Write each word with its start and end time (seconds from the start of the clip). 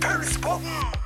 Pulspodden! 0.00 0.98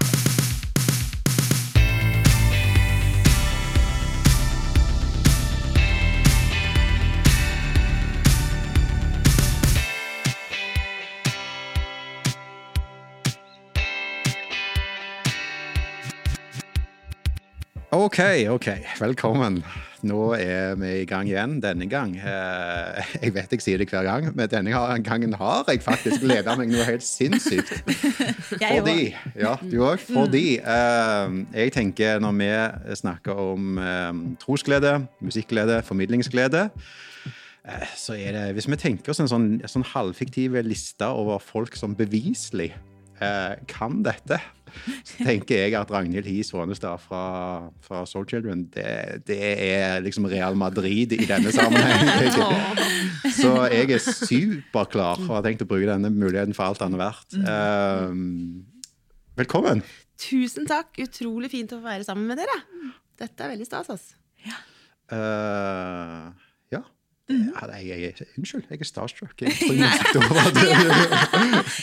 Ok, 17.90 18.18
ok. 18.48 18.66
Velkommen. 18.98 19.64
Nå 20.02 20.32
er 20.34 20.74
vi 20.80 20.88
i 21.02 21.06
gang 21.06 21.28
igjen. 21.30 21.60
Denne 21.62 21.86
gang 21.90 22.16
eh, 22.18 23.12
Jeg 23.22 23.34
vet 23.36 23.54
jeg 23.54 23.62
sier 23.62 23.82
det 23.82 23.86
hver 23.92 24.06
gang, 24.06 24.26
men 24.34 24.50
denne 24.50 24.74
gangen 25.06 25.36
har 25.38 25.68
jeg 25.70 25.82
faktisk 25.84 26.24
gleda 26.24 26.56
meg 26.58 26.72
noe 26.72 26.86
helt 26.88 27.06
sinnssykt. 27.06 27.70
Fordi 28.50 29.12
Ja, 29.38 29.54
du 29.62 29.78
òg. 29.86 30.02
Fordi 30.02 30.58
eh, 30.58 31.38
jeg 31.54 31.74
tenker 31.78 32.22
når 32.22 32.38
vi 32.40 32.50
snakker 32.98 33.46
om 33.54 33.78
eh, 33.78 34.12
trosglede, 34.42 34.98
musikkglede, 35.22 35.82
formidlingsglede 35.86 36.68
så 37.94 38.16
er 38.18 38.32
det, 38.34 38.40
Hvis 38.56 38.66
vi 38.66 38.74
tenker 38.74 39.12
oss 39.12 39.20
en 39.22 39.28
sånn, 39.30 39.44
sånn 39.70 39.84
halvfiktiv 39.92 40.56
liste 40.66 41.06
over 41.06 41.38
folk 41.38 41.76
som 41.78 41.94
beviselig 41.94 42.72
eh, 43.22 43.54
kan 43.70 44.02
dette, 44.04 44.38
så 45.04 45.26
tenker 45.26 45.64
jeg 45.64 45.76
at 45.76 45.90
Ragnhild 45.92 46.26
Hie 46.28 46.44
Svanestad 46.46 47.00
fra, 47.02 47.22
fra 47.84 48.02
Soul 48.08 48.26
Children, 48.28 48.64
det, 48.74 49.22
det 49.28 49.38
er 49.40 50.02
liksom 50.04 50.26
Real 50.32 50.56
Madrid 50.58 51.12
i 51.14 51.26
denne 51.28 51.52
sammenhengen. 51.54 52.80
Så 53.42 53.52
jeg 53.72 53.90
er 53.94 54.02
superklar 54.02 55.20
og 55.22 55.36
har 55.36 55.44
tenkt 55.46 55.64
å 55.64 55.68
bruke 55.68 55.88
denne 55.88 56.10
muligheten 56.12 56.56
for 56.56 56.68
alt 56.68 56.82
den 56.82 56.96
er 56.98 57.02
verdt. 57.04 57.36
Eh, 57.38 58.16
velkommen. 59.40 59.84
Tusen 60.22 60.68
takk. 60.68 60.92
Utrolig 61.02 61.52
fint 61.52 61.72
å 61.74 61.80
få 61.80 61.88
være 61.88 62.06
sammen 62.06 62.28
med 62.30 62.42
dere. 62.42 62.58
Dette 63.22 63.44
er 63.44 63.54
veldig 63.54 63.68
stas, 63.68 63.90
altså. 63.92 64.18
Uh, 65.12 66.32
ja. 67.32 67.38
Ja, 67.62 67.66
nei, 67.70 67.80
jeg, 67.88 67.98
jeg, 68.02 68.12
unnskyld, 68.38 68.64
jeg 68.70 68.80
er 68.84 68.88
starstruck. 68.88 69.42
Jeg 69.42 69.50
tror 69.58 69.74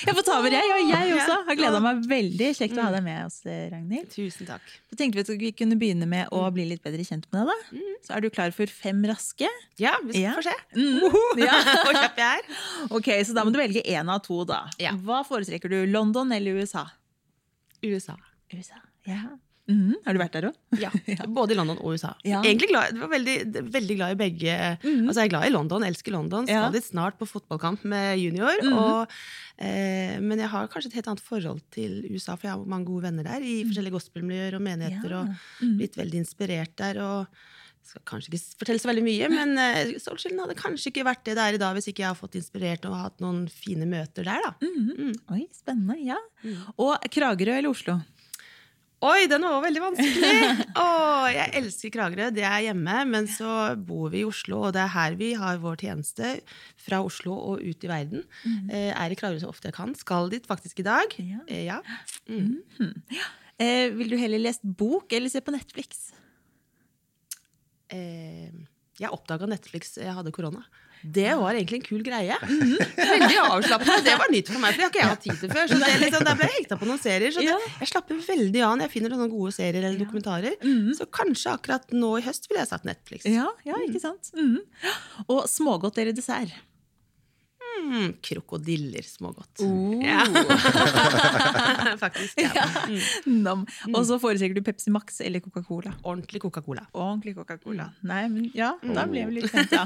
jeg 0.06 0.14
får 0.16 0.24
ta 0.28 0.34
over, 0.40 0.54
jeg. 0.54 0.66
Og 0.76 0.92
jeg 0.92 1.14
også 1.16 1.36
har 1.48 1.58
gleda 1.60 1.80
meg 1.84 2.04
veldig. 2.10 2.50
Kjekt 2.60 2.78
å 2.80 2.86
ha 2.86 2.92
deg 2.96 3.04
med 3.06 3.18
oss, 3.26 3.40
Ragnhild. 3.46 4.10
Tusen 4.14 4.50
takk. 4.50 4.66
Så 4.92 5.00
tenkte 5.00 5.20
vi 5.20 5.24
at 5.26 5.32
vi 5.44 5.52
kunne 5.64 5.78
begynne 5.82 6.08
med 6.10 6.32
å 6.36 6.44
bli 6.56 6.66
litt 6.70 6.84
bedre 6.86 7.04
kjent 7.08 7.26
med 7.34 7.50
deg. 7.50 7.66
da. 7.74 7.98
Så 8.08 8.16
er 8.18 8.26
du 8.26 8.30
klar 8.34 8.54
for 8.56 8.72
fem 8.72 9.00
raske? 9.10 9.50
Ja, 9.82 9.94
vi 10.06 10.12
skal 10.22 10.38
får 10.40 10.50
se 10.50 10.56
Mm. 10.80 11.00
Ja. 11.46 11.56
hvor 11.84 11.96
kjapp 11.98 12.18
jeg 12.20 12.40
er. 12.40 12.44
Ok, 12.96 13.08
Så 13.28 13.36
da 13.38 13.44
må 13.48 13.52
du 13.54 13.60
velge 13.60 13.82
én 13.86 14.08
av 14.12 14.22
to, 14.26 14.42
da. 14.48 14.64
Hva 15.04 15.22
foretrekker 15.28 15.72
du? 15.72 15.80
London 15.90 16.32
eller 16.36 16.60
USA? 16.62 16.86
USA. 17.84 18.16
USA, 18.54 18.80
ja. 19.08 19.22
Mhm. 19.70 20.00
Har 20.06 20.16
du 20.18 20.20
vært 20.22 20.36
der 20.38 20.48
òg? 20.50 20.56
Ja, 20.84 20.90
Både 21.30 21.54
i 21.54 21.58
London 21.60 21.78
og 21.78 21.94
USA. 21.94 22.16
Ja. 22.26 22.40
Egentlig 22.42 22.72
glad, 22.72 22.98
var 22.98 23.12
veldig, 23.12 23.36
veldig 23.70 23.98
glad 24.00 24.16
i 24.16 24.20
begge. 24.20 24.56
Altså 24.82 25.20
Jeg 25.22 25.28
er 25.30 25.34
glad 25.36 25.46
i 25.48 25.54
London, 25.54 25.86
elsker 25.86 26.16
London. 26.16 26.50
Ja. 26.50 26.64
Skal 26.66 26.80
dit 26.80 26.88
snart 26.90 27.20
på 27.20 27.28
fotballkamp 27.30 27.86
med 27.86 28.18
junior. 28.20 28.58
og, 28.74 29.14
eh, 29.58 30.18
men 30.20 30.40
jeg 30.42 30.50
har 30.50 30.68
kanskje 30.74 30.90
et 30.92 31.00
helt 31.00 31.12
annet 31.14 31.24
forhold 31.24 31.62
til 31.72 32.02
USA, 32.10 32.36
for 32.36 32.50
jeg 32.50 32.56
har 32.58 32.66
mange 32.66 32.90
gode 32.90 33.06
venner 33.10 33.24
der. 33.30 33.46
I 33.46 33.62
forskjellige 33.70 33.98
gospelmiljøer 34.00 34.58
og 34.58 34.66
menigheter. 34.66 35.16
Ja. 35.16 35.22
Og 35.22 35.78
blitt 35.78 35.96
veldig 36.02 36.26
inspirert 36.26 36.76
der. 36.82 37.02
og 37.06 37.28
skal 37.90 38.04
kanskje 38.06 38.30
ikke 38.30 38.60
fortelle 38.60 38.82
så 38.82 38.90
veldig 38.92 39.02
mye, 39.06 39.30
men 39.34 39.56
uh, 39.58 39.98
Soulchilden 40.02 40.42
hadde 40.44 40.58
kanskje 40.60 40.92
ikke 40.92 41.06
vært 41.08 41.24
det 41.26 41.34
det 41.40 41.46
er 41.46 41.58
i 41.58 41.62
dag 41.62 41.74
hvis 41.78 41.88
ikke 41.90 42.04
jeg 42.04 42.12
har 42.12 42.20
fått 42.20 42.38
inspirert 42.38 42.86
og 42.86 42.98
hatt 43.00 43.24
noen 43.24 43.48
fine 43.50 43.88
møter 43.90 44.28
der. 44.28 44.44
da. 44.46 44.52
Mm. 44.62 45.16
Oi, 45.34 45.46
spennende. 45.56 45.98
Ja. 46.06 46.20
Og 46.78 47.00
Kragerø 47.10 47.56
eller 47.58 47.72
Oslo? 47.72 47.98
Oi, 49.00 49.30
den 49.32 49.46
var 49.48 49.62
veldig 49.64 49.80
vanskelig! 49.80 50.32
Åh, 50.84 51.26
jeg 51.32 51.52
elsker 51.62 51.92
Kragerø, 51.94 52.26
det 52.36 52.44
er 52.44 52.66
hjemme. 52.66 52.98
Men 53.08 53.30
så 53.32 53.74
bor 53.80 54.12
vi 54.12 54.26
i 54.26 54.28
Oslo, 54.28 54.66
og 54.68 54.74
det 54.76 54.82
er 54.84 54.92
her 54.92 55.16
vi 55.20 55.30
har 55.40 55.62
vår 55.64 55.80
tjeneste. 55.86 56.34
Fra 56.84 57.00
Oslo 57.06 57.38
og 57.38 57.64
ut 57.64 57.86
i 57.88 57.92
verden. 57.92 58.26
Eh, 58.68 58.92
er 58.92 59.16
i 59.16 59.20
Kragerø 59.20 59.40
så 59.46 59.52
ofte 59.54 59.72
jeg 59.72 59.78
kan. 59.78 59.96
Skal 59.96 60.28
dit 60.34 60.50
faktisk 60.50 60.84
i 60.84 60.88
dag. 60.90 61.16
Ja. 61.24 61.40
Eh, 61.48 61.64
ja. 61.70 61.80
Eh, 63.60 63.88
vil 63.96 64.12
du 64.12 64.18
heller 64.20 64.44
lest 64.44 64.64
bok 64.64 65.16
eller 65.16 65.32
se 65.32 65.40
på 65.44 65.56
Netflix? 65.56 66.10
Eh, 67.96 68.52
jeg 69.00 69.16
oppdaga 69.16 69.48
Netflix 69.48 69.96
jeg 69.96 70.12
hadde 70.16 70.36
korona. 70.36 70.66
Det 71.02 71.30
var 71.40 71.56
egentlig 71.56 71.80
en 71.80 71.86
kul 71.86 72.02
greie. 72.04 72.36
Veldig 73.14 73.38
avslappende. 73.46 73.98
Det 74.04 74.16
var 74.20 74.32
nytt 74.34 74.52
for 74.52 74.60
meg, 74.64 74.76
for 74.76 74.82
det 74.82 74.86
har 74.86 74.94
ikke 74.94 75.02
jeg 75.02 75.12
hatt 75.14 75.24
tid 75.26 75.42
til 75.44 75.54
før. 75.54 75.70
Så 75.72 75.80
det 75.80 75.92
liksom, 76.04 76.26
Der 76.28 76.40
ble 76.40 76.50
jeg 76.50 76.58
hekta 76.58 76.80
på 76.82 76.90
noen 76.90 77.02
serier. 77.02 77.36
Så 77.36 77.44
det, 77.46 77.58
jeg 77.80 77.92
slapper 77.94 78.20
veldig 78.28 78.64
av 78.68 78.74
når 78.76 78.88
jeg 78.88 78.94
finner 78.98 79.16
noen 79.16 79.32
gode 79.32 79.54
serier 79.56 79.80
eller 79.82 80.00
dokumentarer. 80.02 80.58
Så 80.98 81.08
kanskje 81.20 81.54
akkurat 81.56 81.96
nå 81.96 82.16
i 82.20 82.26
høst 82.26 82.50
ville 82.50 82.64
jeg 82.66 82.72
sagt 82.72 82.88
Netflix. 82.90 83.28
Ja, 83.30 83.48
ja 83.68 83.80
ikke 83.88 84.04
sant? 84.04 84.34
Mhm. 84.36 84.60
Og 85.30 85.46
smågodt 85.52 86.00
eller 86.02 86.16
dessert? 86.16 86.52
Mm, 87.80 88.14
krokodiller 88.22 89.02
smågodt. 89.02 89.60
Oh. 89.60 90.06
Ja. 90.06 90.26
Faktisk. 92.04 92.40
Ja. 92.42 92.66
Mm. 93.26 93.66
Og 93.96 94.04
så 94.08 94.20
foretrekker 94.22 94.58
du 94.60 94.64
Pepsi 94.66 94.92
Max 94.94 95.22
eller 95.26 95.42
Coca-Cola? 95.44 95.94
Ordentlig 96.04 96.42
Coca-Cola. 96.44 96.84
Ordentlig 96.94 97.36
Coca-Cola. 97.38 97.90
Nei, 98.08 98.22
men 98.32 98.50
ja, 98.54 98.74
da 98.84 99.06
blir 99.10 99.30
vi 99.30 99.40
litt 99.40 99.52
sent 99.52 99.74
ja. 99.78 99.84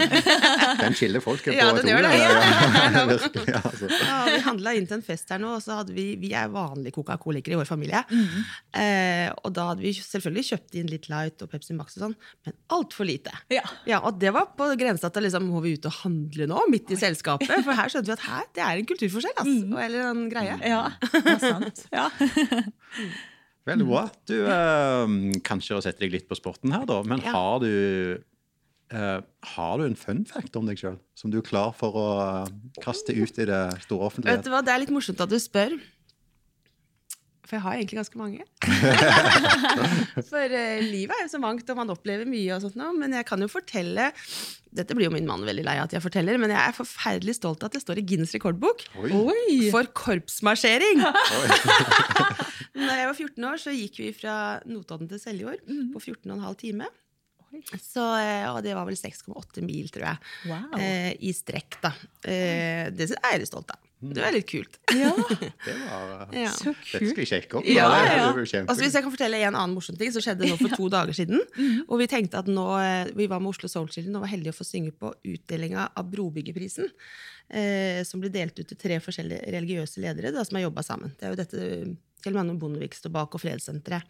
Den 0.81 0.97
skiller 0.97 1.23
folket 1.23 1.53
på 1.53 1.57
Ja, 1.57 1.69
et 1.71 1.83
ord, 1.83 2.07
ja, 2.13 2.89
ja, 2.97 3.03
virkelig, 3.09 3.55
altså. 3.59 3.89
Ja, 4.01 4.17
vi 4.29 4.41
handla 4.47 4.75
inn 4.77 4.89
til 4.89 4.99
en 4.99 5.05
fest 5.05 5.31
her 5.33 5.41
nå, 5.43 5.53
og 5.57 5.63
så 5.63 5.79
hadde 5.81 5.95
vi 5.95 6.07
Vi 6.21 6.33
er 6.37 6.51
vanlige 6.53 6.97
Coca-Colikere 6.97 7.57
i 7.57 7.61
vår 7.61 7.69
familie. 7.69 8.03
Eh, 8.13 9.29
og 9.43 9.53
da 9.55 9.69
hadde 9.71 9.85
vi 9.85 9.93
selvfølgelig 9.97 10.47
kjøpt 10.51 10.79
inn 10.81 10.91
litt 10.91 11.09
Light 11.13 11.45
og 11.45 11.51
Pepsi 11.53 11.77
Max 11.77 11.97
og 11.99 12.07
sånn, 12.07 12.17
men 12.47 12.57
altfor 12.75 13.07
lite. 13.07 13.33
Ja. 13.53 13.63
Ja, 13.89 14.01
og 14.03 14.19
det 14.21 14.33
var 14.35 14.51
på 14.57 14.67
grensa 14.79 15.11
til 15.13 15.27
liksom, 15.27 15.47
må 15.51 15.63
vi 15.63 15.75
ut 15.77 15.87
og 15.89 15.97
handle 16.03 16.49
nå, 16.49 16.65
midt 16.73 16.91
i 16.93 16.99
selskapet? 16.99 17.53
For 17.63 17.72
her 17.79 17.91
skjønte 17.91 18.09
vi 18.11 18.15
at 18.15 18.25
her, 18.27 18.47
det 18.55 18.63
er 18.65 18.79
en 18.81 18.89
kulturforskjell, 18.89 19.37
altså. 19.43 19.79
Eller 19.85 20.09
en 20.09 20.23
greie. 20.31 20.57
Ja, 20.67 20.81
det 21.13 21.37
er 21.37 21.41
sant. 21.43 21.85
Ja. 21.99 22.09
Veldig 23.69 23.85
bra. 23.87 24.03
Du, 24.27 24.35
eh, 24.43 25.13
kanskje 25.47 25.77
setter 25.77 25.85
sette 25.85 26.03
deg 26.03 26.11
litt 26.17 26.25
på 26.27 26.35
sporten 26.35 26.73
her, 26.75 26.83
da, 26.89 26.99
men 27.07 27.21
Ja. 27.23 27.31
har 27.31 27.61
du 27.63 27.69
eh, 28.93 29.19
har 29.55 29.77
du 29.79 29.85
en 29.85 29.95
fun 29.95 30.25
fact 30.27 30.55
om 30.59 30.67
deg 30.67 30.77
sjøl 30.77 30.97
som 31.17 31.31
du 31.31 31.39
er 31.39 31.45
klar 31.47 31.71
for 31.77 31.95
å 31.95 32.07
eh, 32.43 32.51
kaste 32.83 33.15
ut 33.15 33.39
i 33.39 33.47
det 33.47 33.61
store 33.85 34.11
Vet 34.19 34.43
du 34.43 34.51
hva, 34.51 34.61
Det 34.61 34.73
er 34.73 34.83
litt 34.83 34.91
morsomt 34.93 35.21
at 35.23 35.31
du 35.31 35.39
spør. 35.39 35.77
For 37.43 37.57
jeg 37.57 37.63
har 37.65 37.75
egentlig 37.75 37.99
ganske 37.99 38.19
mange. 38.19 38.45
For 40.31 40.53
uh, 40.55 40.79
livet 40.83 41.15
er 41.17 41.25
jo 41.25 41.31
så 41.33 41.41
mangt, 41.43 41.67
og 41.69 41.79
man 41.81 41.91
opplever 41.91 42.29
mye. 42.29 42.55
og 42.55 42.63
sånt 42.63 42.77
nå, 42.79 42.91
Men 42.95 43.15
jeg 43.17 43.27
kan 43.27 43.43
jo 43.43 43.49
fortelle 43.51 44.09
Dette 44.73 44.95
blir 44.97 45.09
jo 45.09 45.13
min 45.13 45.27
mann 45.29 45.43
veldig 45.45 45.65
lei 45.67 45.75
av 45.77 45.85
at 45.89 45.93
jeg 45.97 46.01
forteller, 46.05 46.39
men 46.41 46.49
jeg 46.53 46.57
er 46.57 46.73
forferdelig 46.77 47.35
stolt 47.37 47.61
av 47.61 47.69
at 47.69 47.75
det 47.77 47.83
står 47.83 47.99
i 48.01 48.05
Guinness 48.09 48.33
rekordbok 48.33 48.81
Oi. 49.03 49.11
Oi! 49.13 49.57
for 49.73 49.85
korpsmarsjering. 49.93 51.03
Når 52.73 52.89
Da 52.89 52.97
jeg 52.97 53.09
var 53.11 53.19
14 53.19 53.47
år, 53.51 53.61
så 53.61 53.75
gikk 53.75 53.99
vi 54.01 54.09
fra 54.17 54.35
Notodden 54.65 55.11
til 55.11 55.21
Seljord 55.21 55.61
på 55.93 56.01
14,5 56.01 56.57
time. 56.63 56.89
Så, 57.77 58.01
eh, 58.17 58.47
og 58.49 58.63
det 58.65 58.73
var 58.73 58.87
vel 58.87 58.97
6,8 58.97 59.61
mil, 59.61 59.89
tror 59.93 60.07
jeg, 60.07 60.17
Wow. 60.49 60.73
eh, 60.79 61.13
i 61.21 61.33
strekk. 61.37 61.77
da. 61.83 61.93
Eh, 62.25 62.89
det 62.89 63.11
er 63.13 63.37
jeg 63.37 63.47
stolt 63.51 63.69
av. 63.75 63.77
Det 64.11 64.23
er 64.27 64.33
litt 64.35 64.47
kult. 64.49 64.77
Ja, 65.03 65.11
Det 65.15 65.75
var 65.87 66.33
Ja. 66.35 66.49
så 66.51 66.73
Dette 66.73 67.07
skal 67.09 67.21
vi 67.21 67.25
sjekke 67.29 67.59
opp. 67.59 67.67
Ja, 67.69 67.87
ja. 68.03 68.27
Altså 68.33 68.81
Hvis 68.83 68.93
jeg 68.97 69.03
kan 69.05 69.13
fortelle 69.13 69.39
en 69.47 69.55
annen 69.55 69.75
morsom 69.77 69.95
ting, 69.99 70.11
så 70.11 70.21
skjedde 70.23 70.43
det 70.43 70.51
nå 70.51 70.57
for 70.59 70.75
to 70.75 70.89
dager 70.97 71.15
siden. 71.15 71.39
Og 71.87 71.99
vi 72.01 72.07
tenkte 72.11 72.41
at 72.43 72.49
nå, 72.51 72.65
eh, 72.81 73.11
vi 73.15 73.27
var 73.31 73.39
med 73.43 73.53
Oslo 73.53 73.69
Soul 73.71 73.87
Children 73.93 74.17
og 74.19 74.25
var 74.25 74.33
heldige 74.33 74.53
å 74.55 74.59
få 74.59 74.67
synge 74.67 74.91
på 74.99 75.13
utdelinga 75.33 75.89
av 75.95 76.09
Brobyggerprisen. 76.11 76.89
Eh, 77.53 78.01
som 78.07 78.21
ble 78.23 78.31
delt 78.33 78.57
ut 78.59 78.67
til 78.71 78.79
tre 78.79 78.97
forskjellige 79.03 79.51
religiøse 79.53 80.01
ledere 80.03 80.31
da, 80.35 80.43
som 80.47 80.57
har 80.59 80.67
jobba 80.67 80.83
sammen. 80.85 81.15
Det 81.19 81.27
er 81.27 81.33
jo 81.35 81.39
dette 81.43 81.63
Kjell 82.23 82.35
Magne 82.37 82.55
Bondevik 82.59 82.95
står 82.95 83.11
bak, 83.11 83.33
og 83.35 83.41
Fredssenteret. 83.43 84.03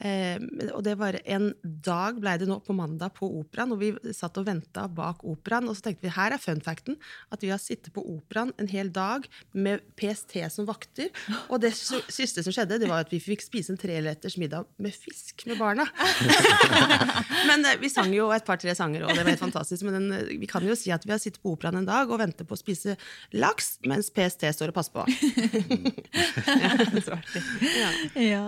Eh, 0.00 0.40
og 0.72 0.80
det 0.86 0.94
var 0.96 1.18
En 1.28 1.50
dag 1.62 2.16
ble 2.20 2.32
det 2.40 2.46
nå 2.48 2.56
på 2.64 2.74
mandag 2.74 3.12
på 3.18 3.28
Operaen, 3.40 3.74
og 3.74 3.82
vi 3.82 3.92
satt 4.16 4.38
og 4.40 4.46
venta 4.48 4.86
bak 4.88 5.22
Operaen. 5.28 5.68
Og 5.68 5.76
så 5.76 5.86
tenkte 5.86 6.06
vi 6.06 6.14
her 6.14 6.34
er 6.34 6.42
fun 6.42 6.62
facten, 6.64 6.96
at 7.30 7.44
vi 7.44 7.52
har 7.52 7.60
sittet 7.62 7.92
på 7.94 8.04
Operaen 8.14 8.54
en 8.60 8.70
hel 8.70 8.90
dag 8.92 9.28
med 9.52 9.84
PST 10.00 10.38
som 10.52 10.66
vakter. 10.68 11.12
Og 11.48 11.60
det 11.62 11.74
siste 11.76 12.44
som 12.44 12.54
skjedde, 12.54 12.80
det 12.82 12.90
var 12.90 13.04
at 13.04 13.12
vi 13.12 13.20
fikk 13.22 13.44
spise 13.44 13.74
en 13.74 13.80
treretters 13.80 14.38
middag 14.40 14.66
med 14.82 14.96
fisk 14.96 15.46
med 15.50 15.60
barna. 15.60 15.86
men 17.50 17.68
eh, 17.68 17.78
vi 17.82 17.92
sang 17.92 18.12
jo 18.16 18.30
et 18.34 18.46
par-tre 18.48 18.74
sanger, 18.78 19.04
og 19.04 19.12
det 19.12 19.22
var 19.22 19.34
helt 19.34 19.44
fantastisk. 19.44 19.84
Men 19.86 19.98
den, 19.98 20.08
eh, 20.18 20.34
vi 20.40 20.50
kan 20.50 20.64
jo 20.66 20.76
si 20.78 20.94
at 20.94 21.06
vi 21.06 21.14
har 21.14 21.22
sittet 21.22 21.42
på 21.44 21.54
Operaen 21.54 21.82
en 21.82 21.88
dag 21.88 22.10
og 22.10 22.22
venter 22.22 22.48
på 22.48 22.56
å 22.56 22.60
spise 22.60 22.96
laks, 23.36 23.76
mens 23.86 24.10
PST 24.14 24.48
står 24.56 24.72
og 24.72 24.80
passer 24.80 24.96
på. 24.96 25.06
Ja. 27.72 27.90
Ja. 28.18 28.44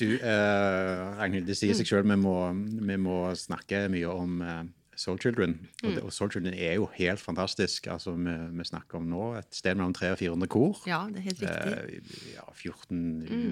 Du, 0.00 0.06
uh, 0.16 1.18
Ragnhild, 1.18 1.46
det 1.48 1.56
sier 1.58 1.76
seg 1.76 1.88
sjøl 1.88 2.06
vi, 2.08 2.16
vi 2.54 2.96
må 3.00 3.18
snakke 3.38 3.84
mye 3.92 4.08
om, 4.08 4.38
eh, 4.40 4.62
Soul 4.96 5.18
Children. 5.18 5.54
Og, 5.84 5.90
det, 5.94 6.02
og 6.02 6.12
Soul 6.12 6.30
Children 6.30 6.54
er 6.54 6.74
jo 6.76 6.86
helt 6.94 7.20
fantastisk. 7.20 7.86
Altså, 7.88 8.12
vi, 8.12 8.32
vi 8.58 8.64
snakker 8.68 8.98
om 8.98 9.06
nå 9.08 9.22
et 9.38 9.48
sted 9.56 9.74
mellom 9.78 9.94
300 9.96 10.12
og 10.12 10.18
400 10.20 10.48
kor. 10.52 10.80
Ja, 10.86 10.98
det 11.08 11.22
er 11.22 11.26
helt 11.30 11.40
riktig. 11.42 12.02
Eh, 12.02 12.34
ja, 12.34 12.44
14 12.52 13.00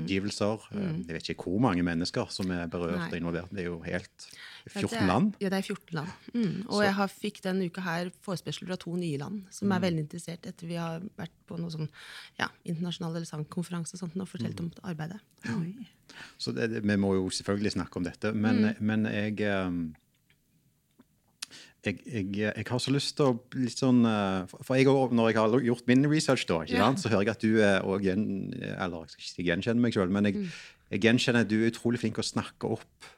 utgivelser. 0.02 0.66
Mm. 0.75 0.98
Jeg 1.08 1.16
vet 1.16 1.31
ikke 1.32 1.46
hvor 1.48 1.62
mange 1.64 1.82
mennesker 1.87 2.28
som 2.34 2.50
er 2.52 2.66
berørt 2.70 2.98
Nei. 2.98 3.08
og 3.10 3.16
involvert. 3.22 3.50
Det 3.54 3.64
er 3.64 3.70
jo 3.70 3.78
helt 3.87 4.26
14 4.69 4.90
det 4.90 5.00
er, 5.00 5.06
land. 5.08 5.32
Ja, 5.40 5.48
det 5.54 5.58
er 5.62 5.69
14 5.70 5.94
land. 6.00 6.08
Mm. 6.34 6.66
Og 6.69 6.75
Så- 6.75 6.82
jeg 6.84 6.94
har, 6.94 7.06
fikk 7.08 7.40
denne 7.42 7.66
uka 7.70 7.81
her 7.81 8.10
forespørsel 8.22 8.66
fra 8.69 8.76
to 8.76 8.96
nye 8.96 9.16
land 9.19 9.42
som 9.50 9.69
Mm. 9.69 9.76
er 9.76 9.81
veldig 9.87 10.04
interessert 10.06 10.46
etter 10.46 10.66
vi 10.66 10.75
har 10.75 11.00
vært 11.19 11.32
på 11.48 11.58
noe 11.58 11.70
sånn 11.70 11.88
ja, 12.38 12.48
internasjonal 12.64 13.25
sangkonferanse 13.26 13.94
og 13.94 14.00
sånt, 14.00 14.16
og 14.20 14.28
fortalt 14.28 14.60
Mm. 14.60 14.70
om 14.84 14.90
arbeidet. 14.92 15.20
Så 16.38 16.52
det, 16.52 16.82
vi 16.82 16.96
må 16.96 17.14
jo 17.14 17.28
selvfølgelig 17.31 17.72
snakke 17.76 17.96
om 17.96 18.04
dette, 18.04 18.32
men, 18.34 18.75
men 18.81 19.04
jeg, 19.06 19.40
eh, 19.40 19.70
jeg, 21.84 22.00
jeg 22.06 22.34
jeg 22.56 22.66
har 22.68 22.78
så 22.82 22.92
lyst 22.92 23.16
til 23.16 23.30
å 23.30 23.38
litt 23.56 23.78
sånn 23.80 24.02
eh, 24.04 24.46
For 24.66 24.76
jeg, 24.76 24.84
når 24.86 25.30
jeg 25.30 25.38
har 25.40 25.54
gjort 25.64 25.86
min 25.88 26.04
research, 26.10 26.44
da, 26.50 26.58
sant, 26.68 27.00
så 27.00 27.08
hører 27.12 27.24
jeg 27.24 27.36
at 27.36 27.40
du 27.46 27.60
er 27.62 28.02
gjen, 28.04 28.26
Eller 28.60 29.06
jeg 29.06 29.14
skal 29.14 29.24
ikke 29.24 29.32
si 29.36 29.46
gjenkjenner 29.48 29.80
meg 29.86 29.96
sjøl, 29.96 30.10
men 30.12 30.28
jeg, 30.28 30.50
jeg 30.90 31.00
gjenkjenner 31.06 31.46
at 31.46 31.48
du 31.48 31.56
er 31.62 31.70
utrolig 31.72 32.00
flink 32.02 32.18
til 32.18 32.24
å 32.26 32.30
snakke 32.32 32.68
opp 32.76 33.08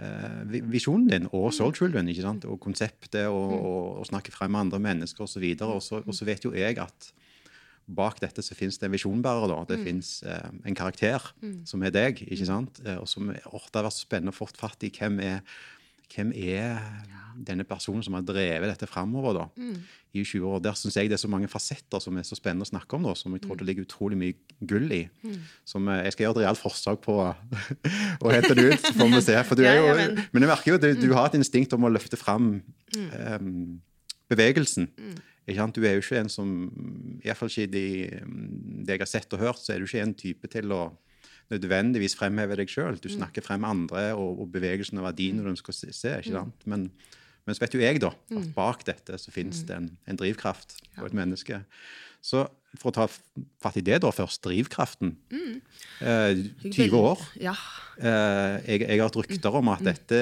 eh, 0.00 0.60
visjonen 0.70 1.08
din 1.10 1.28
og 1.32 1.50
Soul 1.54 1.74
Children, 1.76 2.08
ikke 2.10 2.24
sant? 2.24 2.46
og 2.48 2.58
konseptet, 2.62 3.26
og, 3.28 3.52
og, 3.58 3.84
og 4.00 4.08
snakke 4.08 4.32
frem 4.34 4.54
med 4.54 4.66
andre 4.66 4.80
mennesker 4.88 5.26
osv. 5.26 5.44
Og, 5.60 5.82
så- 5.84 6.02
og 6.04 6.14
så 6.16 6.24
vet 6.28 6.44
jo 6.46 6.54
jeg 6.56 6.78
at 6.82 7.12
bak 7.84 8.16
dette 8.22 8.40
så 8.40 8.54
fins 8.56 8.78
det 8.80 8.86
en 8.88 8.94
visjonbærer. 8.96 9.44
da. 9.50 9.58
Det 9.68 9.82
fins 9.84 10.22
eh, 10.24 10.48
en 10.64 10.74
karakter 10.78 11.20
som 11.68 11.82
er 11.84 11.90
deg. 11.92 12.22
ikke 12.32 12.46
sant? 12.48 12.80
Eh, 12.86 12.96
og 12.96 13.06
som, 13.10 13.28
oh, 13.28 13.66
Det 13.68 13.76
har 13.76 13.84
vært 13.90 13.98
spennende 14.00 14.32
å 14.32 14.38
få 14.40 14.48
fatt 14.56 14.82
i 14.88 14.90
hvem 14.90 15.20
er, 15.20 15.42
hvem 16.14 16.32
er 16.36 16.78
denne 17.34 17.64
personen 17.66 18.02
som 18.06 18.14
har 18.14 18.22
drevet 18.22 18.68
dette 18.70 18.86
framover 18.86 19.34
da, 19.34 19.44
i 20.14 20.22
20 20.22 20.44
år. 20.46 20.60
Der 20.62 20.76
syns 20.78 20.94
jeg 20.94 21.08
det 21.10 21.16
er 21.16 21.22
så 21.24 21.30
mange 21.32 21.48
fasetter 21.50 21.98
som 22.00 22.14
er 22.20 22.22
så 22.22 22.36
spennende 22.38 22.62
å 22.62 22.70
snakke 22.70 22.94
om, 22.94 23.02
da, 23.08 23.14
som 23.18 23.34
jeg 23.34 23.42
tror 23.42 23.58
det 23.58 23.66
ligger 23.66 23.88
utrolig 23.88 24.18
mye 24.20 24.36
gull 24.70 24.86
i. 24.94 25.00
Som 25.66 25.88
eh, 25.90 26.04
Jeg 26.06 26.14
skal 26.14 26.28
gjøre 26.28 26.36
et 26.38 26.44
realt 26.44 26.62
forsøk 26.62 27.02
på 27.02 27.16
å 27.18 28.30
hente 28.36 28.54
det 28.54 28.68
ut, 28.70 28.86
så 28.86 28.94
får 28.94 29.10
vi 29.16 29.22
se. 29.26 29.38
For 29.50 29.58
du 29.58 29.64
er 29.66 29.80
Ja, 29.80 29.82
jo, 29.82 29.96
men- 29.98 30.22
jeg 30.44 30.46
merker 30.52 30.70
jo 30.70 30.78
at 30.78 30.86
du, 30.86 30.94
du 31.08 31.14
har 31.18 31.26
et 31.32 31.38
instinkt 31.40 31.74
om 31.74 31.88
å 31.88 31.90
løfte 31.96 32.16
fram 32.20 32.52
um, 32.94 33.80
bevegelsen. 34.30 34.86
Du 35.44 35.82
er 35.84 35.98
jo 35.98 36.00
ikke 36.06 36.22
en 36.22 36.30
som 36.32 36.52
Iallfall 37.26 37.50
ikke 37.50 37.66
i 37.66 37.72
de, 37.74 37.86
det 38.86 38.94
jeg 38.94 39.02
har 39.02 39.10
sett 39.10 39.34
og 39.36 39.42
hørt, 39.42 39.58
så 39.60 39.74
er 39.74 39.82
du 39.82 39.88
ikke 39.90 40.00
en 40.06 40.14
type 40.16 40.48
til 40.54 40.70
å 40.72 40.84
nødvendigvis 41.52 42.16
fremheve 42.16 42.56
deg 42.56 42.70
sjøl. 42.72 42.96
Du 43.02 43.10
snakker 43.12 43.44
frem 43.44 43.64
andre 43.68 44.12
og, 44.14 44.40
og 44.44 44.52
bevegelsen 44.54 44.98
og 45.00 45.08
verdiene 45.10 45.44
du 45.44 45.60
skal 45.60 45.76
se. 45.76 45.92
ikke 45.92 46.32
sant? 46.32 46.64
Men, 46.70 46.88
men 47.44 47.56
så 47.56 47.64
vet 47.66 47.76
jo 47.76 47.82
jeg, 47.84 48.00
da, 48.00 48.14
at 48.32 48.50
bak 48.56 48.84
dette 48.88 49.18
så 49.20 49.34
finnes 49.34 49.64
det 49.68 49.76
en, 49.76 49.90
en 50.08 50.16
drivkraft 50.20 50.78
på 50.96 51.06
et 51.10 51.16
menneske. 51.16 51.60
Så 52.24 52.46
for 52.80 52.88
å 52.90 52.94
ta 52.96 53.04
fatt 53.62 53.76
i 53.78 53.82
det 53.84 54.00
da 54.02 54.08
først, 54.10 54.40
drivkraften. 54.46 55.12
Eh, 56.00 56.40
20 56.64 56.96
år. 56.96 57.20
Ja. 57.38 57.52
Eh, 58.00 58.54
jeg, 58.64 58.80
jeg 58.88 58.96
har 58.98 59.04
hatt 59.04 59.18
rykter 59.20 59.58
om 59.60 59.68
at 59.70 59.84
dette, 59.86 60.18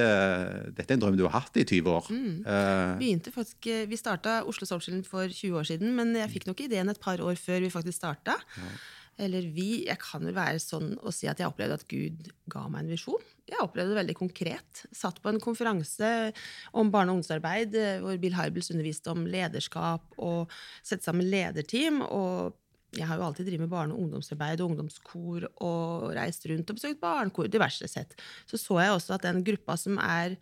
dette 0.74 0.84
er 0.90 0.98
en 0.98 1.04
drøm 1.04 1.16
du 1.16 1.22
har 1.28 1.38
hatt 1.38 1.56
i 1.56 1.64
20 1.64 1.88
år. 1.94 2.10
Eh, 2.12 2.96
Begynte 3.00 3.32
faktisk, 3.32 3.70
eh, 3.70 3.86
Vi 3.88 3.96
starta 4.00 4.40
Oslo 4.50 4.68
Soul 4.68 5.00
for 5.08 5.30
20 5.30 5.62
år 5.62 5.70
siden, 5.70 5.94
men 5.96 6.12
jeg 6.18 6.28
fikk 6.34 6.50
nok 6.50 6.60
ideen 6.66 6.92
et 6.92 7.00
par 7.00 7.22
år 7.24 7.38
før 7.40 7.62
vi 7.64 7.70
faktisk 7.72 8.02
starta. 8.02 8.36
Eller 9.20 9.44
vi 9.52 9.84
Jeg 9.86 9.98
kan 10.00 10.24
vel 10.24 10.34
være 10.34 10.60
sånn 10.62 10.94
å 11.04 11.12
si 11.14 11.28
at 11.28 11.40
jeg 11.40 11.50
opplevde 11.50 11.76
at 11.76 11.88
Gud 11.90 12.30
ga 12.52 12.64
meg 12.72 12.84
en 12.84 12.94
visjon. 12.94 13.28
Jeg 13.50 13.60
opplevde 13.60 13.92
det 13.92 14.00
veldig 14.00 14.16
konkret. 14.16 14.84
Satt 14.94 15.20
på 15.22 15.28
en 15.28 15.42
konferanse 15.42 16.32
om 16.72 16.90
barne- 16.92 17.12
og 17.12 17.20
ungdomsarbeid 17.20 17.76
eh, 17.76 18.00
hvor 18.00 18.16
Bill 18.22 18.38
Hybels 18.38 18.72
underviste 18.72 19.12
om 19.12 19.26
lederskap 19.28 20.16
og 20.16 20.52
sette 20.80 21.04
sammen 21.04 21.28
lederteam. 21.28 22.02
og 22.08 22.58
jeg 22.92 23.08
har 23.08 23.16
jo 23.16 23.24
alltid 23.24 23.46
drevet 23.48 23.64
med 23.64 23.72
barne- 23.72 23.94
og 23.94 24.04
ungdomsarbeid 24.04 24.60
og 24.60 24.72
ungdomskor 24.72 25.46
og 25.64 26.10
reist 26.16 26.44
rundt 26.50 26.68
og 26.68 26.76
besøkt 26.76 27.00
barnekor, 27.00 27.48
diverse 27.48 27.88
sett. 27.88 28.12
Så 28.44 28.60
så 28.60 28.80
jeg 28.82 28.92
også 28.92 29.14
at 29.16 29.24
den 29.24 29.40
gruppa 29.46 29.78
som 29.80 29.96
er 29.98 30.36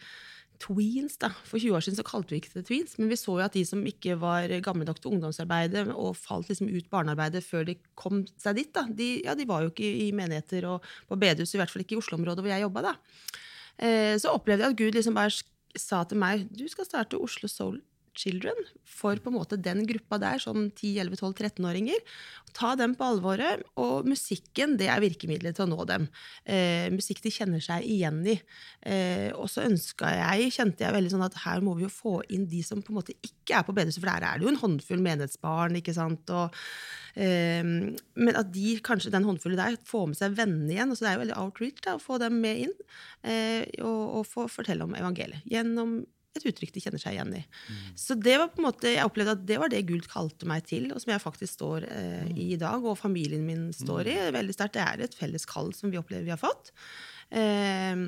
tweens, 0.60 1.16
da. 1.20 1.30
For 1.48 1.60
20 1.60 1.76
år 1.76 1.84
siden 1.84 1.98
så 1.98 2.06
kalte 2.06 2.34
vi 2.34 2.40
ikke 2.42 2.52
det 2.58 2.66
tweens, 2.68 2.96
men 3.00 3.10
vi 3.10 3.18
så 3.18 3.34
jo 3.34 3.44
at 3.44 3.56
de 3.56 3.62
som 3.66 3.82
ikke 3.86 4.16
var 4.20 4.52
gamle 4.64 4.86
nok 4.88 5.00
til 5.00 5.14
ungdomsarbeidet 5.14 5.86
og 5.94 6.18
falt 6.20 6.50
liksom 6.50 6.68
ut 6.70 6.90
barnearbeidet 6.92 7.42
før 7.46 7.64
de 7.70 7.76
kom 7.98 8.22
seg 8.40 8.58
dit, 8.60 8.72
da, 8.76 8.84
de, 8.86 9.10
ja, 9.24 9.36
de 9.38 9.48
var 9.48 9.64
jo 9.64 9.72
ikke 9.72 9.88
i 10.06 10.10
menigheter 10.16 10.68
og 10.68 10.86
på 11.08 11.18
bedehus, 11.20 11.54
i 11.56 11.60
hvert 11.60 11.72
fall 11.72 11.84
ikke 11.84 11.96
i 11.96 12.02
Oslo-området 12.02 12.44
hvor 12.44 12.52
jeg 12.52 12.66
jobba, 12.66 12.84
da. 12.90 12.96
Eh, 13.80 14.16
så 14.20 14.34
opplevde 14.36 14.66
jeg 14.66 14.74
at 14.74 14.80
Gud 14.82 14.98
liksom 14.98 15.16
bare 15.16 15.32
sa 15.78 16.02
til 16.08 16.18
meg 16.20 16.48
du 16.52 16.66
skal 16.68 16.88
starte 16.88 17.20
Oslo 17.20 17.48
Soul 17.48 17.78
Children 18.18 18.56
for 18.90 19.20
på 19.22 19.30
en 19.30 19.36
måte 19.38 19.58
den 19.60 19.84
gruppa 19.88 20.18
der, 20.20 20.40
sånn 20.42 20.68
10-11-12-13-åringer. 20.74 22.00
Ta 22.56 22.74
dem 22.78 22.96
på 22.98 23.06
alvoret. 23.06 23.62
Og 23.80 24.08
musikken 24.08 24.76
det 24.80 24.90
er 24.92 25.02
virkemidlet 25.02 25.56
til 25.56 25.66
å 25.66 25.70
nå 25.70 25.86
dem. 25.88 26.08
Eh, 26.44 26.90
musikk 26.92 27.22
de 27.24 27.32
kjenner 27.34 27.62
seg 27.64 27.86
igjen 27.86 28.20
i. 28.28 28.36
Eh, 28.82 29.30
og 29.36 29.48
så 29.52 29.64
ønska 29.68 30.10
jeg, 30.16 30.52
kjente 30.58 30.84
jeg 30.84 30.96
veldig 30.96 31.14
sånn 31.14 31.26
at 31.26 31.38
her 31.46 31.64
må 31.64 31.76
vi 31.78 31.86
jo 31.86 31.92
få 31.92 32.18
inn 32.34 32.48
de 32.50 32.62
som 32.66 32.82
på 32.82 32.92
en 32.92 33.00
måte 33.00 33.16
ikke 33.16 33.60
er 33.60 33.66
på 33.66 33.74
bedehuset, 33.76 34.02
for 34.02 34.10
der 34.12 34.26
er 34.26 34.38
det 34.38 34.48
jo 34.48 34.52
en 34.54 34.62
håndfull 34.64 35.04
menighetsbarn. 35.06 35.80
ikke 35.80 35.96
sant? 35.96 36.34
Og, 36.34 36.60
eh, 37.14 37.62
men 37.64 38.40
at 38.42 38.52
de, 38.54 38.78
kanskje 38.84 39.14
den 39.14 39.28
håndfulle 39.28 39.60
der, 39.60 39.80
får 39.86 40.08
med 40.10 40.20
seg 40.20 40.38
vennene 40.38 40.74
igjen. 40.74 40.96
så 40.96 41.06
Det 41.06 41.12
er 41.12 41.18
jo 41.18 41.24
veldig 41.26 41.42
outreach 41.46 41.84
da, 41.86 41.96
å 41.96 42.02
få 42.02 42.18
dem 42.22 42.40
med 42.42 42.66
inn 42.66 42.78
eh, 43.22 43.68
og, 43.80 44.02
og 44.20 44.24
få 44.28 44.50
fortelle 44.50 44.84
om 44.84 44.98
evangeliet. 44.98 45.46
Gjennom 45.48 46.00
et 46.38 46.46
uttrykk 46.46 46.72
de 46.74 46.82
kjenner 46.84 47.02
seg 47.02 47.16
igjen 47.16 47.32
i. 47.40 47.42
Så 47.98 48.14
det 48.14 48.36
var 48.38 48.50
på 48.52 48.60
en 48.62 48.68
måte, 48.68 48.92
jeg 48.92 49.06
opplevde 49.06 49.34
at 49.34 49.46
det 49.48 49.58
var 49.62 49.72
det 49.72 49.82
Gud 49.88 50.06
kalte 50.10 50.46
meg 50.48 50.66
til, 50.68 50.90
og 50.94 51.02
som 51.02 51.12
jeg 51.14 51.22
faktisk 51.22 51.56
står 51.58 51.86
eh, 51.90 52.26
i 52.30 52.50
i 52.54 52.58
dag, 52.60 52.84
og 52.86 52.98
familien 52.98 53.46
min 53.46 53.70
står 53.74 54.10
i. 54.10 54.18
veldig 54.34 54.54
sterkt. 54.54 54.76
Det 54.78 54.84
er 54.84 55.06
et 55.06 55.16
felles 55.16 55.46
kall 55.48 55.72
som 55.76 55.90
vi 55.90 55.98
opplever 56.00 56.28
vi 56.28 56.34
har 56.34 56.40
fått. 56.40 56.70
Eh, 57.34 58.04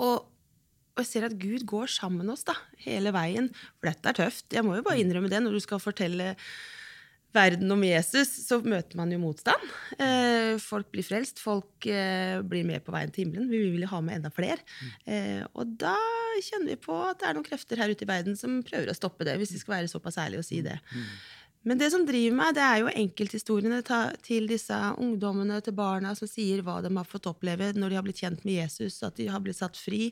og, 0.00 0.28
og 0.94 1.02
jeg 1.02 1.10
ser 1.10 1.28
at 1.28 1.38
Gud 1.40 1.66
går 1.68 1.90
sammen 1.90 2.24
med 2.24 2.36
oss 2.36 2.46
da, 2.46 2.56
hele 2.86 3.14
veien. 3.14 3.50
For 3.78 3.90
dette 3.90 4.12
er 4.12 4.20
tøft. 4.22 4.46
Jeg 4.54 4.66
må 4.66 4.78
jo 4.78 4.86
bare 4.86 5.02
innrømme 5.02 5.30
det 5.32 5.42
når 5.42 5.58
du 5.58 5.64
skal 5.66 5.82
fortelle 5.82 6.36
verden 7.36 7.70
om 7.72 7.82
Jesus, 7.84 8.32
så 8.46 8.58
møter 8.62 8.98
man 8.98 9.12
jo 9.12 9.20
motstand. 9.22 9.66
Eh, 9.98 10.56
folk 10.62 10.90
blir 10.94 11.06
frelst, 11.06 11.42
folk 11.42 11.86
eh, 11.86 12.40
blir 12.42 12.66
med 12.68 12.84
på 12.86 12.94
veien 12.94 13.12
til 13.14 13.26
himmelen. 13.26 13.50
Vi 13.50 13.62
vil 13.76 13.88
ha 13.90 14.00
med 14.04 14.20
enda 14.20 14.32
flere. 14.34 14.58
Eh, 15.06 15.42
og 15.54 15.76
da 15.80 15.96
kjenner 16.42 16.72
vi 16.72 16.80
på 16.80 16.96
at 17.06 17.20
det 17.20 17.28
er 17.30 17.36
noen 17.38 17.46
krefter 17.46 17.80
her 17.80 17.92
ute 17.92 18.06
i 18.06 18.10
verden 18.10 18.38
som 18.38 18.62
prøver 18.66 18.90
å 18.90 18.96
stoppe 18.96 19.28
det, 19.28 19.38
hvis 19.40 19.54
vi 19.54 19.62
skal 19.62 19.78
være 19.78 19.92
såpass 19.92 20.18
ærlige 20.22 20.42
og 20.42 20.48
si 20.48 20.62
det. 20.66 20.78
Men 21.68 21.76
det 21.76 21.90
som 21.92 22.06
driver 22.08 22.36
meg, 22.38 22.54
det 22.56 22.64
er 22.64 22.78
jo 22.80 22.92
enkelthistoriene 23.02 23.82
til 24.24 24.46
disse 24.48 24.76
ungdommene, 24.96 25.58
til 25.60 25.76
barna, 25.76 26.14
som 26.16 26.28
sier 26.30 26.62
hva 26.64 26.78
de 26.80 26.92
har 26.96 27.08
fått 27.08 27.28
oppleve 27.28 27.74
når 27.76 27.92
de 27.92 27.98
har 27.98 28.06
blitt 28.06 28.22
kjent 28.22 28.46
med 28.48 28.62
Jesus, 28.62 29.02
at 29.04 29.18
de 29.20 29.28
har 29.28 29.42
blitt 29.44 29.60
satt 29.60 29.76
fri. 29.76 30.06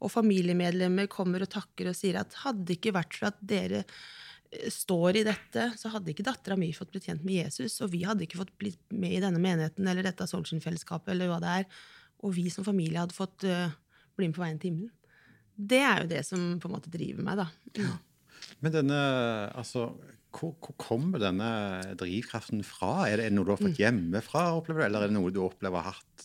Og 0.00 0.12
familiemedlemmer 0.14 1.10
kommer 1.12 1.44
og 1.44 1.52
takker 1.52 1.92
og 1.92 1.98
sier 1.98 2.22
at 2.22 2.40
hadde 2.46 2.64
det 2.70 2.78
ikke 2.78 2.96
vært 2.96 3.18
for 3.18 3.28
at 3.28 3.42
dere 3.44 3.84
står 4.72 5.16
i 5.20 5.24
dette, 5.26 5.66
så 5.80 5.90
hadde 5.92 6.12
ikke 6.12 6.24
dattera 6.26 6.56
mi 6.60 6.70
fått 6.76 6.90
blitt 6.94 7.06
kjent 7.08 7.24
med 7.26 7.34
Jesus, 7.44 7.80
og 7.84 7.90
vi 7.94 8.02
hadde 8.06 8.24
ikke 8.26 8.40
fått 8.40 8.52
blitt 8.60 8.80
med 8.94 9.12
i 9.16 9.20
denne 9.24 9.40
menigheten 9.42 9.86
eller 9.90 10.02
dette 10.06 10.26
Solskinn-fellesskapet, 10.30 11.12
eller 11.14 11.30
hva 11.32 11.40
det 11.42 11.52
er, 11.60 11.66
og 12.24 12.34
vi 12.36 12.48
som 12.52 12.64
familie 12.66 13.00
hadde 13.02 13.16
fått 13.16 13.44
eh, 13.48 13.70
bli 14.16 14.28
med 14.30 14.36
på 14.36 14.44
veien 14.44 14.58
til 14.62 14.70
himmelen. 14.72 14.90
Det 15.54 15.78
er 15.86 16.02
jo 16.02 16.10
det 16.10 16.24
som 16.26 16.58
på 16.58 16.66
en 16.70 16.74
måte 16.74 16.90
driver 16.90 17.22
meg, 17.26 17.38
da. 17.38 17.48
Ja. 17.78 17.92
Men 18.64 18.72
denne, 18.74 18.98
altså, 19.54 19.88
hvor, 20.34 20.54
hvor 20.58 20.74
kommer 20.80 21.20
denne 21.22 21.48
drivkraften 22.00 22.64
fra? 22.66 23.04
Er 23.10 23.20
det 23.22 23.28
noe 23.32 23.46
du 23.46 23.52
har 23.54 23.60
Mm. 23.62 23.68
fått 23.68 23.78
hjemmefra, 23.82 24.42
opplever 24.58 24.82
du, 24.82 24.86
eller 24.88 25.04
er 25.06 25.12
det 25.12 25.16
noe 25.18 25.30
du 25.30 25.38
opplever 25.44 25.78
har 25.84 25.94
hatt? 25.94 26.24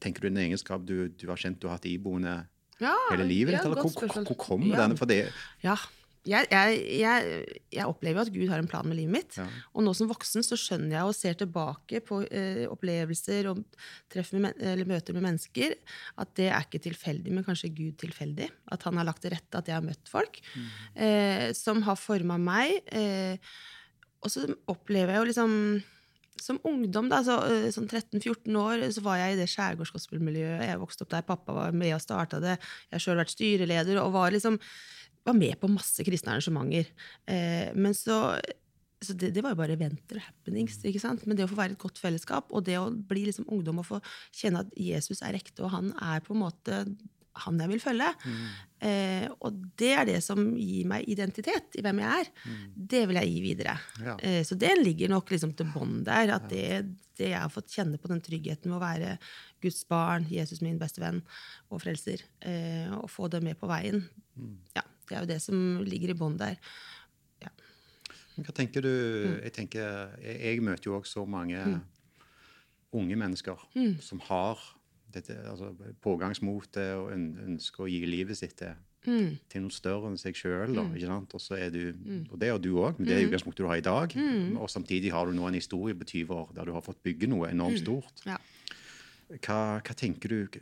Tenker 0.00 0.22
du 0.22 0.28
en 0.30 0.38
egenskap 0.44 0.84
du, 0.86 1.08
du 1.08 1.26
har 1.28 1.36
kjent 1.40 1.58
du 1.60 1.66
har 1.68 1.76
hatt 1.80 1.88
iboende 1.90 2.36
Ja, 2.80 2.94
hele 3.10 3.26
livet 3.28 3.52
ja, 3.52 3.58
ditt? 3.58 3.66
Eller 3.66 3.82
godt 3.82 3.98
hvor, 3.98 4.06
hvor, 4.14 4.24
hvor 4.30 4.38
kommer 4.40 4.70
Ja. 4.76 4.84
denne? 4.86 4.96
For 4.96 5.10
det, 5.10 5.18
Ja. 5.66 5.74
Jeg, 6.28 6.50
jeg, 6.52 6.80
jeg, 7.00 7.44
jeg 7.72 7.88
opplever 7.88 8.20
at 8.20 8.30
Gud 8.34 8.50
har 8.50 8.60
en 8.60 8.68
plan 8.68 8.84
med 8.84 8.98
livet 8.98 9.14
mitt. 9.14 9.36
Ja. 9.40 9.46
Og 9.72 9.86
nå 9.86 9.94
som 9.96 10.10
voksen 10.10 10.44
så 10.44 10.58
skjønner 10.60 10.98
jeg 10.98 11.08
og 11.08 11.16
ser 11.16 11.38
tilbake 11.40 12.02
på 12.04 12.20
eh, 12.28 12.66
opplevelser 12.68 13.48
og 13.48 13.62
med, 14.36 14.60
eller 14.60 14.90
møter 14.90 15.16
med 15.16 15.24
mennesker 15.24 15.78
at 16.20 16.34
det 16.36 16.50
er 16.50 16.66
ikke 16.66 16.82
tilfeldig, 16.90 17.32
men 17.32 17.46
kanskje 17.46 17.72
Gud 17.72 17.96
tilfeldig. 18.02 18.50
At 18.74 18.84
han 18.84 19.00
har 19.00 19.08
lagt 19.08 19.24
til 19.24 19.32
rette 19.32 19.62
at 19.62 19.70
jeg 19.70 19.78
har 19.78 19.86
møtt 19.86 20.12
folk 20.12 20.42
eh, 20.94 21.48
som 21.56 21.80
har 21.88 21.96
forma 22.00 22.36
meg. 22.40 22.76
Eh, 22.92 23.40
og 24.20 24.28
så 24.28 24.44
opplever 24.68 25.16
jeg 25.16 25.22
jo 25.22 25.30
liksom 25.30 25.56
som 26.40 26.60
ungdom, 26.64 27.08
da, 27.12 27.20
så, 27.24 27.36
eh, 27.48 27.68
sånn 27.72 27.88
13-14 27.88 28.56
år, 28.56 28.86
så 28.94 29.02
var 29.04 29.18
jeg 29.20 29.34
i 29.34 29.40
det 29.40 29.48
skjærgårdsgospelmiljøet. 29.52 30.64
Jeg 30.68 30.80
vokste 30.80 31.04
opp 31.04 31.12
der 31.12 31.26
pappa 31.26 31.56
var 31.56 31.76
med 31.76 31.94
og 31.96 32.00
starta 32.00 32.40
det. 32.40 32.56
Jeg 32.88 32.96
har 32.96 33.04
sjøl 33.04 33.20
vært 33.20 33.34
styreleder 33.34 34.00
og 34.00 34.14
var 34.16 34.32
liksom 34.32 34.56
var 35.26 35.36
med 35.36 35.58
på 35.60 35.70
masse 35.70 36.04
kristne 36.06 36.34
arrangementer. 36.34 36.90
Eh, 37.28 37.70
men 37.76 37.96
så, 37.96 38.22
så 39.00 39.16
det, 39.16 39.32
det 39.36 39.44
var 39.44 39.54
jo 39.54 39.60
bare 39.60 39.76
eventer 39.76 40.20
og 40.20 40.26
happenings. 40.26 40.80
ikke 40.84 41.02
sant? 41.02 41.26
Men 41.26 41.38
det 41.38 41.46
å 41.46 41.52
få 41.52 41.60
være 41.60 41.76
et 41.76 41.82
godt 41.82 42.00
fellesskap, 42.02 42.52
og 42.52 42.66
det 42.68 42.78
å 42.80 42.90
bli 42.90 43.26
liksom 43.28 43.48
ungdom 43.52 43.82
og 43.82 43.88
få 43.92 44.02
kjenne 44.36 44.64
at 44.64 44.76
Jesus 44.78 45.24
er 45.26 45.38
ekte, 45.38 45.64
og 45.64 45.74
han 45.76 45.94
er 46.00 46.24
på 46.24 46.36
en 46.36 46.44
måte 46.46 46.84
han 47.44 47.60
jeg 47.62 47.70
vil 47.70 47.82
følge. 47.82 48.08
Eh, 48.84 49.26
og 49.44 49.60
det 49.78 49.90
er 49.94 50.08
det 50.08 50.18
som 50.24 50.40
gir 50.58 50.88
meg 50.90 51.08
identitet 51.10 51.78
i 51.78 51.84
hvem 51.84 52.02
jeg 52.02 52.24
er. 52.24 52.30
Det 52.94 53.04
vil 53.08 53.20
jeg 53.20 53.30
gi 53.30 53.44
videre. 53.44 53.76
Ja. 54.02 54.16
Eh, 54.18 54.40
så 54.46 54.58
det 54.58 54.72
ligger 54.80 55.12
nok 55.12 55.30
liksom 55.32 55.54
til 55.56 55.70
bånn 55.74 56.00
der. 56.06 56.34
At 56.36 56.48
det, 56.52 56.66
det 57.20 57.30
jeg 57.32 57.38
har 57.38 57.52
fått 57.52 57.72
kjenne 57.76 58.00
på 58.00 58.10
den 58.10 58.22
tryggheten 58.24 58.72
med 58.72 58.80
å 58.80 58.84
være 58.84 59.16
Guds 59.62 59.82
barn, 59.90 60.26
Jesus 60.32 60.62
min 60.64 60.80
beste 60.80 61.02
venn 61.02 61.22
og 61.70 61.82
frelser, 61.84 62.24
eh, 62.40 62.88
og 62.96 63.10
få 63.12 63.30
det 63.32 63.42
med 63.44 63.58
på 63.60 63.68
veien, 63.70 64.02
ja, 64.74 64.84
det 65.10 65.18
er 65.18 65.24
jo 65.24 65.30
det 65.34 65.40
som 65.42 65.60
ligger 65.84 66.14
i 66.14 66.18
bånn 66.18 66.38
der. 66.40 66.56
Men 68.36 68.46
Hva 68.46 68.54
tenker 68.56 68.84
du 68.86 68.90
Jeg 69.42 69.52
tenker, 69.52 70.12
jeg, 70.22 70.60
møter 70.64 70.86
jo 70.86 70.98
også 71.00 71.20
så 71.20 71.24
mange 71.28 71.58
unge 72.96 73.16
mennesker 73.18 73.58
som 74.02 74.22
har 74.30 74.58
dette, 75.10 75.34
altså 75.50 75.72
pågangsmotet 76.02 76.94
og 76.94 77.10
ønsker 77.12 77.84
å 77.84 77.90
gi 77.90 77.98
livet 78.06 78.38
sitt 78.38 78.54
til, 78.58 78.78
til 79.50 79.64
noe 79.64 79.74
større 79.74 80.10
enn 80.10 80.18
seg 80.18 80.38
sjøl. 80.38 80.78
Og 80.78 81.36
så 81.42 81.58
er 81.58 81.74
du, 81.74 81.82
og 82.30 82.38
det 82.38 82.52
gjør 82.52 82.62
du 82.62 82.70
òg, 82.78 82.98
men 82.98 83.08
det 83.10 83.16
er 83.16 83.26
utgangspunktet 83.26 83.64
du 83.64 83.68
har 83.70 83.82
i 83.82 83.86
dag. 83.86 84.14
Og 84.56 84.70
samtidig 84.70 85.10
har 85.14 85.26
du 85.26 85.34
nå 85.36 85.48
en 85.50 85.58
historie 85.58 85.98
på 85.98 86.06
20 86.06 86.34
år 86.38 86.54
der 86.54 86.70
du 86.70 86.74
har 86.78 86.86
fått 86.86 87.02
bygge 87.02 87.30
noe 87.30 87.50
enormt 87.50 87.82
stort. 87.82 88.22
Ja. 88.26 88.38
Hva, 89.30 89.78
hva 89.86 89.94
tenker 89.94 90.32
du, 90.32 90.58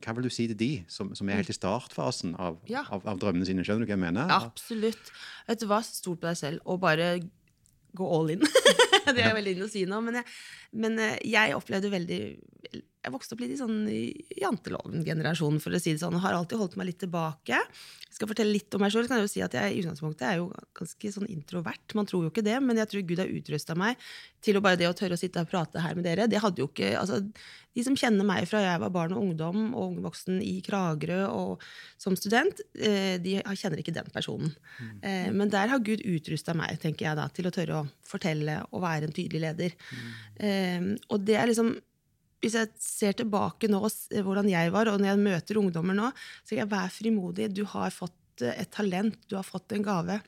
hva 0.00 0.14
vil 0.16 0.24
du 0.24 0.30
si 0.32 0.46
til 0.48 0.56
de 0.56 0.68
som, 0.88 1.10
som 1.18 1.28
er 1.28 1.42
helt 1.42 1.50
i 1.52 1.56
startfasen 1.56 2.32
av, 2.40 2.56
Ja. 2.70 2.86
av, 2.88 3.04
av 3.04 3.18
drømmene 3.20 3.44
sine? 3.44 3.64
Skjønner 3.66 3.84
du 3.84 3.90
hva 3.90 3.98
jeg 3.98 4.04
mener? 4.06 4.32
Absolutt. 4.32 5.10
Vet 5.50 5.60
du 5.60 5.66
hva, 5.68 5.82
stol 5.84 6.16
på 6.16 6.30
deg 6.30 6.38
selv, 6.40 6.62
og 6.64 6.80
bare 6.80 7.10
gå 7.96 8.06
all 8.16 8.32
in. 8.32 8.40
det 9.14 9.20
er 9.26 9.34
veldig 9.36 9.56
inn 9.58 9.66
å 9.66 9.68
si 9.68 9.84
nå, 9.88 9.98
men 10.06 10.20
jeg, 10.22 10.26
men 10.80 10.96
eh, 11.04 11.18
jeg 11.28 11.56
opplevde 11.58 11.90
veldig 11.92 12.20
Jeg 13.00 13.14
vokste 13.14 13.32
opp 13.32 13.40
litt 13.40 13.54
i 13.54 13.56
sånn 13.56 13.78
janteloven-generasjonen, 14.42 15.60
for 15.62 15.72
å 15.72 15.78
si 15.80 15.94
det 15.94 16.02
sånn. 16.02 16.18
Har 16.20 16.36
alltid 16.36 16.60
holdt 16.60 16.74
meg 16.76 16.90
litt 16.90 16.98
tilbake. 17.00 17.56
Jeg 17.56 18.16
skal 18.16 18.28
fortelle 18.28 18.52
litt 18.52 18.76
om 18.76 18.82
meg 18.84 18.92
selv, 18.92 19.08
kan 19.08 19.16
jeg 19.16 19.24
jo 19.24 19.32
si 19.32 19.44
at 19.44 19.56
jeg 19.56 19.72
i 19.72 19.80
utgangspunktet 19.80 20.26
er 20.28 20.36
jo 20.36 20.50
ganske 20.76 21.12
sånn 21.14 21.30
introvert. 21.32 21.96
Man 21.96 22.10
tror 22.10 22.26
jo 22.26 22.32
ikke 22.32 22.44
det, 22.44 22.58
men 22.60 22.76
jeg 22.76 22.90
tror 22.90 23.06
Gud 23.08 23.22
har 23.22 23.32
utrusta 23.32 23.76
meg 23.78 24.04
til 24.44 24.58
å 24.58 24.62
bare 24.64 24.76
det 24.80 24.90
å 24.90 24.92
tørre 24.96 25.16
å 25.16 25.20
sitte 25.20 25.40
og 25.40 25.48
prate 25.48 25.80
her 25.80 25.96
med 25.96 26.04
dere. 26.10 26.28
Det 26.28 26.44
hadde 26.44 26.60
jo 26.60 26.68
ikke, 26.68 26.92
altså 27.00 27.22
De 27.70 27.84
som 27.86 27.94
kjenner 27.94 28.26
meg 28.26 28.48
fra 28.50 28.60
jeg 28.64 28.80
var 28.82 28.90
barn 28.90 29.12
og 29.14 29.22
ungdom 29.22 29.68
og 29.70 29.82
ung 29.84 29.98
voksen 30.02 30.40
i 30.42 30.56
Kragerø 30.66 31.20
og 31.30 31.66
som 32.02 32.16
student, 32.18 32.60
eh, 32.74 33.14
de 33.22 33.36
kjenner 33.38 33.80
ikke 33.80 33.94
den 33.94 34.10
personen. 34.10 34.50
Mm. 34.80 35.36
Men 35.38 35.52
der 35.52 35.70
har 35.70 35.78
Gud 35.86 36.02
utrusta 36.02 36.52
meg 36.58 36.80
tenker 36.82 37.06
jeg 37.06 37.16
da, 37.16 37.28
til 37.30 37.46
å 37.46 37.54
tørre 37.54 37.78
å 37.78 37.86
fortelle 38.04 38.58
og 38.72 38.82
være 38.82 39.06
en 39.06 39.14
tydelig 39.14 39.44
leder. 39.46 39.78
Mm. 40.42 40.98
Og 41.14 41.22
det 41.22 41.38
er 41.38 41.48
liksom 41.52 41.76
hvis 42.40 42.56
jeg 42.56 42.70
ser 42.80 43.16
tilbake 43.18 43.68
nå 43.68 43.82
hvordan 43.84 44.48
jeg 44.48 44.72
var, 44.72 44.88
og 44.88 45.00
når 45.00 45.12
jeg 45.12 45.24
møter 45.24 45.60
ungdommer 45.60 45.96
nå, 45.96 46.10
så 46.40 46.52
sier 46.52 46.62
jeg 46.62 46.72
vær 46.72 46.92
frimodig. 46.92 47.50
Du 47.52 47.66
har 47.68 47.92
fått 47.92 48.44
eh, 48.44 48.56
et 48.62 48.70
talent, 48.72 49.18
du 49.28 49.36
har 49.36 49.46
fått 49.46 49.76
en 49.76 49.84
gave. 49.84 50.20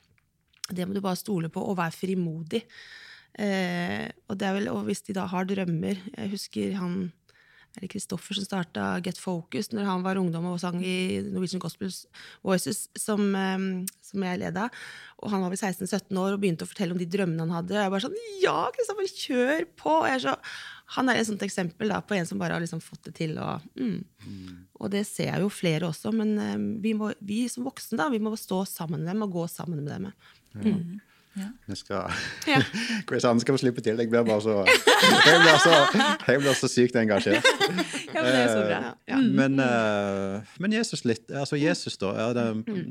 Det 0.68 0.86
må 0.86 0.96
du 0.96 1.02
bare 1.04 1.20
stole 1.20 1.50
på, 1.52 1.62
og 1.64 1.78
være 1.80 1.96
frimodig. 1.96 2.62
Eh, 3.32 4.06
og, 4.28 4.36
vel, 4.36 4.68
og 4.74 4.84
hvis 4.88 5.06
de 5.06 5.14
da 5.16 5.22
har 5.24 5.46
drømmer 5.48 5.96
Jeg 5.96 6.28
husker 6.34 6.74
han 6.76 6.96
er 7.72 7.84
det 7.84 7.90
Kristoffer 7.94 8.36
som 8.36 8.44
starta 8.44 8.86
Get 9.04 9.18
Focus 9.20 9.70
når 9.72 9.86
han 9.88 10.04
var 10.04 10.20
ungdom 10.20 10.50
og 10.50 10.58
sang 10.60 10.76
i 10.84 11.22
Norwegian 11.24 11.62
Gospel 11.62 11.88
Voices, 12.44 12.84
som, 12.98 13.22
eh, 13.34 13.64
som 14.04 14.26
jeg 14.26 14.40
leda. 14.42 14.68
Og 15.22 15.32
han 15.32 15.44
var 15.44 15.52
vel 15.52 15.60
16-17 15.60 16.18
år 16.20 16.34
og 16.34 16.42
begynte 16.42 16.66
å 16.66 16.70
fortelle 16.70 16.92
om 16.92 17.00
de 17.00 17.08
drømmene 17.08 17.46
han 17.46 17.56
hadde. 17.56 17.76
Og 17.78 17.82
jeg 17.82 17.94
bare 17.94 18.06
sånn 18.06 18.18
Ja, 18.42 18.58
Kristoffer, 18.74 19.08
kjør 19.24 19.66
på! 19.78 19.94
Er 20.08 20.20
så, 20.22 20.36
han 20.96 21.08
er 21.08 21.20
et 21.20 21.28
sånt 21.28 21.44
eksempel 21.46 21.92
da, 21.94 22.02
på 22.04 22.18
en 22.18 22.28
som 22.28 22.40
bare 22.42 22.58
har 22.58 22.64
liksom 22.64 22.82
fått 22.84 23.08
det 23.08 23.14
til. 23.20 23.38
Og, 23.40 23.64
mm. 23.78 24.66
og 24.80 24.92
det 24.92 25.06
ser 25.08 25.30
jeg 25.30 25.44
jo 25.46 25.52
flere 25.52 25.88
også, 25.88 26.12
men 26.16 26.34
eh, 26.42 26.58
vi, 26.84 26.92
må, 26.98 27.14
vi 27.24 27.46
som 27.52 27.64
voksne 27.68 28.00
da, 28.00 28.10
vi 28.12 28.20
må 28.22 28.34
stå 28.36 28.64
sammen 28.68 29.04
med 29.04 29.14
dem 29.14 29.24
og 29.24 29.40
gå 29.40 29.46
sammen 29.52 29.80
med 29.86 29.94
dem. 29.94 30.12
Vi 31.66 31.76
skal 31.76 32.10
Ja. 32.46 32.58
Chris 33.08 33.24
Anne 33.24 33.40
skal 33.40 33.56
få 33.56 33.62
slippe 33.62 33.80
til. 33.84 33.98
Jeg 33.98 34.10
blir 34.10 34.24
bare 34.26 34.42
så 34.44 34.56
Jeg 34.66 35.38
blir 35.40 35.58
så, 35.62 35.76
jeg 36.28 36.42
blir 36.42 36.56
så 36.58 36.68
sykt 36.68 36.96
engasjert. 37.00 37.46
Ja, 38.12 38.20
men 38.20 38.28
det 38.28 38.40
er 38.42 38.50
så 38.52 38.64
bra. 38.68 38.78
Ja. 39.08 39.18
Men, 39.38 39.54
eh, 39.64 40.50
men 40.60 40.74
Jesus 40.76 41.06
litt 41.08 41.30
Altså 41.32 41.56
Jesus, 41.56 41.96
da. 41.96 42.26
Det 42.36 42.44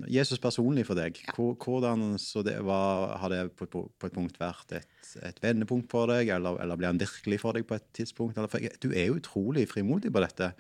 Jesus 0.10 0.42
personlig 0.42 0.88
for 0.88 0.98
deg? 0.98 1.20
Hvordan 1.38 2.18
så 2.20 2.42
det 2.42 2.58
var, 2.66 3.18
Har 3.22 3.30
det 3.30 3.44
på, 3.56 3.68
på, 3.70 3.84
på 4.00 4.10
et 4.10 4.16
punkt 4.16 4.40
vært 4.42 4.74
et, 4.80 5.12
et 5.22 5.38
vendepunkt 5.44 5.92
for 5.92 6.10
deg, 6.10 6.32
eller, 6.34 6.58
eller 6.64 6.80
ble 6.80 6.90
han 6.90 7.02
virkelig 7.02 7.38
for 7.44 7.54
deg 7.54 7.68
på 7.70 7.78
et 7.78 7.86
tidspunkt? 7.94 8.38
Eller, 8.42 8.74
du 8.82 8.90
er 8.90 9.12
jo 9.12 9.20
utrolig 9.22 9.68
frimodig 9.70 10.10
på 10.14 10.24
dette. 10.26 10.54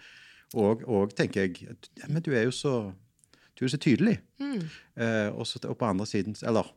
Og, 0.53 0.85
og 0.85 1.15
tenker 1.17 1.47
jeg 1.47 1.65
ja, 1.97 2.05
Men 2.07 2.21
du 2.21 2.35
er 2.35 2.45
jo 2.45 2.53
så 2.53 2.75
du 3.57 3.65
er 3.65 3.73
så 3.73 3.77
tydelig. 3.77 4.15
Eh, 4.41 5.27
og, 5.33 5.43
så, 5.47 5.59
og 5.69 5.75
på 5.77 5.85
andre 5.85 6.05
siden 6.09 6.33
Eller 6.47 6.69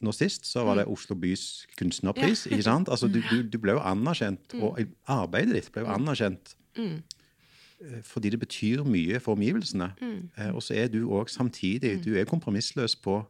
nå 0.00 0.12
sist 0.16 0.48
så 0.48 0.64
var 0.64 0.78
det 0.80 0.86
Oslo 0.88 1.16
bys 1.20 1.66
kunstnerpris. 1.78 2.46
ikke 2.48 2.64
sant? 2.64 2.88
Altså, 2.88 3.08
du, 3.08 3.20
du, 3.30 3.42
du 3.44 3.58
ble 3.60 3.76
jo 3.76 3.82
anerkjent, 3.84 4.54
og 4.60 4.80
arbeidet 5.04 5.58
ditt 5.58 5.72
ble 5.74 5.84
jo 5.84 5.90
anerkjent 5.92 6.54
eh, 6.80 8.00
fordi 8.06 8.32
det 8.32 8.40
betyr 8.40 8.84
mye 8.88 9.20
for 9.20 9.36
omgivelsene. 9.36 9.90
Eh, 10.00 10.48
og 10.54 10.64
så 10.64 10.78
er 10.80 10.88
du 10.92 11.02
òg 11.08 11.32
samtidig 11.32 11.98
du 12.04 12.14
er 12.16 12.28
kompromissløs 12.28 12.96
på 12.96 13.20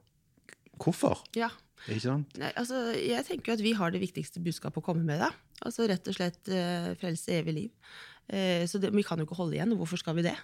hvorfor. 0.81 1.25
Ja. 1.37 1.51
ikke 1.89 2.07
sant? 2.07 2.39
Nei, 2.41 2.53
altså, 2.57 2.91
jeg 2.97 3.27
tenker 3.27 3.53
jo 3.53 3.59
at 3.59 3.65
vi 3.65 3.75
har 3.77 3.93
det 3.93 4.03
viktigste 4.03 4.43
budskapet 4.45 4.83
å 4.83 4.87
komme 4.93 5.05
med. 5.07 5.21
da. 5.23 5.33
Altså 5.67 5.89
Rett 5.91 6.07
og 6.09 6.17
slett 6.17 6.49
uh, 6.55 6.93
frelse 7.01 7.35
evig 7.37 7.57
liv. 7.57 7.93
Uh, 8.31 8.65
så 8.71 8.81
det, 8.81 8.93
vi 8.95 9.05
kan 9.05 9.21
jo 9.21 9.27
ikke 9.27 9.39
holde 9.39 9.59
igjen. 9.59 9.75
Hvorfor 9.77 10.01
skal 10.01 10.17
vi 10.17 10.25
det? 10.31 10.37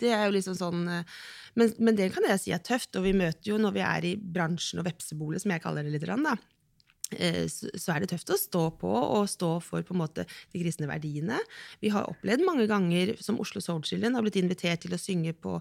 Det 0.00 0.12
er 0.12 0.26
jo 0.26 0.34
liksom 0.36 0.56
sånn, 0.58 0.84
eh, 0.92 1.16
men, 1.56 1.72
men 1.80 1.98
det 1.98 2.10
kan 2.14 2.26
jeg 2.28 2.42
si 2.42 2.54
er 2.54 2.62
tøft. 2.64 2.92
Og 2.98 3.06
vi 3.06 3.14
møter 3.16 3.52
jo 3.52 3.60
når 3.60 3.76
vi 3.76 3.84
er 3.86 4.10
i 4.10 4.14
bransjen 4.16 4.82
og 4.82 4.88
vepsebolet, 4.88 5.42
som 5.42 5.54
jeg 5.54 5.64
kaller 5.64 5.86
det 5.86 5.96
litt, 5.96 6.06
da, 6.06 6.36
så 7.06 7.70
så 7.78 7.94
er 7.94 8.02
det 8.02 8.08
tøft 8.10 8.30
å 8.34 8.38
stå 8.38 8.62
på 8.80 8.90
og 8.90 9.28
stå 9.30 9.50
for 9.62 9.84
på 9.86 9.94
en 9.94 10.00
måte 10.00 10.24
de 10.52 10.60
kristne 10.62 10.88
verdiene. 10.90 11.38
Vi 11.82 11.92
har 11.94 12.08
opplevd 12.10 12.42
mange 12.46 12.66
ganger 12.66 13.14
som 13.22 13.38
Oslo 13.42 13.62
Soul 13.62 13.84
Children 13.86 14.16
har 14.18 14.24
blitt 14.26 14.38
invitert 14.40 14.82
til 14.82 14.94
å 14.96 14.98
synge 15.00 15.36
på 15.38 15.54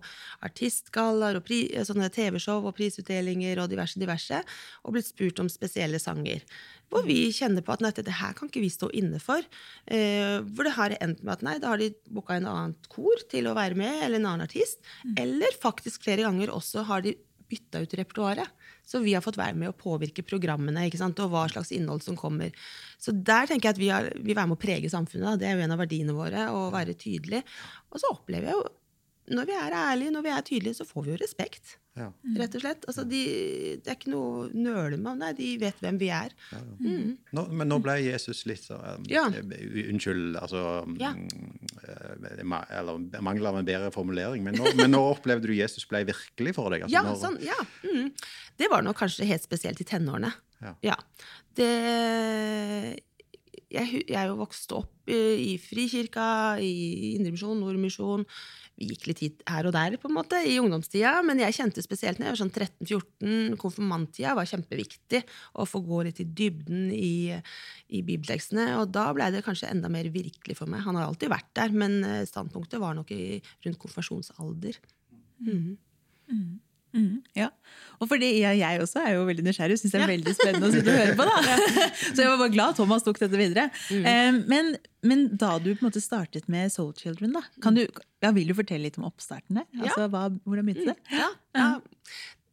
artistgallaer 0.45 1.37
og 1.37 1.51
sånne 1.85 2.09
TV-show 2.13 2.65
og 2.65 2.73
prisutdelinger 2.77 3.61
og 3.61 3.69
diverse, 3.69 4.01
diverse, 4.01 4.41
og 4.83 4.95
blitt 4.97 5.11
spurt 5.11 5.43
om 5.43 5.51
spesielle 5.51 6.01
sanger. 6.01 6.41
Hvor 6.89 7.05
vi 7.05 7.29
kjenner 7.33 7.65
på 7.65 7.75
at 7.75 7.83
nei, 7.83 7.93
dette 7.93 8.13
her 8.13 8.33
kan 8.37 8.49
ikke 8.49 8.63
vi 8.63 8.71
stå 8.73 8.89
inne 8.97 9.21
for. 9.21 9.45
Eh, 9.85 10.41
hvor 10.41 10.65
det 10.65 10.75
har 10.77 10.97
endt 10.97 11.21
med 11.21 11.35
at 11.37 11.45
nei, 11.45 11.57
da 11.61 11.73
har 11.73 11.81
de 11.81 11.91
booka 12.09 12.39
en 12.39 12.49
annet 12.49 12.89
kor 12.89 13.21
til 13.29 13.49
å 13.49 13.55
være 13.57 13.77
med, 13.77 14.01
eller 14.01 14.21
en 14.21 14.29
annen 14.33 14.45
artist. 14.47 14.81
Eller 15.17 15.53
faktisk 15.61 16.05
flere 16.05 16.25
ganger 16.25 16.53
også 16.53 16.85
har 16.89 17.05
de 17.05 17.15
bytta 17.49 17.83
ut 17.83 17.97
repertoaret. 17.99 18.64
Så 18.85 19.01
vi 19.01 19.15
har 19.17 19.23
fått 19.25 19.39
være 19.39 19.57
med 19.57 19.71
å 19.71 19.77
påvirke 19.77 20.25
programmene 20.25 20.85
og 20.87 21.31
hva 21.33 21.47
slags 21.49 21.73
innhold 21.73 22.05
som 22.05 22.17
kommer. 22.19 22.53
Så 23.01 23.11
der 23.15 23.49
tenker 23.49 23.71
jeg 23.71 23.75
at 23.75 23.81
vi, 23.81 23.91
har, 23.91 24.09
vil 24.21 24.37
er 24.37 24.49
med 24.49 24.59
å 24.59 24.61
prege 24.61 24.91
samfunnet. 24.93 25.25
Da. 25.25 25.37
Det 25.41 25.49
er 25.49 25.57
jo 25.57 25.65
en 25.65 25.75
av 25.75 25.81
verdiene 25.81 26.17
våre. 26.17 26.47
Å 26.53 26.67
være 26.73 26.97
tydelig. 26.99 27.41
Og 27.91 28.01
så 28.01 28.13
opplever 28.13 28.51
jeg 28.51 28.59
jo 28.59 28.65
når 29.35 29.47
vi 29.49 29.55
er 29.57 29.73
ærlige, 29.73 30.13
når 30.13 30.21
vi 30.21 30.31
er 30.35 30.45
tydelige, 30.45 30.77
så 30.77 30.85
får 30.85 31.05
vi 31.05 31.13
jo 31.15 31.17
respekt. 31.17 31.79
Ja. 31.95 32.09
Rett 32.35 32.55
og 32.57 32.61
slett. 32.61 32.85
Altså, 32.91 33.05
de, 33.07 33.19
det 33.79 33.87
er 33.87 33.95
ikke 33.95 34.11
noe 34.11 34.49
nøle 34.51 34.97
med. 34.99 35.21
det. 35.21 35.29
de 35.37 35.49
vet 35.61 35.77
hvem 35.79 35.97
vi 36.01 36.09
er. 36.11 36.33
Mm. 36.79 37.13
Nå, 37.31 37.45
men 37.55 37.69
nå 37.71 37.77
ble 37.83 37.95
Jesus 38.03 38.41
litt 38.49 38.65
så 38.67 38.75
um, 38.97 39.05
Ja. 39.07 39.23
eh, 39.31 39.87
Unnskyld, 39.93 40.35
altså 40.41 40.83
um, 40.83 40.97
Ja. 40.99 41.13
eh, 41.15 42.15
Eller 42.79 43.21
mangler 43.23 43.47
av 43.53 43.57
en 43.61 43.65
bedre 43.69 43.91
formulering. 43.95 44.43
Men 44.43 44.55
nå, 44.59 44.75
men 44.75 44.91
nå 44.91 44.99
opplevde 45.13 45.47
du 45.47 45.55
Jesus 45.55 45.87
ble 45.87 46.03
virkelig 46.11 46.55
for 46.59 46.69
deg? 46.75 46.83
Altså, 46.83 46.91
Ja, 46.97 47.03
når- 47.07 47.21
sånn, 47.23 47.39
ja. 47.45 47.59
Mm. 47.87 48.11
Det 48.57 48.69
var 48.71 48.83
nok 48.83 48.97
kanskje 48.99 49.25
helt 49.31 49.43
spesielt 49.47 49.79
i 49.79 49.87
tenårene. 49.87 50.33
Ja. 50.83 50.95
Det 51.55 51.71
jeg, 53.75 54.03
jeg 54.07 54.15
er 54.19 54.29
jo 54.29 54.37
vokst 54.39 54.71
opp 54.75 55.09
eh, 55.11 55.35
i 55.41 55.55
Frikirka, 55.61 56.57
i 56.63 57.15
Indremisjon, 57.15 57.59
Nordmisjon. 57.59 58.23
Vi 58.75 58.89
gikk 58.89 59.05
litt 59.07 59.21
hit 59.23 59.43
her 59.47 59.69
og 59.69 59.71
der 59.75 59.95
på 60.01 60.09
en 60.09 60.17
måte 60.17 60.41
i 60.43 60.57
ungdomstida, 60.59 61.13
men 61.23 61.39
jeg 61.39 61.55
kjente 61.55 61.83
spesielt 61.83 62.19
når 62.19 62.27
jeg 62.27 62.35
var 62.35 62.41
sånn 62.41 62.51
13-14, 62.51 63.55
konfirmanttida 63.61 64.33
var 64.35 64.49
kjempeviktig 64.49 65.21
å 65.55 65.67
få 65.69 65.79
gå 65.85 66.01
litt 66.07 66.19
i 66.19 66.27
dybden 66.27 66.89
i, 66.91 67.37
i 67.87 68.03
bibeltekstene. 68.03 68.73
Og 68.81 68.91
da 68.95 69.07
ble 69.15 69.29
det 69.31 69.45
kanskje 69.47 69.71
enda 69.71 69.91
mer 69.91 70.11
virkelig 70.11 70.59
for 70.59 70.71
meg. 70.71 70.83
Han 70.87 70.99
har 70.99 71.07
alltid 71.07 71.31
vært 71.31 71.53
der, 71.55 71.71
men 71.71 72.01
eh, 72.03 72.27
standpunktet 72.27 72.83
var 72.83 72.97
nok 72.99 73.15
i, 73.15 73.39
rundt 73.63 73.79
konfirmasjonsalder. 73.79 74.81
Mm, 75.45 75.75
ja. 77.37 77.49
Og 77.99 78.09
fordi 78.11 78.29
jeg, 78.41 78.59
jeg 78.59 78.81
også 78.83 79.01
er 79.05 79.13
jo 79.15 79.23
veldig 79.27 79.45
nysgjerrig, 79.45 79.77
syns 79.79 79.93
det 79.93 80.01
er 80.01 80.11
veldig 80.11 80.33
spennende 80.35 80.67
å 80.67 80.73
sitte 80.73 80.91
og 80.91 80.99
høre 80.99 81.15
på. 81.19 81.27
da. 81.29 81.57
Så 82.15 82.17
jeg 82.23 82.31
var 82.31 82.41
bare 82.41 82.53
glad 82.53 82.77
Thomas 82.79 83.05
tok 83.05 83.21
dette 83.21 83.39
videre. 83.39 83.69
Eh, 83.95 84.39
men, 84.51 84.73
men 85.07 85.25
da 85.31 85.55
du 85.63 85.71
på 85.73 85.79
en 85.79 85.89
måte 85.89 86.03
startet 86.03 86.49
med 86.51 86.73
Soul 86.73 86.93
Children, 86.99 87.35
da, 87.37 87.43
kan 87.63 87.77
du, 87.77 87.85
ja, 88.23 88.31
vil 88.35 88.51
du 88.51 88.55
fortelle 88.57 88.87
litt 88.89 88.99
om 88.99 89.07
oppstarten 89.07 89.61
der? 89.61 89.67
Altså, 89.81 90.09
hva, 90.11 90.27
Hvordan 90.43 90.67
begynte 90.67 90.91
det? 90.91 91.15
Ja, 91.15 91.31
ja. 91.55 91.69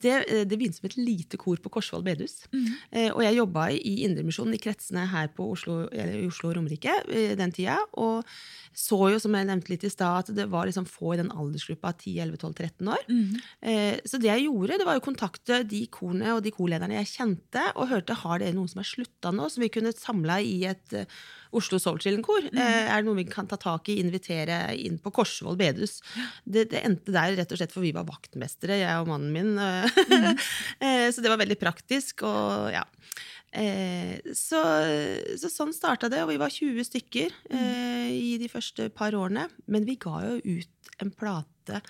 Det, 0.02 0.14
eh, 0.28 0.44
det 0.48 0.58
begynte 0.58 0.80
som 0.80 0.88
et 0.90 0.98
lite 0.98 1.38
kor 1.40 1.60
på 1.62 1.72
Korsvoll 1.72 2.04
bedehus. 2.06 2.42
Eh, 2.90 3.10
og 3.12 3.22
jeg 3.24 3.38
jobba 3.38 3.68
i 3.74 3.94
Indremisjonen, 4.06 4.56
i 4.56 4.62
kretsene 4.62 5.06
her 5.10 5.30
på 5.34 5.46
Oslo, 5.54 5.86
eller 5.90 6.18
i 6.20 6.26
Oslo 6.28 6.50
og 6.50 6.58
Romerike 6.58 6.94
eh, 7.08 7.34
den 7.38 7.54
tida. 7.54 7.78
Og 8.00 8.24
så 8.72 8.98
jo, 9.12 9.18
som 9.20 9.34
jeg 9.36 9.48
nevnte 9.48 9.72
litt 9.72 9.84
i 9.84 9.92
stad, 9.92 10.24
at 10.24 10.36
det 10.36 10.48
var 10.52 10.68
liksom 10.68 10.88
få 10.88 11.14
i 11.14 11.20
den 11.20 11.32
aldersgruppa 11.32 11.92
10-11-12-13 11.92 12.92
år. 12.94 13.04
Eh, 13.60 14.00
så 14.08 14.20
det 14.20 14.30
jeg 14.30 14.46
gjorde, 14.46 14.80
det 14.80 14.88
var 14.88 15.00
å 15.00 15.04
kontakte 15.04 15.62
de 15.68 15.84
korene 15.92 16.32
og 16.36 16.42
de 16.44 16.54
korlederne 16.54 16.96
jeg 17.02 17.12
kjente, 17.12 17.66
og 17.76 17.90
hørte 17.92 18.16
har 18.24 18.42
det 18.42 18.54
noen 18.56 18.70
som 18.70 18.82
er 18.82 18.88
slutta 18.88 19.32
nå, 19.34 19.50
som 19.52 19.64
vi 19.64 19.72
kunne 19.72 19.92
samla 19.96 20.40
i 20.40 20.62
et 20.70 20.96
eh, 20.96 21.22
Oslo 21.56 21.80
Soul 21.82 22.00
Children-kor. 22.02 22.48
Eh, 22.52 22.86
er 22.88 23.02
det 23.02 23.08
noe 23.08 23.18
vi 23.18 23.26
kan 23.28 23.48
ta 23.50 23.58
tak 23.60 23.90
i, 23.92 23.98
invitere 24.02 24.64
inn 24.78 24.98
på 25.02 25.12
Korsvoll 25.14 25.58
bedehus? 25.60 26.00
Det, 26.44 26.68
det 26.72 26.82
endte 26.86 27.14
der 27.14 27.36
rett 27.38 27.52
og 27.52 27.60
slett 27.60 27.74
for 27.74 27.84
vi 27.84 27.94
var 27.96 28.08
vaktmestere, 28.08 28.80
jeg 28.82 29.02
og 29.02 29.10
mannen 29.12 29.34
min. 29.34 29.54
Mm. 29.58 30.40
eh, 30.86 31.08
så 31.12 31.24
det 31.24 31.32
var 31.32 31.40
veldig 31.42 31.58
praktisk. 31.60 32.24
og 32.28 32.72
ja. 32.74 32.86
Eh, 33.52 34.16
så, 34.32 34.62
så 35.36 35.50
sånn 35.52 35.74
starta 35.76 36.08
det, 36.12 36.22
og 36.24 36.32
vi 36.32 36.40
var 36.40 36.52
20 36.52 36.88
stykker 36.88 37.34
eh, 37.52 38.08
i 38.12 38.36
de 38.40 38.48
første 38.52 38.88
par 38.94 39.16
årene. 39.18 39.48
Men 39.68 39.88
vi 39.88 39.98
ga 40.00 40.24
jo 40.24 40.38
ut 40.40 40.94
en 41.02 41.12
plate 41.12 41.82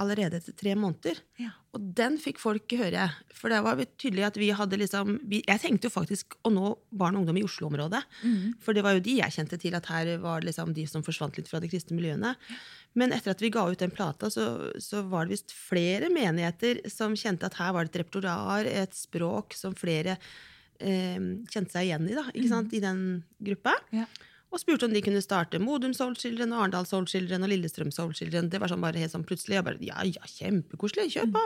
allerede 0.00 0.38
etter 0.40 0.54
tre 0.56 0.74
måneder. 0.78 1.18
Ja. 1.40 1.52
Og 1.76 1.84
den 1.98 2.16
fikk 2.20 2.38
folk 2.40 2.72
høre. 2.78 3.08
For 3.36 3.52
det 3.52 3.58
var 3.64 3.80
tydelig 4.00 4.24
at 4.28 4.38
vi 4.40 4.48
hadde 4.56 4.78
liksom 4.80 5.18
vi, 5.28 5.42
Jeg 5.46 5.62
tenkte 5.62 5.90
jo 5.90 5.94
faktisk 5.94 6.38
å 6.46 6.52
nå 6.52 6.72
barn 6.90 7.18
og 7.18 7.24
ungdom 7.24 7.40
i 7.40 7.44
Oslo-området. 7.46 8.02
For 8.64 8.76
det 8.76 8.84
var 8.86 8.96
jo 8.96 9.04
de 9.04 9.18
jeg 9.18 9.36
kjente 9.36 9.58
til, 9.60 9.76
at 9.76 9.88
her 9.92 10.16
var 10.22 10.46
liksom 10.46 10.72
de 10.76 10.86
som 10.88 11.04
forsvant 11.06 11.36
litt 11.36 11.50
fra 11.50 11.60
de 11.60 11.70
kristne 11.72 11.98
miljøene. 11.98 12.34
Men 12.96 13.12
etter 13.12 13.34
at 13.34 13.44
vi 13.44 13.52
ga 13.52 13.66
ut 13.68 13.78
den 13.78 13.92
plata, 13.92 14.30
så, 14.32 14.72
så 14.80 15.02
var 15.04 15.26
det 15.26 15.36
visst 15.36 15.52
flere 15.52 16.08
menigheter 16.12 16.80
som 16.88 17.16
kjente 17.16 17.48
at 17.48 17.58
her 17.60 17.74
var 17.76 17.84
det 17.84 17.92
et 17.92 18.00
repertoar, 18.04 18.64
et 18.64 18.96
språk 18.96 19.56
som 19.58 19.76
flere 19.76 20.16
eh, 20.80 21.20
kjente 21.52 21.74
seg 21.74 21.90
igjen 21.90 22.08
i, 22.08 22.16
da, 22.16 22.24
ikke 22.32 22.52
sant, 22.52 22.72
i 22.72 22.80
den 22.80 23.02
gruppa. 23.36 23.76
Ja. 23.92 24.08
Og 24.54 24.60
spurte 24.62 24.86
om 24.86 24.94
de 24.94 25.02
kunne 25.02 25.20
starte 25.24 25.58
Modum 25.60 25.92
Soul 25.96 26.14
Children, 26.18 26.54
og 26.54 26.62
Arendal 26.62 26.86
Soul 26.88 27.08
Children 27.10 27.44
og 27.44 27.50
Lillestrøm 27.50 27.90
Soul 27.94 28.14
Children. 28.16 28.48
Det 28.52 28.60
var 28.62 28.70
sånn 28.70 28.84
bare 28.84 29.02
helt 29.02 29.12
sånn 29.12 29.26
plutselig. 29.26 29.58
Jeg 29.58 29.66
bare, 29.66 29.80
ja, 29.84 30.04
ja, 30.06 30.22
kjempekoselig, 30.36 31.10
kjør 31.16 31.32
på! 31.34 31.42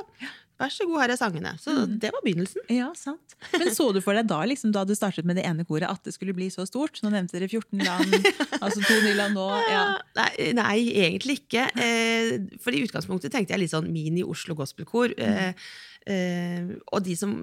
Vær 0.60 0.72
så 0.74 0.84
god, 0.84 1.00
her 1.00 1.14
er 1.14 1.16
sangene. 1.16 1.54
Så 1.62 1.72
det 1.88 2.10
var 2.12 2.20
begynnelsen. 2.26 2.66
Ja, 2.68 2.90
sant. 2.98 3.36
Men 3.54 3.72
så 3.72 3.88
du 3.96 4.02
for 4.04 4.18
deg 4.18 4.28
da 4.28 4.42
liksom, 4.44 4.74
da 4.76 4.84
du 4.84 4.92
startet 4.98 5.24
med 5.28 5.40
det 5.40 5.46
ene 5.48 5.64
koret, 5.64 5.88
at 5.88 6.04
det 6.04 6.12
skulle 6.12 6.36
bli 6.36 6.50
så 6.52 6.66
stort? 6.68 7.00
Nå 7.00 7.12
nevnte 7.14 7.38
dere 7.38 7.48
14 7.48 7.80
land, 7.80 8.32
altså 8.64 8.84
to 8.84 8.98
nye 9.00 9.16
land 9.16 9.40
nå. 9.40 9.46
Ja. 9.72 9.84
Nei, 10.20 10.30
nei, 10.60 10.76
egentlig 11.06 11.40
ikke. 11.40 11.70
Eh, 11.80 12.34
for 12.60 12.76
i 12.76 12.84
utgangspunktet 12.84 13.32
tenkte 13.32 13.56
jeg 13.56 13.64
litt 13.64 13.72
sånn 13.72 13.88
mini-Oslo 13.90 14.58
gospelkor. 14.60 15.16
Eh, 15.16 15.54
Uh, 16.08 16.78
og 16.96 17.02
de 17.04 17.12
som 17.12 17.34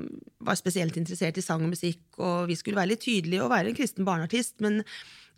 var 0.42 0.58
spesielt 0.58 0.96
interessert 0.98 1.38
i 1.38 1.44
sang 1.46 1.62
og 1.62 1.76
musikk, 1.76 2.02
og 2.18 2.48
vi 2.50 2.56
skulle 2.58 2.80
være 2.80 2.96
litt 2.96 3.04
tydelige 3.06 3.44
og 3.46 3.52
være 3.54 3.70
en 3.70 3.78
kristen 3.78 4.08
barneartist. 4.08 4.56
Men 4.66 4.82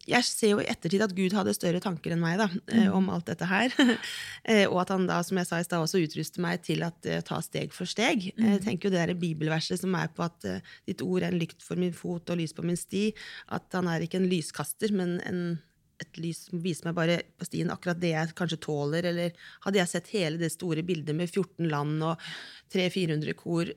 jeg 0.07 0.25
ser 0.25 0.53
jo 0.53 0.61
i 0.63 0.67
ettertid 0.71 1.03
at 1.03 1.13
Gud 1.17 1.33
hadde 1.35 1.53
større 1.55 1.81
tanker 1.83 2.13
enn 2.15 2.21
meg 2.21 2.39
da, 2.39 2.47
mm. 2.49 2.89
om 2.95 3.09
alt 3.13 3.29
dette 3.31 3.49
her. 3.49 3.73
Eh, 4.49 4.63
og 4.65 4.79
at 4.81 4.91
han 4.93 5.03
da, 5.05 5.19
som 5.25 5.37
jeg 5.37 5.45
sa 5.45 5.57
i 5.59 5.65
stad, 5.65 5.83
også 5.83 5.99
utruster 6.01 6.41
meg 6.41 6.61
til 6.65 6.81
å 6.81 6.87
eh, 7.05 7.19
ta 7.25 7.37
steg 7.43 7.73
for 7.75 7.89
steg. 7.89 8.29
Mm. 8.37 8.45
Jeg 8.55 8.61
tenker 8.63 8.87
jo 8.87 8.93
det 8.95 9.01
der 9.03 9.19
bibelverset 9.19 9.81
som 9.81 9.93
er 9.99 10.07
på 10.15 10.23
at 10.25 10.47
eh, 10.47 10.63
ditt 10.89 11.03
ord 11.05 11.21
er 11.21 11.33
en 11.33 11.41
lykt 11.41 11.61
for 11.65 11.77
min 11.77 11.93
fot 11.93 12.31
og 12.31 12.39
lys 12.39 12.55
på 12.55 12.65
min 12.65 12.79
sti, 12.79 13.09
at 13.53 13.67
han 13.77 13.89
er 13.91 14.05
ikke 14.05 14.17
en 14.21 14.29
lyskaster, 14.31 14.95
men 14.95 15.19
en 15.27 15.43
et 15.99 16.19
lys 16.21 16.45
som 16.47 16.61
viser 16.63 16.87
meg 16.87 16.95
bare 16.95 17.19
på 17.35 17.47
stien 17.49 17.71
akkurat 17.73 17.99
det 17.99 18.13
jeg 18.13 18.35
kanskje 18.39 18.61
tåler, 18.63 19.09
eller 19.11 19.35
hadde 19.65 19.81
jeg 19.81 19.91
sett 19.91 20.11
hele 20.15 20.39
det 20.39 20.53
store 20.53 20.85
bildet 20.87 21.17
med 21.17 21.27
14 21.27 21.67
land 21.69 21.99
og 22.07 22.29
300-400 22.73 23.35
kor 23.39 23.73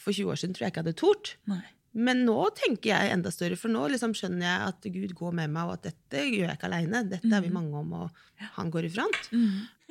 for 0.00 0.16
20 0.16 0.32
år 0.32 0.40
siden, 0.40 0.56
tror 0.56 0.66
jeg 0.66 0.72
ikke 0.72 0.82
jeg 0.82 0.86
hadde 0.86 1.00
tort. 1.02 1.34
Nei. 1.52 1.62
Men 1.96 2.24
nå 2.28 2.36
tenker 2.58 2.90
jeg 2.92 3.12
enda 3.14 3.30
større, 3.32 3.56
for 3.56 3.72
nå 3.72 3.86
liksom 3.88 4.12
skjønner 4.16 4.44
jeg 4.44 4.66
at 4.70 4.88
Gud 4.92 5.14
går 5.16 5.32
med 5.38 5.52
meg, 5.54 5.70
og 5.70 5.78
at 5.78 5.86
dette 5.88 6.26
gjør 6.28 6.50
jeg 6.50 6.58
ikke 6.58 6.68
aleine. 6.68 7.00
Dette 7.08 7.32
er 7.32 7.44
vi 7.44 7.52
mange 7.54 7.80
om, 7.80 7.94
og 8.04 8.50
han 8.58 8.70
går 8.74 8.88
i 8.88 8.92
front. 8.92 9.30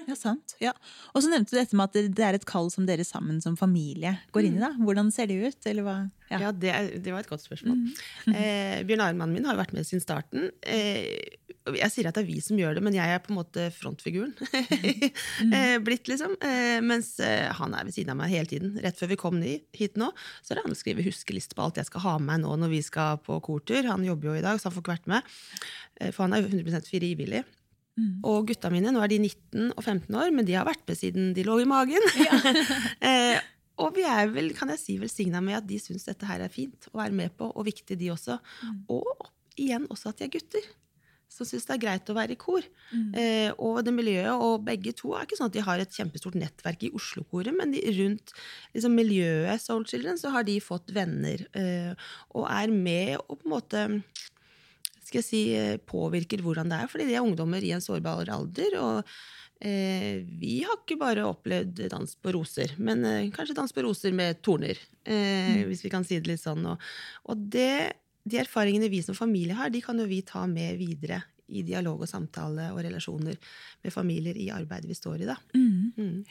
Ja, 0.05 0.13
sant. 0.19 0.55
Ja. 0.61 0.73
Og 1.15 1.23
så 1.23 1.29
nevnte 1.31 1.55
du 1.55 1.57
dette 1.57 1.75
med 1.77 1.87
at 1.87 1.93
det- 2.15 2.25
er 2.25 2.35
et 2.35 2.45
kall 2.45 2.69
som 2.69 2.85
dere 2.85 3.05
sammen 3.07 3.41
som 3.41 3.55
familie 3.55 4.19
går 4.35 4.43
inn 4.45 4.57
i. 4.57 4.59
da. 4.59 4.73
Hvordan 4.77 5.11
ser 5.11 5.27
det 5.27 5.39
ut? 5.47 5.65
Ja. 6.29 6.39
Ja, 6.41 6.51
det, 6.51 7.01
det 7.03 7.11
var 7.13 7.19
et 7.23 7.29
godt 7.29 7.41
spørsmål. 7.45 7.79
Eh, 8.35 8.83
Bjørn 8.83 9.01
Arild, 9.01 9.17
mannen 9.17 9.33
min, 9.33 9.45
har 9.45 9.55
vært 9.55 9.73
med 9.73 9.85
siden 9.85 10.01
starten. 10.03 10.51
Eh, 10.61 11.37
jeg 11.65 11.89
sier 11.93 12.07
at 12.09 12.13
det 12.17 12.23
er 12.25 12.27
vi 12.27 12.39
som 12.41 12.57
gjør 12.57 12.75
det, 12.77 12.83
men 12.83 12.93
jeg 12.93 13.07
er 13.09 13.19
på 13.23 13.31
en 13.33 13.39
måte 13.39 13.71
frontfiguren. 13.73 14.33
eh, 15.55 15.77
blitt, 15.81 16.07
liksom. 16.11 16.35
Eh, 16.41 16.81
mens 16.85 17.15
eh, 17.23 17.47
han 17.57 17.73
er 17.73 17.85
ved 17.87 17.95
siden 17.95 18.11
av 18.13 18.19
meg 18.19 18.33
hele 18.35 18.49
tiden. 18.51 18.75
Rett 18.83 18.99
før 18.99 19.13
vi 19.13 19.17
kom 19.21 19.39
ny, 19.39 19.55
hit 19.73 19.95
nå, 19.97 20.11
så 20.43 20.53
er 20.53 20.59
det 20.59 20.65
han 20.67 20.75
som 20.75 20.81
skriver 20.83 21.07
huskeliste 21.07 21.55
på 21.57 21.65
alt 21.65 21.79
jeg 21.81 21.89
skal 21.89 22.01
ha 22.05 22.17
med 22.19 22.27
meg 22.35 22.43
nå 22.45 22.55
når 22.65 22.73
vi 22.75 22.81
skal 22.85 23.17
på 23.25 23.39
kortur. 23.45 23.85
Han 23.89 24.05
jobber 24.05 24.33
jo 24.33 24.39
i 24.41 24.45
dag, 24.45 24.59
så 24.59 24.69
han 24.69 24.75
får 24.77 24.85
ikke 24.85 24.97
vært 24.97 25.11
med. 25.15 25.35
Eh, 26.01 26.11
for 26.11 26.25
han 26.27 26.33
er 26.37 26.43
jo 26.45 26.51
100 26.51 26.85
frivillig. 26.89 27.45
Og 28.27 28.49
gutta 28.49 28.71
mine, 28.73 28.91
nå 28.91 29.01
er 29.03 29.11
de 29.11 29.19
19 29.23 29.71
og 29.71 29.83
15 29.83 30.15
år, 30.19 30.31
men 30.35 30.47
de 30.47 30.55
har 30.57 30.67
vært 30.67 30.83
med 30.87 30.99
siden 30.99 31.33
de 31.35 31.45
lå 31.47 31.59
i 31.63 31.67
magen. 31.69 32.03
eh, 33.09 33.37
og 33.81 33.95
vi 33.97 34.05
er 34.07 34.31
vel, 34.31 34.51
kan 34.55 34.71
jeg 34.71 34.81
si, 34.81 34.95
velsigna 34.99 35.41
med 35.43 35.59
at 35.59 35.67
de 35.67 35.79
syns 35.81 36.07
dette 36.07 36.27
her 36.27 36.43
er 36.43 36.51
fint 36.51 36.89
å 36.91 36.99
være 36.99 37.15
med 37.15 37.35
på, 37.35 37.47
og 37.51 37.67
viktig, 37.67 37.97
de 37.99 38.11
også. 38.13 38.39
Og 38.91 39.29
igjen 39.59 39.87
også 39.91 40.11
at 40.11 40.19
de 40.19 40.27
er 40.27 40.35
gutter. 40.35 40.67
Som 41.31 41.47
syns 41.49 41.65
det 41.67 41.73
er 41.73 41.81
greit 41.81 42.09
å 42.11 42.15
være 42.15 42.35
i 42.35 42.39
kor. 42.39 42.63
Eh, 43.17 43.49
og 43.59 43.81
det 43.83 43.91
miljøet, 43.95 44.31
og 44.35 44.63
begge 44.67 44.93
to 44.95 45.15
er 45.15 45.25
ikke 45.25 45.39
sånn 45.39 45.49
at 45.49 45.55
de 45.55 45.63
har 45.65 45.81
et 45.81 45.97
kjempestort 45.97 46.37
nettverk 46.39 46.85
i 46.87 46.91
Oslo-koret, 46.95 47.55
men 47.55 47.73
de, 47.75 47.81
rundt 47.97 48.35
liksom, 48.75 48.95
miljøet 48.95 49.63
Soul 49.63 49.87
Children 49.89 50.21
så 50.21 50.31
har 50.35 50.47
de 50.47 50.59
fått 50.63 50.93
venner, 50.95 51.43
eh, 51.57 51.91
og 52.35 52.47
er 52.47 52.71
med 52.71 53.17
og 53.25 53.39
på 53.39 53.49
en 53.49 53.55
måte 53.55 53.87
skal 55.05 55.21
jeg 55.21 55.27
si, 55.29 55.41
eh, 55.55 55.77
påvirker 55.77 56.41
hvordan 56.45 56.69
det 56.71 56.81
er, 56.83 56.91
fordi 56.91 57.07
de 57.09 57.17
er 57.17 57.25
ungdommer 57.25 57.63
i 57.63 57.73
en 57.75 57.83
sårbar 57.83 58.29
alder. 58.33 58.77
og 58.81 59.03
eh, 59.61 60.23
vi 60.39 60.57
har 60.65 60.79
ikke 60.81 60.97
bare 60.99 61.27
opplevd 61.29 61.85
dans 61.91 62.15
på 62.21 62.33
roser, 62.35 62.73
men 62.77 63.05
eh, 63.05 63.29
kanskje 63.35 63.55
dans 63.57 63.71
på 63.73 63.85
roser 63.85 64.11
med 64.17 64.41
torner. 64.45 64.79
Eh, 65.05 65.61
Hvis 65.69 65.85
vi 65.85 65.93
kan 65.93 66.03
si 66.07 66.19
det 66.19 66.27
litt 66.33 66.43
sånn. 66.43 66.65
Og, 66.73 66.81
og 67.29 67.45
det, 67.53 67.93
de 68.25 68.41
erfaringene 68.41 68.89
vi 68.91 69.03
som 69.05 69.15
familie 69.17 69.55
har, 69.57 69.69
de 69.69 69.81
kan 69.85 69.97
jo 70.01 70.09
vi 70.09 70.21
ta 70.25 70.45
med 70.49 70.77
videre 70.81 71.21
i 71.45 71.61
dialog 71.61 72.01
og 72.01 72.09
samtale 72.09 72.71
og 72.73 72.79
relasjoner 72.81 73.35
med 73.85 73.93
familier 73.93 74.33
i 74.41 74.47
arbeidet 74.49 74.89
vi 74.89 74.95
står 74.97 75.21
i. 75.21 75.27
da. 75.29 75.35
Mm. 75.53 76.23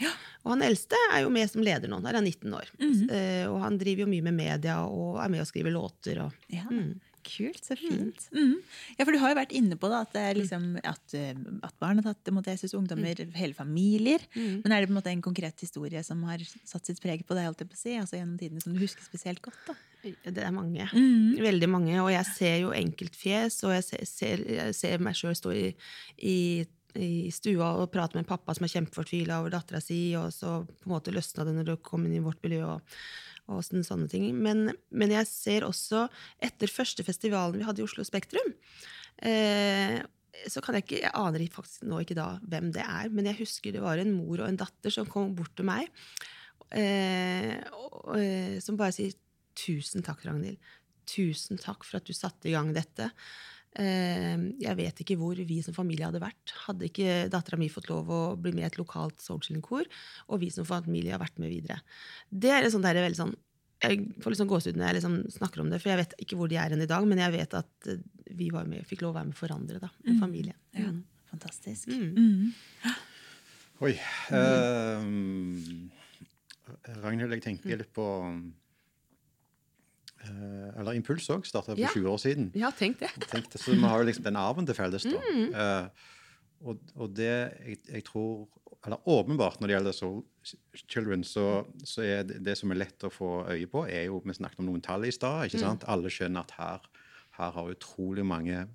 Og 0.43 0.49
han 0.51 0.65
eldste 0.67 0.99
er 1.15 1.23
jo 1.23 1.31
med 1.31 1.47
som 1.53 1.63
leder 1.63 1.87
nå. 1.87 2.01
Der 2.03 2.17
er 2.17 2.19
han 2.19 2.27
19 2.27 2.51
år. 2.59 2.73
Eh, 3.15 3.45
og 3.47 3.61
han 3.63 3.79
driver 3.79 4.03
jo 4.03 4.11
mye 4.11 4.25
med 4.27 4.35
media 4.35 4.81
og 4.83 5.21
er 5.23 5.31
med 5.31 5.45
og 5.45 5.47
skriver 5.47 5.71
låter. 5.71 6.19
og 6.27 6.33
Ja, 6.51 6.67
Kult, 7.25 7.63
så 7.65 7.77
fint. 7.79 8.27
Mm. 8.35 8.59
Ja, 8.99 9.05
for 9.05 9.15
Du 9.15 9.21
har 9.23 9.33
jo 9.33 9.39
vært 9.39 9.55
inne 9.57 9.79
på 9.81 9.89
da, 9.93 10.03
at, 10.05 10.13
det 10.17 10.25
liksom, 10.43 10.67
at, 10.85 11.17
eh, 11.17 11.33
at 11.65 11.77
barn 11.83 12.01
har 12.01 12.11
tatt 12.11 12.31
imot 12.33 12.51
Jesus, 12.51 12.77
ungdommer, 12.77 13.25
hele 13.39 13.57
familier. 13.57 14.25
Men 14.37 14.75
er 14.75 14.85
det 14.85 14.91
på 14.91 14.95
en 14.95 15.01
måte 15.01 15.13
en 15.15 15.25
konkret 15.25 15.65
historie 15.65 16.03
som 16.07 16.23
har 16.29 16.45
satt 16.65 16.91
sitt 16.91 17.03
preg 17.03 17.25
på 17.27 17.37
deg 17.39 17.49
holdt 17.49 17.65
jeg 17.65 17.73
på 17.73 17.79
å 17.79 17.83
si, 17.83 17.97
altså 18.01 18.21
gjennom 18.21 18.39
tidene 18.41 18.65
som 18.65 18.77
du 18.77 18.83
husker 18.83 19.07
spesielt 19.07 19.43
godt? 19.45 19.61
da? 19.69 19.77
Det 20.05 20.43
er 20.45 20.53
mange. 20.53 20.87
Veldig 21.41 21.69
mange. 21.71 21.97
Og 22.03 22.11
jeg 22.13 22.29
ser 22.29 22.57
jo 22.65 22.73
enkeltfjes, 22.77 23.63
og 23.65 23.77
jeg 23.79 23.87
ser, 23.89 24.07
ser, 24.09 24.47
jeg 24.59 24.77
ser 24.77 25.05
meg 25.05 25.17
sjøl 25.19 25.37
stå 25.39 25.55
i, 25.57 25.67
i, 26.21 26.39
i 27.01 27.13
stua 27.35 27.75
og 27.81 27.93
prate 27.95 28.19
med 28.19 28.29
pappa 28.29 28.57
som 28.57 28.67
er 28.67 28.75
kjempefortvila 28.75 29.41
over 29.41 29.55
dattera 29.55 29.81
si, 29.83 30.01
og 30.21 30.29
så 30.35 30.59
på 30.67 30.91
en 30.91 30.97
måte 30.97 31.15
løsna 31.15 31.49
det 31.49 31.57
når 31.57 31.71
du 31.71 31.77
kom 31.85 32.05
inn 32.07 32.19
i 32.19 32.25
vårt 32.25 32.43
miljø. 32.45 32.75
og 32.77 32.99
og 33.53 33.65
sånne, 33.67 34.09
ting. 34.09 34.31
Men, 34.37 34.71
men 34.91 35.13
jeg 35.13 35.29
ser 35.29 35.67
også, 35.67 36.07
etter 36.43 36.71
første 36.71 37.05
festivalen 37.07 37.61
vi 37.61 37.67
hadde 37.67 37.83
i 37.83 37.87
Oslo 37.87 38.05
Spektrum 38.07 38.55
eh, 39.23 40.01
så 40.51 40.63
kan 40.65 40.77
jeg 40.77 40.85
ikke, 40.85 41.01
jeg 41.05 41.15
aner 41.15 41.45
faktisk 41.53 41.85
nå 41.89 42.01
ikke 42.03 42.17
da 42.19 42.29
hvem 42.43 42.71
det 42.75 42.85
er, 42.85 43.11
men 43.15 43.29
jeg 43.31 43.39
husker 43.45 43.75
det 43.75 43.83
var 43.85 44.01
en 44.01 44.15
mor 44.17 44.43
og 44.43 44.49
en 44.49 44.59
datter 44.61 44.93
som 44.93 45.09
kom 45.11 45.35
bort 45.37 45.55
til 45.57 45.69
meg, 45.69 45.91
eh, 46.75 47.61
og, 47.73 48.01
og, 48.17 48.59
som 48.65 48.81
bare 48.81 48.97
sier 48.97 49.15
'Tusen 49.55 50.03
takk, 50.03 50.25
Ragnhild. 50.27 50.59
Tusen 51.07 51.61
takk 51.63 51.85
for 51.87 52.01
at 52.01 52.09
du 52.09 52.13
satte 52.17 52.49
i 52.51 52.55
gang 52.57 52.73
dette'. 52.75 53.13
Eh, 53.75 54.45
jeg 54.63 54.79
vet 54.79 55.01
ikke 55.03 55.17
hvor 55.19 55.39
vi 55.39 55.61
som 55.67 55.75
familie 55.77 56.07
hadde 56.07 56.23
vært. 56.23 56.55
Hadde 56.67 56.87
ikke 56.89 57.25
dattera 57.33 57.59
mi 57.61 57.71
fått 57.73 57.89
lov 57.91 58.11
å 58.13 58.21
bli 58.39 58.53
med 58.55 58.67
i 58.67 58.69
et 58.69 58.79
lokalt 58.79 59.19
soulchilling-kor, 59.25 59.89
og 60.29 60.43
vi 60.45 60.53
som 60.55 60.69
familie 60.69 61.17
har 61.17 61.23
vært 61.23 61.41
med 61.43 61.51
videre. 61.51 61.81
Det 62.31 62.53
er 62.55 62.71
sånn 62.71 62.87
der, 62.87 63.03
veldig 63.03 63.23
sånn 63.23 63.35
jeg 63.85 64.05
får 64.23 64.33
liksom 64.33 64.49
gåsehud 64.49 64.79
når 64.79 64.87
jeg 64.87 64.97
liksom 64.99 65.17
snakker 65.35 65.61
om 65.61 65.71
det, 65.73 65.81
for 65.83 65.93
jeg 65.93 66.01
vet 66.01 66.15
ikke 66.23 66.39
hvor 66.41 66.49
de 66.49 66.57
er 66.61 66.73
i 66.73 66.87
dag, 66.89 67.05
men 67.09 67.21
jeg 67.21 67.35
vet 67.35 67.57
at 67.59 67.89
eh, 67.91 68.05
vi 68.35 68.51
var 68.55 68.69
med, 68.71 68.87
fikk 68.89 69.03
lov 69.05 69.13
å 69.13 69.19
være 69.19 69.31
med 69.31 69.39
for 69.39 69.53
andre, 69.55 69.81
da, 69.83 69.91
en 70.09 70.23
familie. 70.23 70.57
Ja, 70.77 70.93
Mm. 70.95 71.03
Fantastisk. 71.35 71.89
Mm. 71.91 72.13
Mm. 72.15 72.95
Oi. 73.83 73.95
ehm, 74.31 75.91
Ragnhild, 77.03 77.33
jeg 77.35 77.43
tenker 77.43 77.81
litt 77.81 77.91
på 77.97 78.05
Eller 80.79 80.95
Impuls 80.97 81.29
òg 81.31 81.45
starta 81.47 81.75
for 81.75 81.81
Ja. 81.81 81.89
20 81.93 82.09
år 82.11 82.19
siden. 82.19 82.51
Ja, 82.55 82.71
tenk 82.71 82.99
det. 83.01 83.11
Tenk 83.31 83.51
det, 83.53 83.61
så 83.61 83.73
vi 83.73 83.81
har 83.81 83.99
jo 84.03 84.07
liksom 84.09 84.25
den 84.25 84.37
arven 84.37 84.67
til 84.67 84.75
felles. 84.75 85.03
da. 85.05 85.21
Mm. 85.33 85.55
Eh, 85.55 85.89
og, 86.65 86.79
og 86.97 87.15
det 87.15 87.29
jeg, 87.67 87.79
jeg 87.93 88.05
tror 88.05 88.49
eller 88.87 88.99
åpenbart 89.09 89.61
når 89.61 89.67
det 89.69 89.75
gjelder 89.79 89.93
Soul 89.97 90.23
Children, 90.91 91.23
så, 91.25 91.65
så 91.89 92.03
er 92.05 92.23
det, 92.29 92.43
det, 92.45 92.57
som 92.59 92.71
er 92.71 92.77
lett 92.83 93.01
å 93.07 93.11
få 93.13 93.47
øye 93.49 93.67
på, 93.67 93.87
er 93.89 94.07
jo 94.11 94.19
Vi 94.25 94.35
snakket 94.37 94.61
om 94.61 94.67
noen 94.69 94.83
tall 94.85 95.07
i 95.09 95.11
stad. 95.11 95.47
ikke 95.47 95.59
sant? 95.63 95.85
Alle 95.89 96.11
skjønner 96.13 96.41
at 96.45 96.51
her, 96.59 96.81
her 97.39 97.51
har 97.57 97.71
utrolig 97.73 98.25
mange 98.29 98.67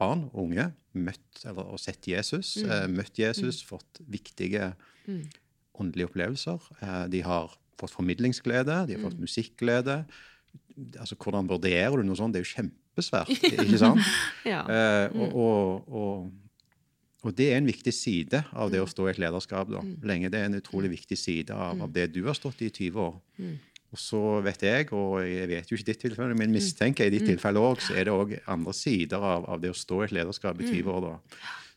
barn 0.00 0.24
og 0.32 0.46
unge 0.48 0.70
møtt 0.94 1.44
eller, 1.44 1.68
og 1.68 1.78
sett 1.80 2.08
Jesus. 2.08 2.56
Mm. 2.64 2.70
Eh, 2.70 2.86
møtt 2.88 3.18
Jesus, 3.20 3.62
fått 3.64 4.00
viktige 4.08 4.74
Mm. 5.06 5.24
åndelige 5.82 6.06
opplevelser. 6.08 6.60
Eh, 6.80 7.06
de 7.10 7.20
har 7.26 7.50
fått 7.76 7.90
formidlingsglede, 7.90 8.86
de 8.86 8.94
har 8.94 9.00
Mm. 9.02 9.06
fått 9.10 9.18
musikkglede. 9.20 10.04
Altså, 10.98 11.16
Hvordan 11.16 11.48
vurderer 11.48 11.96
du 11.96 12.02
noe 12.02 12.16
sånt? 12.16 12.32
Det 12.34 12.40
er 12.42 12.46
jo 12.46 12.54
kjempesvært. 12.62 13.28
ikke 13.66 13.78
sant? 13.78 14.00
Ja. 14.44 14.62
Eh, 14.66 15.10
Mm. 15.12 15.20
og, 15.20 15.34
og, 15.34 15.88
og, 15.88 16.32
og 17.24 17.34
det 17.36 17.52
er 17.52 17.56
en 17.58 17.66
viktig 17.66 17.92
side 17.94 18.44
av 18.52 18.68
Mm. 18.68 18.72
det 18.72 18.80
å 18.82 18.88
stå 18.88 19.06
i 19.06 19.10
et 19.10 19.18
lederskap. 19.18 19.68
da. 19.70 19.80
Lenge 20.02 20.30
det 20.30 20.40
er 20.40 20.44
en 20.46 20.60
utrolig 20.60 20.90
viktig 20.90 21.18
side 21.18 21.50
av, 21.50 21.76
Mm. 21.76 21.82
av 21.82 21.92
det 21.92 22.12
du 22.12 22.24
har 22.24 22.34
stått 22.34 22.62
i 22.62 22.66
i 22.66 22.70
20 22.70 22.98
år. 23.00 23.20
Og 23.92 23.98
så 23.98 24.42
vet 24.42 24.62
jeg, 24.62 24.92
og 24.92 25.20
jeg 25.20 25.48
vet 25.48 25.68
jo 25.68 25.76
ikke 25.76 25.84
ditt 25.84 26.00
tilfelle, 26.00 26.32
Mm. 26.32 26.38
men 26.38 26.52
mistenker 26.52 27.04
i 27.06 27.10
ditt 27.10 27.26
tilfelle 27.28 27.60
òg, 27.60 27.78
så 27.80 27.92
er 27.94 28.04
det 28.04 28.12
òg 28.12 28.40
andre 28.48 28.72
sider 28.72 29.18
av, 29.20 29.44
av 29.48 29.60
det 29.60 29.70
å 29.70 29.74
stå 29.76 30.00
i 30.00 30.04
et 30.04 30.12
lederskap 30.12 30.58
i 30.60 30.64
Mm. 30.64 30.72
20 30.72 30.88
år 30.90 31.00
da, 31.02 31.18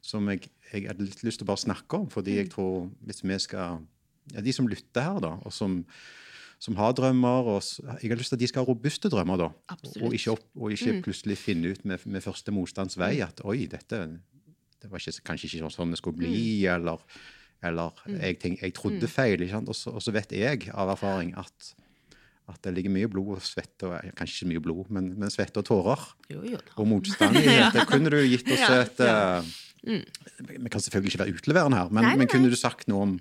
som 0.01 0.27
jeg, 0.29 0.47
jeg 0.73 0.88
hadde 0.88 1.01
litt 1.03 1.23
lyst 1.23 1.39
til 1.39 1.45
å 1.45 1.51
bare 1.51 1.65
snakke 1.65 1.93
om. 1.99 2.08
fordi 2.08 2.31
Mm. 2.31 2.38
jeg 2.38 2.49
tror 2.51 2.89
hvis 3.05 3.21
vi 3.23 3.38
skal 3.39 3.79
ja, 4.34 4.41
De 4.41 4.51
som 4.51 4.65
lytter 4.67 5.01
her, 5.03 5.19
da, 5.19 5.38
og 5.45 5.51
som, 5.53 5.86
som 6.59 6.77
har 6.79 6.93
drømmer 6.97 7.49
og 7.51 7.59
Jeg 8.01 8.09
har 8.09 8.17
lyst 8.19 8.31
til 8.31 8.37
at 8.37 8.43
de 8.43 8.47
skal 8.49 8.63
ha 8.63 8.69
robuste 8.69 9.09
drømmer, 9.11 9.37
da. 9.37 9.49
Absolutt. 9.73 10.03
Og 10.07 10.15
ikke, 10.17 10.35
opp, 10.37 10.45
og 10.55 10.71
ikke 10.75 11.01
plutselig 11.05 11.37
finne 11.37 11.73
ut 11.75 11.83
med, 11.85 12.05
med 12.05 12.23
første 12.23 12.53
motstands 12.55 12.97
vei 12.97 13.19
at 13.25 13.43
oi, 13.45 13.65
dette 13.71 14.05
det 14.85 14.91
var 14.91 15.01
ikke, 15.01 15.23
kanskje 15.25 15.49
ikke 15.49 15.71
sånn 15.73 15.93
det 15.93 15.97
skulle 15.97 16.19
bli, 16.19 16.65
eller, 16.69 17.01
eller 17.65 18.03
jeg, 18.05 18.37
tenk, 18.41 18.61
jeg 18.61 18.75
trodde 18.77 19.09
feil. 19.09 19.41
ikke 19.41 19.57
sant? 19.57 19.71
Og 19.71 19.77
så, 19.77 19.93
og 19.97 20.03
så 20.03 20.13
vet 20.15 20.35
jeg 20.35 20.69
av 20.73 20.91
erfaring 20.93 21.33
at, 21.41 21.71
at 22.51 22.61
det 22.67 22.75
ligger 22.77 22.93
mye 22.93 23.09
blod 23.09 23.39
og 23.39 23.45
svette 23.45 23.89
og 23.89 24.13
Kanskje 24.19 24.43
ikke 24.43 24.51
mye 24.53 24.63
blod, 24.67 24.93
men, 24.93 25.11
men 25.17 25.33
svette 25.33 25.63
og 25.63 25.67
tårer. 25.71 26.05
Jo, 26.29 26.43
jo 26.45 26.61
og 26.75 26.89
motstand. 26.91 27.39
I 27.41 27.45
dette. 27.49 27.87
Kunne 27.89 28.13
du 28.13 28.19
gitt 28.21 28.49
oss 28.51 28.61
Ja, 28.61 28.81
et 28.83 29.01
eh, 29.05 29.53
Vi 30.53 30.69
kan 30.69 30.81
selvfølgelig 30.83 31.15
ikke 31.15 31.23
være 31.25 31.37
utleverende 31.39 31.81
her, 31.81 31.89
men, 31.91 32.03
Nei, 32.03 32.13
nei, 32.13 32.23
men 32.23 32.31
kunne 32.31 32.53
du 32.53 32.59
sagt 32.59 32.89
noe 32.91 33.09
om 33.09 33.17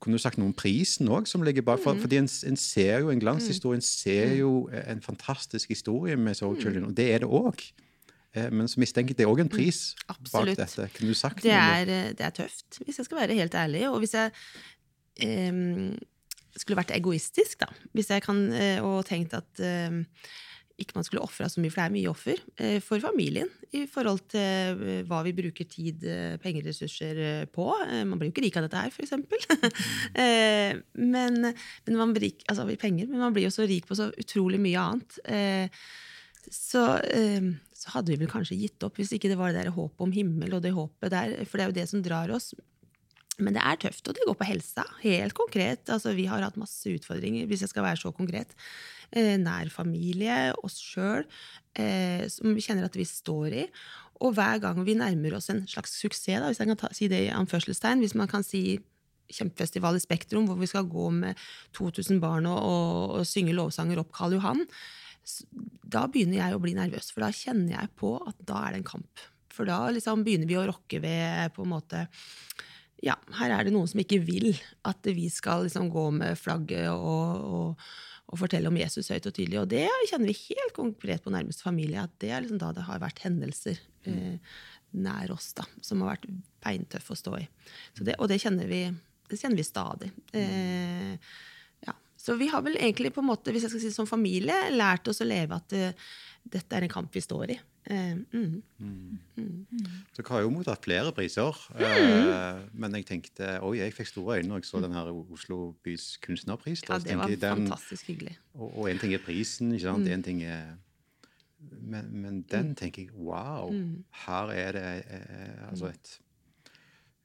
kunne 0.00 0.14
du 0.14 0.22
sagt 0.22 0.38
noe 0.38 0.46
om 0.46 0.54
prisen 0.54 1.08
òg, 1.08 1.26
som 1.26 1.42
ligger 1.42 1.62
bak? 1.62 1.80
For, 1.82 1.94
Mm. 1.94 2.00
fordi 2.00 2.16
en, 2.16 2.28
en 2.46 2.56
ser 2.56 3.00
jo 3.00 3.10
en 3.10 3.20
glanshistorie, 3.20 3.76
en 3.80 3.82
ser 3.82 4.36
jo 4.38 4.68
en 4.70 5.00
fantastisk 5.02 5.68
historie 5.68 6.16
med 6.16 6.34
Soul 6.36 6.54
Mm. 6.56 6.60
Children, 6.60 6.84
og 6.84 6.94
det 6.96 7.12
er 7.14 7.18
det 7.18 7.28
òg. 7.28 7.72
Men 8.52 8.68
så 8.68 8.78
mistenker 8.78 9.10
jeg 9.10 9.16
det 9.18 9.24
er 9.26 9.32
òg 9.32 9.40
en 9.40 9.48
pris 9.48 9.94
bak 10.06 10.46
Mm. 10.46 10.54
Dette. 10.54 10.88
Kunne 10.94 11.08
du 11.08 11.14
sagt 11.14 11.42
Det 11.42 11.50
noe 11.50 11.84
det? 11.84 12.20
er, 12.20 12.26
er 12.26 12.30
tøft, 12.30 12.78
hvis 12.84 12.98
jeg 12.98 13.04
skal 13.08 13.18
være 13.18 13.34
helt 13.34 13.54
ærlig. 13.54 13.88
Og 13.90 13.98
hvis 13.98 14.14
jeg 14.14 14.30
um, 15.24 15.96
skulle 16.56 16.76
vært 16.78 16.92
egoistisk, 16.96 17.60
da, 17.60 17.66
hvis 17.94 18.10
jeg 18.10 18.22
kan, 18.22 18.52
eh, 18.52 18.80
og 18.84 19.04
tenkt 19.06 19.34
at 19.34 19.60
em, 19.62 20.04
ikke 20.78 20.94
man 20.94 21.06
skulle 21.06 21.24
ofra 21.24 21.48
så 21.50 21.60
mye, 21.62 21.72
for 21.72 21.80
det 21.80 21.86
er 21.88 21.94
mye 21.96 22.10
offer, 22.10 22.42
eh, 22.62 22.76
for 22.84 23.02
familien 23.02 23.48
i 23.74 23.82
forhold 23.90 24.22
til 24.30 24.78
eh, 24.78 25.00
hva 25.08 25.20
vi 25.26 25.34
bruker 25.36 25.66
tid, 25.68 26.04
eh, 26.06 26.36
penger, 26.42 26.68
ressurser 26.68 27.48
på. 27.54 27.66
Man 28.06 28.14
blir 28.18 28.30
jo 28.30 28.34
ikke 28.36 28.44
rik 28.46 28.58
av 28.60 28.68
dette 28.68 28.84
her, 28.84 28.94
f.eks. 28.94 29.16
Men, 31.08 31.38
men 31.50 31.96
man 31.96 32.12
blir 32.14 32.44
altså 32.50 32.66
penger, 32.78 33.08
men 33.08 33.22
man 33.22 33.34
blir 33.34 33.46
jo 33.46 33.54
så 33.54 33.66
rik 33.68 33.86
på 33.88 33.96
så 33.98 34.08
utrolig 34.18 34.58
mye 34.60 34.82
annet. 34.82 35.18
Så, 36.48 36.82
så 37.78 37.92
hadde 37.94 38.12
vi 38.12 38.18
vel 38.20 38.30
kanskje 38.30 38.58
gitt 38.58 38.84
opp 38.86 38.98
hvis 38.98 39.12
ikke 39.16 39.30
det 39.30 39.38
var 39.38 39.52
det 39.52 39.62
der 39.62 39.74
håpet 39.74 40.04
om 40.04 40.12
himmel 40.14 40.56
og 40.56 40.64
det 40.64 40.74
håpet 40.76 41.12
der, 41.14 41.34
for 41.44 41.58
det 41.58 41.64
er 41.64 41.72
jo 41.72 41.78
det 41.78 41.86
som 41.90 42.04
drar 42.04 42.32
oss. 42.34 42.50
Men 43.38 43.54
det 43.54 43.62
er 43.62 43.78
tøft, 43.78 44.02
og 44.10 44.16
det 44.16 44.26
går 44.26 44.36
på 44.38 44.48
helsa. 44.48 44.84
Helt 45.04 45.34
konkret. 45.38 45.84
Altså, 45.94 46.14
vi 46.16 46.26
har 46.26 46.42
hatt 46.42 46.58
masse 46.58 46.90
utfordringer, 46.90 47.46
hvis 47.46 47.62
jeg 47.62 47.70
skal 47.70 47.86
være 47.86 48.00
så 48.00 48.10
konkret. 48.14 48.54
Eh, 49.14 49.36
nær 49.38 49.70
familie, 49.70 50.50
oss 50.66 50.80
sjøl, 50.82 51.22
eh, 51.78 52.26
som 52.32 52.50
vi 52.56 52.64
kjenner 52.64 52.88
at 52.88 52.98
vi 52.98 53.06
står 53.06 53.54
i. 53.62 53.64
Og 54.26 54.34
hver 54.34 54.58
gang 54.64 54.82
vi 54.82 54.98
nærmer 54.98 55.38
oss 55.38 55.50
en 55.52 55.62
slags 55.70 55.94
suksess, 56.00 56.40
da, 56.42 56.50
hvis 56.50 56.58
jeg 56.58 56.70
kan 56.72 56.80
ta, 56.80 56.90
si 56.92 57.08
det 57.10 57.22
i 57.28 57.34
anførselstegn, 57.34 58.02
hvis 58.02 58.16
man 58.18 58.30
kan 58.30 58.42
si 58.42 58.80
kjempefestival 59.32 59.98
i 59.98 60.02
Spektrum, 60.02 60.48
hvor 60.48 60.58
vi 60.58 60.66
skal 60.66 60.88
gå 60.88 61.08
med 61.14 61.38
2000 61.76 62.18
barn 62.22 62.48
og, 62.48 62.58
og, 62.58 63.18
og 63.20 63.28
synge 63.28 63.54
lovsanger 63.54 64.00
opp 64.02 64.10
Karl 64.16 64.34
Johan, 64.38 64.64
da 65.84 66.06
begynner 66.08 66.40
jeg 66.40 66.56
å 66.56 66.62
bli 66.62 66.74
nervøs, 66.76 67.12
for 67.12 67.22
da 67.24 67.32
kjenner 67.34 67.76
jeg 67.76 67.92
på 68.00 68.16
at 68.24 68.38
da 68.48 68.64
er 68.64 68.74
det 68.74 68.82
en 68.82 68.90
kamp. 68.96 69.24
For 69.52 69.68
da 69.68 69.82
liksom 69.92 70.24
begynner 70.26 70.48
vi 70.48 70.58
å 70.58 70.66
rokke 70.68 71.00
ved 71.04 71.54
på 71.54 71.64
en 71.64 71.72
måte 71.72 72.04
ja, 73.04 73.14
her 73.38 73.54
er 73.54 73.66
det 73.66 73.72
noen 73.74 73.88
som 73.90 74.00
ikke 74.02 74.20
vil 74.26 74.52
at 74.88 75.06
vi 75.14 75.28
skal 75.32 75.66
liksom 75.66 75.90
gå 75.92 76.08
med 76.16 76.38
flagget 76.38 76.88
og, 76.90 77.44
og, 77.46 77.90
og 78.28 78.40
fortelle 78.40 78.70
om 78.70 78.78
Jesus 78.80 79.10
høyt 79.12 79.28
og 79.30 79.36
tydelig. 79.36 79.60
Og 79.62 79.68
det 79.70 79.86
kjenner 80.10 80.30
vi 80.30 80.38
helt 80.48 80.74
konkret 80.76 81.24
på 81.24 81.32
nærmeste 81.34 81.66
familie, 81.66 82.02
at 82.02 82.16
det 82.22 82.32
er 82.32 82.44
liksom 82.44 82.60
da 82.62 82.72
det 82.76 82.86
har 82.88 83.02
vært 83.02 83.22
hendelser 83.24 83.78
eh, 84.08 84.56
nær 84.98 85.34
oss 85.34 85.52
da, 85.58 85.66
som 85.84 86.02
har 86.02 86.16
vært 86.16 86.26
beintøffe 86.64 87.14
å 87.14 87.20
stå 87.22 87.36
i. 87.38 87.46
Så 87.96 88.08
det, 88.08 88.18
og 88.18 88.30
det 88.32 88.40
kjenner 88.42 88.70
vi, 88.70 88.82
det 89.30 89.38
kjenner 89.38 89.60
vi 89.60 89.68
stadig. 89.68 90.10
Eh, 90.32 91.14
ja. 91.86 91.94
Så 92.18 92.38
vi 92.40 92.50
har 92.50 92.64
vel 92.66 92.80
egentlig 92.80 93.14
på 93.14 93.22
en 93.22 93.30
måte, 93.30 93.54
hvis 93.54 93.68
jeg 93.68 93.74
skal 93.74 93.84
si 93.84 93.94
som 93.94 94.10
familie, 94.10 94.56
lært 94.74 95.10
oss 95.10 95.22
å 95.22 95.28
leve 95.28 95.58
at 95.60 95.76
eh, 95.76 96.08
dette 96.48 96.74
er 96.74 96.86
en 96.86 96.96
kamp 96.98 97.14
vi 97.14 97.22
står 97.22 97.54
i. 97.54 97.60
Eh, 97.88 98.14
mm. 98.32 98.62
Dere 100.16 100.28
har 100.28 100.42
jo 100.44 100.50
mottatt 100.52 100.84
flere 100.84 101.12
priser. 101.16 101.56
Mm. 101.72 101.84
eh, 101.84 102.58
men 102.74 102.92
jeg 102.98 103.06
tenkte 103.08 103.54
oi, 103.64 103.78
jeg 103.78 103.94
fikk 103.96 104.10
store 104.10 104.36
øyne 104.38 104.48
når 104.50 104.60
jeg 104.60 104.68
så 104.68 104.82
den 104.84 104.92
her 104.92 105.08
Oslo 105.32 105.72
bys 105.84 106.18
kunstnerpris. 106.20 106.82
da, 106.84 106.94
Ja, 106.98 106.98
det 106.98 107.16
var 107.16 107.26
den- 107.56 107.66
fantastisk 107.68 108.06
hyggelig. 108.10 108.36
Og, 108.54 108.78
og 108.78 108.90
en 108.90 108.98
ting 108.98 109.14
er 109.14 109.18
prisen, 109.24 109.72
ikke 109.72 109.82
sant? 109.88 110.04
Mm. 110.04 110.12
En 110.12 110.22
ting 110.22 110.42
er 110.42 110.76
men, 111.80 112.06
men 112.12 112.42
den 112.42 112.74
tenker 112.76 113.02
jeg 113.02 113.10
wow, 113.14 113.70
Mm. 113.72 114.04
her 114.26 114.50
er 114.52 114.72
det 114.72 115.04
eh, 115.10 115.68
altså 115.70 115.86
et 115.88 116.20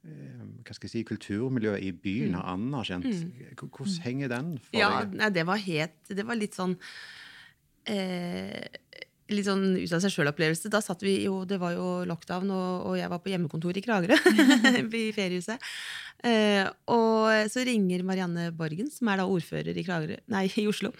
eh, 0.05 0.41
hva 0.65 0.73
skal 0.73 0.87
jeg 0.87 0.91
si, 0.91 1.03
kulturmiljø 1.03 1.75
i 1.75 1.91
byen 1.91 2.33
har 2.33 2.43
anerkjent. 2.55 3.05
Hvordan 3.59 4.01
henger 4.01 4.27
den 4.29 4.57
for 4.59 4.71
Mm. 4.73 4.79
Ja, 4.79 5.01
deg? 5.03 5.13
nei, 5.13 5.29
det 5.29 5.45
var 5.45 5.57
helt 5.57 5.93
Det 6.09 6.25
var 6.25 6.35
litt 6.35 6.55
sånn 6.55 6.77
eh, 7.85 8.65
Litt 9.31 9.47
sånn 9.47 9.77
ut 9.77 9.93
av 9.95 10.01
seg 10.03 10.11
sjøl-opplevelse. 10.11 10.71
Da 10.71 10.81
satt 10.83 11.03
vi 11.05 11.13
jo 11.23 11.43
Det 11.47 11.59
var 11.61 11.75
jo 11.77 12.03
lockdown, 12.09 12.49
og, 12.51 12.87
og 12.89 12.97
jeg 12.99 13.11
var 13.11 13.21
på 13.23 13.31
hjemmekontor 13.31 13.77
i 13.79 13.83
Kragerø. 13.85 14.17
I 15.03 15.05
feriehuset. 15.15 15.69
Eh, 16.23 16.63
og 16.91 17.51
så 17.51 17.63
ringer 17.67 18.03
Marianne 18.07 18.49
Borgen, 18.55 18.87
som 18.91 19.11
er 19.11 19.19
da 19.19 19.27
ordfører 19.27 19.75
i, 19.75 19.83
Kragerø, 19.83 20.21
nei, 20.31 20.45
i 20.55 20.67
Oslo, 20.71 20.93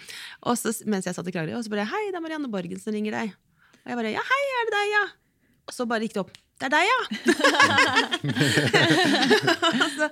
så, 0.60 0.74
mens 0.84 1.08
jeg 1.08 1.16
satt 1.16 1.30
i 1.32 1.36
Kragerø, 1.36 1.56
og 1.56 1.64
så 1.64 1.72
bare 1.72 1.88
'Hei, 1.88 2.10
det 2.12 2.20
er 2.20 2.26
Marianne 2.26 2.52
Borgen 2.52 2.80
som 2.80 2.96
ringer 2.96 3.16
deg'. 3.16 3.36
Og 3.84 3.88
jeg 3.88 4.00
bare 4.00 4.16
'Ja, 4.16 4.24
hei, 4.32 4.44
er 4.60 4.66
det 4.68 4.76
deg, 4.76 4.96
ja?' 4.98 5.23
Og 5.68 5.76
så 5.76 5.88
bare 5.88 6.08
gikk 6.08 6.18
det 6.18 6.26
opp. 6.26 6.34
'Det 6.64 6.70
er 6.70 6.72
deg, 6.72 6.86
ja!' 6.88 7.06
altså, 9.84 10.08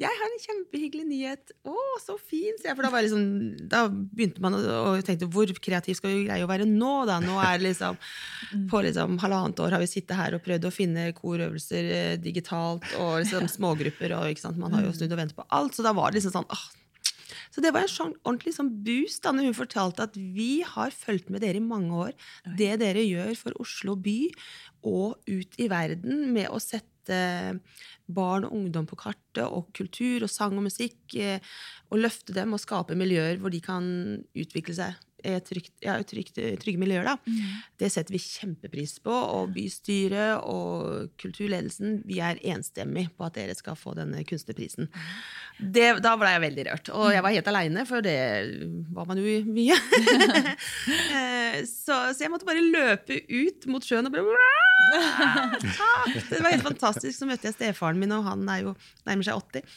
jeg 0.00 0.16
har 0.16 0.30
en 0.30 0.42
kjempehyggelig 0.44 1.04
nyhet. 1.04 1.52
Å, 1.68 1.74
så 2.00 2.14
fin! 2.16 2.54
sier 2.56 2.70
jeg. 2.70 2.76
For 2.78 2.86
da, 2.86 2.92
var 2.94 3.04
liksom, 3.04 3.24
da 3.68 3.82
begynte 3.90 4.40
man 4.40 4.56
å, 4.56 4.94
tenke 5.04 5.28
hvor 5.28 5.50
kreativ 5.60 5.98
skal 5.98 6.14
vi 6.14 6.24
greie 6.28 6.46
å 6.46 6.48
være 6.48 6.64
nå, 6.68 6.92
da? 7.10 7.18
Nå 7.20 7.36
er 7.42 7.60
liksom 7.60 7.98
På 8.70 8.80
liksom 8.86 9.18
halvannet 9.20 9.60
år 9.60 9.76
har 9.76 9.82
vi 9.82 9.90
sittet 9.90 10.16
her 10.16 10.38
og 10.38 10.44
prøvd 10.46 10.70
å 10.70 10.72
finne 10.72 11.10
korøvelser 11.18 11.92
eh, 11.98 12.16
digitalt 12.22 12.86
og 12.96 13.20
liksom 13.20 13.50
smågrupper, 13.50 14.16
og 14.16 14.56
man 14.62 14.78
har 14.78 14.86
jo 14.86 14.96
snudd 14.96 15.12
og 15.12 15.20
ventet 15.20 15.36
på 15.36 15.48
alt. 15.52 15.76
Så 15.76 15.84
da 15.84 15.92
var 15.96 16.08
det 16.08 16.22
liksom 16.22 16.38
sånn 16.38 16.48
åh, 16.48 16.64
så 17.50 17.62
det 17.64 17.72
var 17.74 17.84
en 17.84 17.90
sånn 17.90 18.14
ordentlig 18.22 18.54
sånn 18.56 18.70
boost 18.86 19.24
da 19.24 19.32
når 19.34 19.50
hun 19.50 19.58
fortalte 19.58 20.06
at 20.06 20.16
vi 20.16 20.62
har 20.66 20.94
fulgt 20.94 21.30
med 21.34 21.42
dere 21.44 21.58
i 21.58 21.64
mange 21.64 22.02
år. 22.08 22.12
Det 22.46 22.76
dere 22.82 23.02
gjør 23.02 23.34
for 23.38 23.56
Oslo 23.62 23.96
by 23.98 24.18
og 24.86 25.18
ut 25.26 25.58
i 25.60 25.68
verden 25.70 26.28
med 26.34 26.50
å 26.50 26.60
sette 26.62 27.18
barn 28.10 28.46
og 28.46 28.54
ungdom 28.54 28.86
på 28.86 28.98
kartet, 28.98 29.42
og 29.46 29.70
kultur 29.74 30.26
og 30.26 30.30
sang 30.30 30.56
og 30.58 30.66
musikk, 30.68 30.98
eh, 31.18 31.42
og 31.90 32.02
løfte 32.04 32.34
dem 32.36 32.54
og 32.54 32.62
skape 32.62 32.98
miljøer 32.98 33.40
hvor 33.40 33.50
de 33.50 33.62
kan 33.64 33.86
utvikle 34.30 34.76
seg 34.76 34.98
trygt, 35.46 35.72
ja, 35.84 35.96
trygt, 36.06 36.38
trygge 36.62 36.80
miljøer. 36.80 37.04
da. 37.04 37.16
Det 37.80 37.90
setter 37.92 38.14
vi 38.14 38.22
kjempepris 38.22 38.98
på. 39.04 39.12
Og 39.12 39.52
bystyret 39.54 40.44
og 40.48 41.10
kulturledelsen 41.20 42.00
vi 42.08 42.20
er 42.24 42.40
enstemmig 42.52 43.08
på 43.16 43.26
at 43.28 43.38
dere 43.38 43.56
skal 43.58 43.78
få 43.78 43.94
denne 43.98 44.24
kunstnerprisen. 44.28 44.90
Det, 45.60 45.88
da 46.00 46.14
ble 46.16 46.30
jeg 46.32 46.44
veldig 46.46 46.66
rørt. 46.70 46.92
Og 46.96 47.10
jeg 47.12 47.24
var 47.24 47.34
helt 47.36 47.50
aleine, 47.52 47.84
for 47.88 48.04
det 48.04 48.16
var 48.94 49.08
man 49.10 49.20
jo 49.20 49.40
mye. 49.50 49.78
Eh, 51.10 51.64
så, 51.66 51.94
så 52.14 52.22
jeg 52.22 52.30
måtte 52.32 52.46
bare 52.46 52.62
løpe 52.62 53.16
ut 53.26 53.64
mot 53.70 53.84
sjøen 53.84 54.06
og 54.06 54.14
bare 54.14 54.50
Takk! 54.90 56.14
Det 56.28 56.40
var 56.40 56.54
helt 56.54 56.66
fantastisk. 56.66 57.14
Så 57.16 57.28
møtte 57.28 57.48
jeg 57.48 57.56
stefaren 57.56 58.00
min, 58.00 58.14
og 58.14 58.24
han 58.26 58.46
er 58.50 58.64
jo 58.64 58.74
nærmer 59.08 59.26
seg 59.26 59.40
80. 59.60 59.76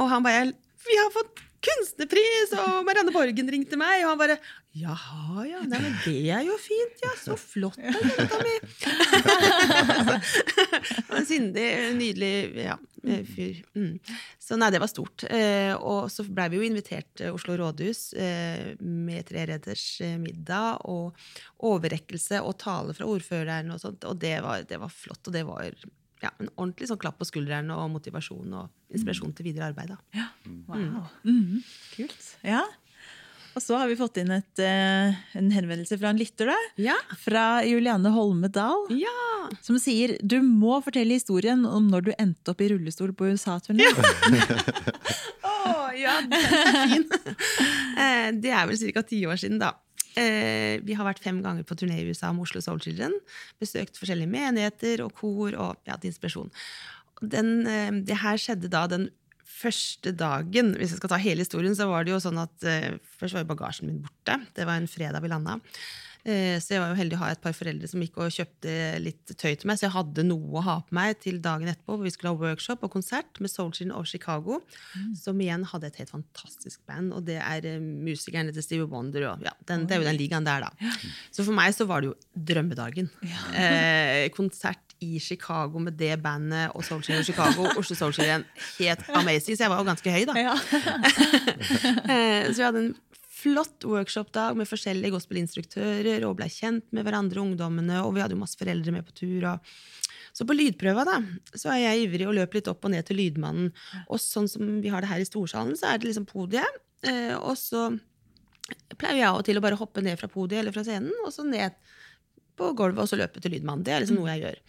Og 0.00 0.10
han 0.12 0.24
bare 0.26 0.52
'Vi 0.84 0.98
har 1.00 1.10
fått 1.14 1.40
kunstnerpris!' 1.64 2.54
Og 2.60 2.84
Marianne 2.84 3.12
Borgen 3.14 3.50
ringte 3.50 3.78
meg, 3.80 4.04
og 4.04 4.14
han 4.14 4.20
bare 4.20 4.38
Jaha, 4.74 5.44
ja. 5.46 5.60
Nei, 5.70 5.78
men 5.78 5.92
det 6.02 6.30
er 6.34 6.40
jo 6.48 6.56
fint, 6.58 6.96
ja. 7.04 7.12
Så 7.20 7.36
flott 7.38 7.78
da, 7.78 7.92
jenta 7.94 8.40
mi. 8.42 8.54
en 11.14 11.28
sindig, 11.28 11.66
nydelig 11.94 12.32
ja, 12.58 12.74
fyr. 13.28 13.60
Mm. 13.78 14.00
Så 14.42 14.58
nei, 14.58 14.72
det 14.74 14.82
var 14.82 14.90
stort. 14.90 15.26
Eh, 15.30 15.70
og 15.78 16.10
så 16.10 16.26
blei 16.26 16.48
vi 16.50 16.58
jo 16.58 16.66
invitert 16.66 17.06
til 17.20 17.38
Oslo 17.38 17.54
rådhus 17.60 18.02
eh, 18.18 18.74
med 18.82 19.30
treretters 19.30 19.86
eh, 20.02 20.18
middag 20.18 20.82
og 20.90 21.14
overrekkelse 21.70 22.42
og 22.42 22.58
tale 22.66 22.98
fra 22.98 23.06
ordføreren 23.06 23.70
og 23.76 23.82
sånt. 23.84 24.02
Og 24.10 24.18
det 24.26 24.40
var, 24.42 24.66
det 24.66 24.82
var 24.82 24.90
flott. 24.90 25.22
Og 25.22 25.38
det 25.38 25.46
var 25.46 25.70
ja, 25.70 26.32
en 26.34 26.50
ordentlig 26.56 26.90
sånn 26.90 26.98
klapp 26.98 27.22
på 27.22 27.30
skulderen 27.30 27.70
og 27.74 27.92
motivasjon 27.94 28.58
og 28.58 28.94
inspirasjon 28.94 29.38
til 29.38 29.52
videre 29.52 29.70
arbeid. 29.70 29.94
Da. 29.94 30.00
Ja, 30.18 30.32
wow. 30.66 31.12
Mm. 31.22 31.60
Kult. 31.94 32.32
Ja. 32.42 32.64
Og 33.54 33.62
så 33.62 33.76
har 33.78 33.86
vi 33.86 33.94
fått 33.98 34.16
inn 34.18 34.32
et, 34.34 34.58
eh, 34.58 35.14
en 35.38 35.50
henvendelse 35.54 35.98
fra 36.00 36.10
en 36.10 36.18
lytter. 36.18 36.46
da. 36.50 36.56
Ja. 36.76 36.96
Fra 37.22 37.62
Juliane 37.62 38.10
Holme 38.10 38.48
Dahl. 38.50 38.88
Ja! 38.90 39.48
Som 39.62 39.78
sier 39.78 40.16
du 40.26 40.40
må 40.42 40.80
fortelle 40.82 41.14
historien 41.14 41.62
om 41.68 41.86
når 41.90 42.04
du 42.08 42.12
endte 42.18 42.50
opp 42.50 42.60
i 42.64 42.68
rullestol 42.72 43.12
på 43.14 43.30
USA-turné. 43.30 43.86
Å, 45.44 45.92
ja, 45.94 46.18
den 46.26 46.34
er 46.34 46.88
fin. 46.88 47.08
Eh, 47.94 48.32
det 48.34 48.50
er 48.50 48.66
vel 48.66 48.80
ca. 48.92 49.02
ti 49.06 49.20
år 49.30 49.38
siden, 49.38 49.60
da. 49.62 49.68
Eh, 50.18 50.80
Vi 50.82 50.96
har 50.98 51.06
vært 51.06 51.22
fem 51.22 51.38
ganger 51.44 51.62
på 51.62 51.76
turné 51.78 52.00
i 52.02 52.08
USA 52.10 52.32
med 52.34 52.42
Oslo 52.42 52.60
Soul 52.60 52.80
Children. 52.82 53.14
Besøkt 53.62 54.00
forskjellige 54.00 54.32
menigheter 54.32 55.04
og 55.04 55.14
kor 55.14 55.54
og 55.54 55.76
ja, 55.86 55.94
inspirasjon. 56.02 56.50
Den, 57.22 57.62
det 58.04 58.18
her 58.18 58.36
skjedde 58.36 58.68
da 58.68 58.82
den 58.90 59.06
første 59.54 60.14
dagen. 60.18 60.72
Hvis 60.78 60.94
jeg 60.94 61.02
skal 61.02 61.14
ta 61.14 61.20
hele 61.22 61.44
historien, 61.44 61.76
så 61.76 61.88
var 61.90 62.06
det 62.06 62.14
jo 62.14 62.22
sånn 62.22 62.40
at 62.42 62.66
eh, 62.68 62.96
først 63.20 63.38
var 63.38 63.44
jo 63.44 63.52
bagasjen 63.52 63.90
min 63.90 64.02
borte. 64.04 64.40
Det 64.56 64.66
var 64.68 64.80
en 64.80 64.90
fredag 64.90 65.24
vi 65.24 65.32
landa. 65.32 65.60
Eh, 66.24 66.56
så 66.56 66.72
jeg 66.72 66.80
var 66.80 66.88
jo 66.88 66.96
heldig 66.96 67.16
å 67.18 67.20
ha 67.20 67.30
et 67.34 67.40
par 67.42 67.52
foreldre 67.52 67.88
som 67.90 68.00
gikk 68.00 68.14
og 68.16 68.32
kjøpte 68.32 68.74
litt 69.02 69.32
tøy 69.36 69.52
til 69.60 69.68
meg. 69.68 69.76
Så 69.76 69.86
jeg 69.86 69.94
hadde 69.94 70.24
noe 70.24 70.56
å 70.56 70.62
ha 70.64 70.76
på 70.86 70.96
meg 70.96 71.18
til 71.20 71.36
dagen 71.44 71.68
etterpå, 71.68 71.98
hvor 71.98 72.06
vi 72.06 72.12
skulle 72.14 72.32
ha 72.32 72.40
workshop 72.40 72.86
og 72.86 72.94
konsert 72.94 73.40
med 73.44 73.52
Soul 73.52 73.74
Children 73.76 74.08
Chicago, 74.08 74.14
Chicago. 74.14 74.60
Som 75.20 75.42
igjen 75.44 75.66
hadde 75.68 75.90
et 75.90 75.98
helt 76.00 76.12
fantastisk 76.14 76.80
band. 76.88 77.12
Og 77.12 77.26
det 77.28 77.36
er 77.42 77.68
eh, 77.68 77.82
musikerne 77.82 78.54
til 78.56 78.64
Stevie 78.64 78.88
Wonder. 78.88 79.28
Og, 79.34 79.44
ja, 79.44 79.52
den, 79.68 79.84
det 79.84 79.98
er 79.98 80.00
jo 80.00 80.08
den 80.08 80.20
ligaen 80.20 80.48
der, 80.48 80.64
da. 80.64 80.94
Så 81.28 81.44
for 81.44 81.56
meg 81.56 81.76
så 81.76 81.86
var 81.90 82.00
det 82.00 82.12
jo 82.12 82.16
drømmedagen. 82.52 83.12
Eh, 83.54 84.30
konsert 84.34 84.93
i 85.02 85.18
Chicago 85.20 85.80
med 85.82 85.96
det 85.98 86.14
bandet 86.22 86.74
og 86.74 86.84
Soul 86.86 87.02
Children 87.02 87.24
Chicago. 87.26 87.66
Oslo 87.78 87.96
Soul 87.96 88.12
Children. 88.14 88.44
Helt 88.78 89.08
amazing. 89.14 89.56
Så 89.56 89.64
jeg 89.64 89.72
var 89.72 89.82
jo 89.82 89.88
ganske 89.88 90.14
høy, 90.14 90.22
da. 90.30 90.36
Ja. 90.38 90.54
Eh, 92.14 92.52
Så 92.52 92.58
vi 92.60 92.64
hadde 92.66 92.80
en 92.84 92.94
flott 93.44 93.84
workshopdag 93.84 94.56
med 94.56 94.68
forskjellige 94.68 95.12
gospelinstruktører 95.12 96.24
og 96.28 96.38
ble 96.38 96.48
kjent 96.52 96.86
med 96.96 97.04
hverandre, 97.04 97.42
ungdommene, 97.42 98.00
og 98.04 98.14
vi 98.16 98.22
hadde 98.24 98.36
jo 98.36 98.40
masse 98.40 98.58
foreldre 98.60 98.94
med 98.94 99.04
på 99.06 99.16
tur. 99.18 99.44
Og... 99.52 99.74
Så 100.34 100.46
på 100.48 100.56
lydprøva 100.56 101.04
da, 101.06 101.18
så 101.54 101.74
er 101.74 101.82
jeg 101.84 102.06
ivrig 102.08 102.26
og 102.28 102.34
løper 102.38 102.58
litt 102.58 102.70
opp 102.72 102.86
og 102.88 102.94
ned 102.94 103.06
til 103.06 103.20
lydmannen. 103.20 103.68
Og 104.08 104.22
sånn 104.22 104.48
som 104.50 104.78
vi 104.82 104.90
har 104.92 105.04
det 105.04 105.12
her 105.12 105.22
i 105.22 105.28
storsalen, 105.28 105.76
så 105.78 105.92
er 105.92 106.00
det 106.00 106.08
liksom 106.10 106.26
podiet. 106.30 106.80
Eh, 107.06 107.34
og 107.36 107.54
så 107.60 107.90
pleier 108.96 109.20
jeg 109.20 109.28
av 109.28 109.42
og 109.42 109.44
til 109.46 109.60
å 109.60 109.64
bare 109.64 109.78
hoppe 109.78 110.02
ned 110.04 110.18
fra 110.20 110.30
podiet 110.32 110.62
eller 110.62 110.74
fra 110.74 110.86
scenen, 110.86 111.12
og 111.26 111.32
så 111.34 111.44
ned 111.46 111.76
på 112.58 112.72
gulvet 112.78 113.04
og 113.04 113.10
så 113.10 113.18
løpe 113.18 113.42
til 113.42 113.54
lydmannen. 113.54 113.84
Det 113.86 113.94
er 113.94 114.04
liksom 114.04 114.20
noe 114.20 114.34
jeg 114.34 114.44
gjør. 114.44 114.60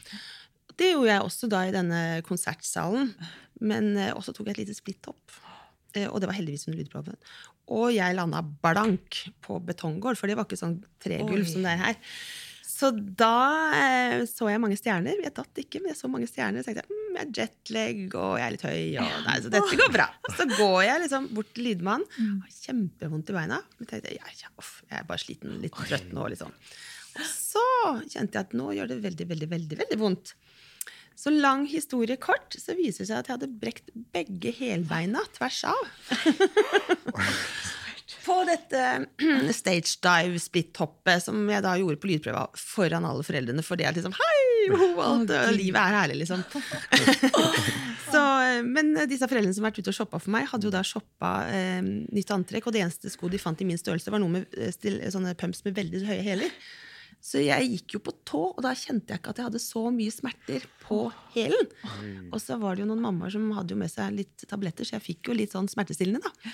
Det 0.76 0.92
gjorde 0.92 1.12
jeg 1.12 1.26
også 1.26 1.50
da 1.52 1.64
i 1.66 1.76
denne 1.76 2.02
konsertsalen. 2.28 3.12
Men 3.64 3.94
eh, 3.98 4.14
også 4.16 4.34
tok 4.36 4.50
jeg 4.50 4.58
et 4.58 4.64
lite 4.66 4.78
splitthopp. 4.78 5.38
Eh, 5.96 6.08
og 6.10 6.20
det 6.22 6.30
var 6.30 6.38
heldigvis 6.38 6.68
under 6.68 6.82
lydprøven. 6.82 7.22
Og 7.76 7.88
jeg 7.96 8.18
landa 8.18 8.44
blank 8.44 9.22
på 9.46 9.62
betonggulv, 9.66 10.20
for 10.20 10.30
det 10.30 10.36
var 10.38 10.48
ikke 10.48 10.60
sånn 10.60 10.82
tregulv 11.02 11.48
som 11.50 11.66
det 11.66 11.72
er 11.74 11.82
her. 11.82 11.96
Så 12.76 12.90
da 12.92 13.38
eh, 13.78 14.26
så 14.28 14.50
jeg 14.52 14.60
mange 14.60 14.76
stjerner. 14.76 15.22
Jeg 15.24 15.34
datt 15.38 15.62
ikke, 15.62 15.80
men 15.80 15.94
jeg 15.94 16.00
så 16.02 16.10
mange 16.12 16.28
stjerner. 16.28 16.66
Så 16.66 16.74
tenkte 16.74 16.84
jeg 16.84 16.92
mm, 16.92 17.16
jeg 17.16 17.24
er 17.24 17.38
jetlag, 17.40 18.02
og 18.20 18.34
jeg 18.36 18.46
er 18.46 18.56
litt 18.58 18.66
høy. 18.68 18.82
Og, 19.00 19.14
nei, 19.30 19.38
så 19.46 19.52
dette 19.54 19.80
går 19.80 19.94
bra. 19.94 20.10
Så 20.36 20.48
går 20.52 20.82
jeg 20.84 21.04
liksom 21.06 21.30
bort 21.38 21.54
til 21.56 21.70
lydmannen. 21.70 22.34
Har 22.44 22.58
kjempevondt 22.58 23.32
i 23.32 23.38
beina. 23.38 23.62
Men 23.80 23.88
tenkte 23.88 24.12
jeg, 24.12 24.20
ja, 24.20 24.36
ja, 24.42 24.52
off, 24.60 24.82
jeg 24.90 25.00
er 25.00 25.08
bare 25.08 25.24
sliten, 25.24 25.56
litt 25.64 25.80
trøtt 25.80 26.12
nå. 26.12 26.28
Liksom. 26.34 26.52
Og 26.52 26.76
så 27.24 27.64
kjente 28.10 28.38
jeg 28.38 28.48
at 28.48 28.56
nå 28.58 28.72
gjør 28.76 28.92
det 28.92 29.00
veldig, 29.06 29.30
veldig, 29.32 29.50
veldig, 29.54 29.80
veldig 29.84 30.00
vondt. 30.02 30.36
Så 31.16 31.32
lang 31.32 31.64
historie 31.72 32.18
kort, 32.20 32.58
så 32.60 32.76
viser 32.76 33.06
det 33.06 33.10
seg 33.10 33.22
at 33.22 33.30
jeg 33.30 33.38
hadde 33.38 33.60
brekt 33.62 33.94
begge 34.16 34.52
helbeina 34.58 35.24
tvers 35.38 35.62
av. 35.72 35.84
På 38.26 38.40
dette 38.46 39.06
stage 39.54 40.00
dive 40.02 40.40
split-hoppet 40.42 41.24
som 41.24 41.50
jeg 41.50 41.62
da 41.62 41.76
gjorde 41.78 42.00
på 42.02 42.10
lydprøva 42.10 42.48
foran 42.58 43.06
alle 43.06 43.24
foreldrene. 43.26 43.62
For 43.66 43.78
det 43.78 43.86
er 43.86 43.98
liksom 43.98 44.16
Hei! 44.18 44.46
Jo, 44.66 44.88
alt, 45.02 45.30
livet 45.54 45.78
er 45.78 45.94
herlig, 45.94 46.16
liksom. 46.24 46.42
så, 48.14 48.22
men 48.66 48.96
disse 49.10 49.30
foreldrene 49.30 49.54
som 49.54 49.66
har 49.66 49.72
vært 49.72 49.84
ute 49.84 49.94
og 49.94 49.98
shoppa 50.00 50.22
for 50.22 50.34
meg, 50.34 50.48
hadde 50.50 50.66
jo 50.66 50.74
da 50.74 50.82
shoppa 50.86 51.32
eh, 51.54 51.86
nytt 51.86 52.34
antrekk, 52.34 52.66
og 52.66 52.74
det 52.74 52.82
eneste 52.86 53.14
sko 53.14 53.30
de 53.30 53.42
fant 53.42 53.62
i 53.62 53.70
min 53.70 53.82
størrelse, 53.82 54.14
var 54.14 54.24
noe 54.24 54.40
med 54.40 54.58
eh, 54.58 54.74
sånne 55.14 55.36
pumps 55.38 55.62
med 55.68 55.78
veldig 55.78 56.02
høye 56.10 56.26
hæler. 56.26 56.58
Så 57.26 57.42
jeg 57.42 57.70
gikk 57.72 57.96
jo 57.96 58.02
på 58.06 58.12
tå, 58.28 58.42
og 58.52 58.60
da 58.62 58.76
kjente 58.78 59.10
jeg 59.10 59.22
ikke 59.22 59.32
at 59.34 59.40
jeg 59.42 59.48
hadde 59.48 59.62
så 59.64 59.82
mye 59.90 60.14
smerter 60.14 60.68
på 60.84 61.00
hælen. 61.34 61.72
Og 62.30 62.38
så 62.44 62.60
var 62.62 62.78
det 62.78 62.84
jo 62.84 62.90
noen 62.92 63.02
mammaer 63.02 63.34
som 63.34 63.48
hadde 63.56 63.74
jo 63.74 63.80
med 63.82 63.90
seg 63.90 64.14
litt 64.14 64.46
tabletter, 64.46 64.86
så 64.86 65.00
jeg 65.00 65.06
fikk 65.08 65.32
jo 65.32 65.38
litt 65.40 65.56
sånn 65.56 65.70
smertestillende, 65.72 66.22
da. 66.22 66.54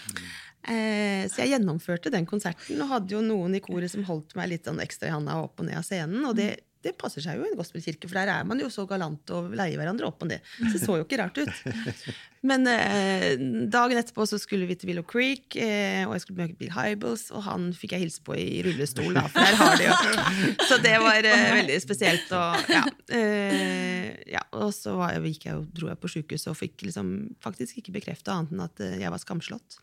Eh, 0.71 1.27
så 1.27 1.43
jeg 1.43 1.57
gjennomførte 1.57 2.13
den 2.13 2.27
konserten, 2.29 2.79
og 2.79 2.91
hadde 2.93 3.17
jo 3.17 3.23
noen 3.25 3.57
i 3.57 3.63
koret 3.65 3.91
som 3.91 4.07
holdt 4.07 4.37
meg 4.39 4.53
litt 4.53 4.69
sånn 4.69 4.79
ekstra 4.79 5.09
i 5.09 5.15
handa 5.17 5.41
opp 5.43 5.59
og 5.59 5.67
ned 5.67 5.81
av 5.81 5.87
scenen. 5.87 6.23
og 6.29 6.39
det 6.39 6.51
det 6.81 6.95
passer 6.97 7.23
seg 7.23 7.37
jo 7.37 7.45
i 7.45 7.51
en 7.51 7.59
gospelkirke, 7.59 8.09
for 8.09 8.17
der 8.17 8.31
er 8.33 8.47
man 8.47 8.59
jo 8.61 8.69
så 8.73 8.87
galant 8.89 9.31
og 9.35 9.53
leier 9.57 9.77
hverandre 9.79 10.07
opp 10.09 10.23
og 10.25 10.31
det. 10.31 10.41
Så 10.57 10.73
det 10.73 10.81
så 10.83 10.97
jo 10.97 11.05
ikke 11.05 11.19
rart 11.21 11.37
ut. 11.37 11.63
Men 12.49 12.65
eh, 12.65 13.35
dagen 13.69 13.99
etterpå 13.99 14.25
så 14.25 14.39
skulle 14.41 14.65
vi 14.65 14.73
til 14.79 14.89
Willow 14.89 15.05
Creek, 15.05 15.53
eh, 15.61 16.01
og 16.07 16.15
jeg 16.15 16.23
skulle 16.23 16.41
møte 16.41 16.57
Bill 16.57 16.71
Hybels, 16.73 17.27
og 17.37 17.45
han 17.45 17.67
fikk 17.77 17.93
jeg 17.93 18.07
hilse 18.07 18.23
på 18.25 18.33
i 18.33 18.63
rullestol, 18.65 19.13
da, 19.13 19.27
for 19.29 19.45
der 19.45 19.59
har 19.59 19.77
de 19.77 19.85
jo 19.85 19.97
Så 20.71 20.79
det 20.81 20.95
var 21.03 21.27
eh, 21.29 21.45
veldig 21.59 21.77
spesielt. 21.83 22.33
Og, 22.33 22.73
ja, 22.73 22.81
eh, 23.13 24.09
ja, 24.33 24.41
og 24.57 24.73
så 24.73 24.97
var 24.97 25.13
jeg, 25.13 25.35
gikk 25.35 25.49
jeg, 25.51 25.65
dro 25.77 25.91
jeg 25.91 26.01
på 26.01 26.13
sjukehuset 26.15 26.49
og 26.49 26.57
fikk 26.57 26.87
liksom 26.87 27.11
faktisk 27.45 27.83
ikke 27.83 27.93
bekrefta 27.99 28.39
annet 28.39 28.57
enn 28.57 28.65
at 28.65 28.85
eh, 28.87 28.97
jeg 29.03 29.13
var 29.13 29.21
skamslått. 29.21 29.77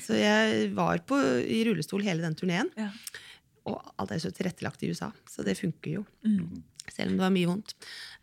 Så 0.00 0.16
jeg 0.16 0.70
var 0.76 1.04
på, 1.04 1.20
i 1.44 1.60
rullestol 1.68 2.06
hele 2.06 2.24
den 2.24 2.38
turneen. 2.38 2.72
Ja. 2.80 2.88
Og 3.70 3.94
alt 4.02 4.14
er 4.14 4.22
så 4.22 4.32
tilrettelagt 4.34 4.82
i 4.84 4.90
USA, 4.92 5.10
så 5.30 5.46
det 5.46 5.58
funker 5.58 6.00
jo. 6.00 6.06
Mm. 6.26 6.62
Selv 6.90 7.12
om 7.12 7.18
det 7.18 7.24
var 7.24 7.34
mye 7.34 7.50
vondt. 7.50 7.76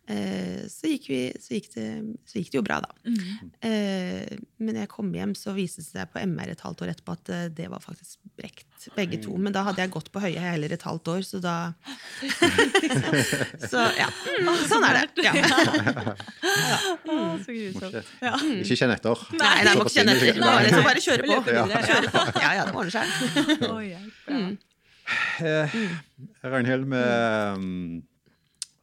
Eh, 0.08 0.64
så, 0.72 0.88
gikk 0.88 1.10
vi, 1.12 1.20
så, 1.36 1.58
gikk 1.58 1.74
det, 1.74 1.88
så 2.28 2.40
gikk 2.40 2.54
det 2.54 2.60
jo 2.62 2.64
bra, 2.64 2.78
da. 2.80 2.94
Mm. 3.04 3.50
Eh, 3.68 4.38
men 4.64 4.72
når 4.72 4.86
jeg 4.86 4.92
kom 4.94 5.10
hjem, 5.12 5.34
så 5.36 5.52
viste 5.56 5.84
det 5.84 5.90
seg 5.90 6.12
på 6.14 6.22
MR 6.24 6.54
et 6.54 6.64
halvt 6.64 6.84
år 6.86 6.92
etterpå 6.94 7.16
at 7.18 7.32
eh, 7.36 7.48
det 7.58 7.68
var 7.74 7.84
faktisk 7.84 8.22
brekt, 8.40 8.88
begge 8.96 9.20
to. 9.26 9.36
Men 9.36 9.56
da 9.56 9.66
hadde 9.68 9.84
jeg 9.84 9.92
gått 9.92 10.08
på 10.14 10.22
høye 10.24 10.40
hæler 10.40 10.72
et 10.78 10.86
halvt 10.88 11.12
år, 11.12 11.26
så 11.28 11.42
da 11.44 11.56
Så 13.72 13.84
ja. 13.98 14.08
Sånn 14.70 14.86
er 14.88 15.02
det. 15.02 15.26
Ja. 15.28 15.34
Å, 17.04 17.18
så 17.44 17.58
grusomt. 17.58 18.14
Ja. 18.24 18.38
Ikke 18.62 18.80
kjenn 18.80 18.96
etter. 18.96 19.28
Nei, 19.36 19.58
nei, 19.68 19.76
må 19.76 19.90
ikke 19.90 19.98
kjenne 19.98 20.16
etter. 20.16 20.40
Nei, 20.40 20.86
bare 20.88 21.04
kjøre 21.04 21.28
på. 21.28 21.42
Videre, 21.50 21.84
Kjøre 21.92 22.16
på. 22.16 22.24
Ja, 22.46 22.56
ja, 22.62 22.64
det 22.64 22.80
ordner 22.80 22.96
seg. 22.96 23.06
Ja. 23.92 24.48
Eh, 25.40 25.76
Ragnhild, 26.44 26.86
med, 26.90 27.56
um, 27.56 28.04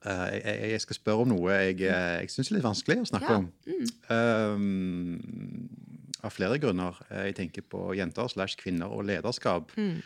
eh, 0.07 0.35
jeg, 0.39 0.71
jeg 0.75 0.81
skal 0.85 0.97
spørre 0.97 1.25
om 1.27 1.33
noe 1.35 1.51
jeg, 1.53 1.81
eh, 1.85 2.21
jeg 2.23 2.31
syns 2.33 2.51
er 2.53 2.57
litt 2.59 2.65
vanskelig 2.69 2.97
å 3.03 3.09
snakke 3.11 3.33
Ja, 3.35 3.41
om. 3.43 3.49
Um, 4.09 5.69
av 6.25 6.33
flere 6.33 6.57
grunner. 6.63 6.97
Eh, 7.11 7.27
Jeg 7.31 7.37
tenker 7.41 7.67
på 7.69 7.91
jenter 7.99 8.31
slash 8.33 8.57
kvinner 8.61 8.89
og 8.95 9.05
lederskap. 9.09 9.75
Mm. 9.77 9.99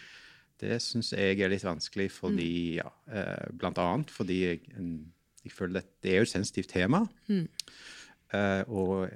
Det 0.59 0.81
syns 0.83 1.12
jeg 1.14 1.38
er 1.38 1.52
litt 1.52 1.62
vanskelig 1.62 2.09
fordi 2.11 2.81
ja, 2.81 2.88
eh, 3.12 3.46
Blant 3.54 3.78
annet 3.78 4.11
fordi 4.11 4.40
jeg, 4.42 4.64
en, 4.74 5.12
jeg 5.44 5.52
føler 5.54 5.85
at 5.85 5.92
det 6.02 6.11
er 6.16 6.18
jo 6.24 6.26
et 6.26 6.33
sensitivt 6.35 6.72
tema. 6.74 7.04
Mm. 7.31 7.46
Eh, 8.35 8.62
og 8.66 9.07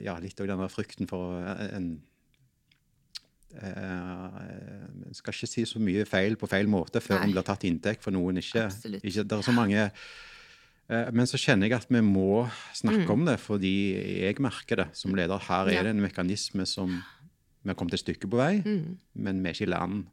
ja, 0.00 0.16
litt 0.24 0.40
av 0.40 0.48
denne 0.48 0.70
frykten 0.72 1.06
for 1.10 1.36
en, 1.44 1.68
en 1.76 1.90
eh, 3.62 5.12
skal 5.14 5.32
ikke 5.34 5.46
si 5.50 5.64
så 5.68 5.78
mye 5.82 6.04
feil 6.08 6.36
på 6.40 6.48
feil 6.50 6.66
måte 6.70 7.00
før 7.04 7.18
Nei. 7.20 7.26
en 7.28 7.32
blir 7.36 7.46
tatt 7.46 7.64
inntekt 7.68 8.02
for 8.02 8.10
noen 8.14 8.36
ikke, 8.40 8.66
ikke 9.02 9.24
Det 9.24 9.32
er 9.38 9.42
så 9.46 9.54
mange 9.54 9.78
eh, 10.88 11.10
Men 11.12 11.26
så 11.30 11.38
kjenner 11.40 11.68
jeg 11.68 11.76
at 11.78 11.86
vi 11.88 12.00
må 12.04 12.48
snakke 12.74 13.08
om 13.14 13.24
det, 13.24 13.38
fordi 13.40 13.74
jeg 14.26 14.40
merker 14.42 14.76
det 14.84 14.88
som 14.96 15.14
leder. 15.14 15.38
Her 15.38 15.66
er 15.68 15.78
Mm. 15.78 15.84
Det 15.84 15.94
en 15.94 16.02
mekanisme 16.08 16.66
som 16.66 16.90
vi 17.64 17.70
har 17.70 17.74
kommet 17.78 17.94
et 17.94 18.00
stykke 18.04 18.28
på 18.28 18.36
vei, 18.36 18.58
Mm. 18.64 18.98
men 19.14 19.42
vi 19.42 19.48
er 19.48 19.54
ikke 19.54 19.68
i 19.68 19.72
land. 19.72 20.06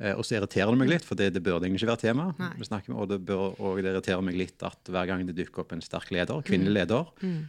Eh, 0.00 0.14
Og 0.14 0.22
så 0.24 0.36
irriterer 0.38 0.70
det 0.70 0.78
meg 0.78 0.88
litt, 0.88 1.04
for 1.04 1.14
det, 1.18 1.32
det 1.34 1.42
burde 1.42 1.66
egentlig 1.66 1.82
ikke 1.82 1.90
være 1.90 2.04
tema. 2.06 2.54
Vi 2.56 2.64
snakker 2.68 2.92
med, 2.94 3.00
og, 3.02 3.08
det 3.10 3.18
bør, 3.26 3.58
og 3.60 3.76
det 3.82 3.90
irriterer 3.92 4.22
meg 4.22 4.36
litt 4.38 4.62
at 4.62 4.78
hver 4.86 5.06
gang 5.10 5.26
det 5.26 5.34
dukker 5.36 5.64
opp 5.64 5.72
en 5.74 5.82
sterk 5.82 6.10
leder, 6.14 6.40
kvinnelig 6.46 6.74
leder, 6.86 7.04
Mm. 7.20 7.48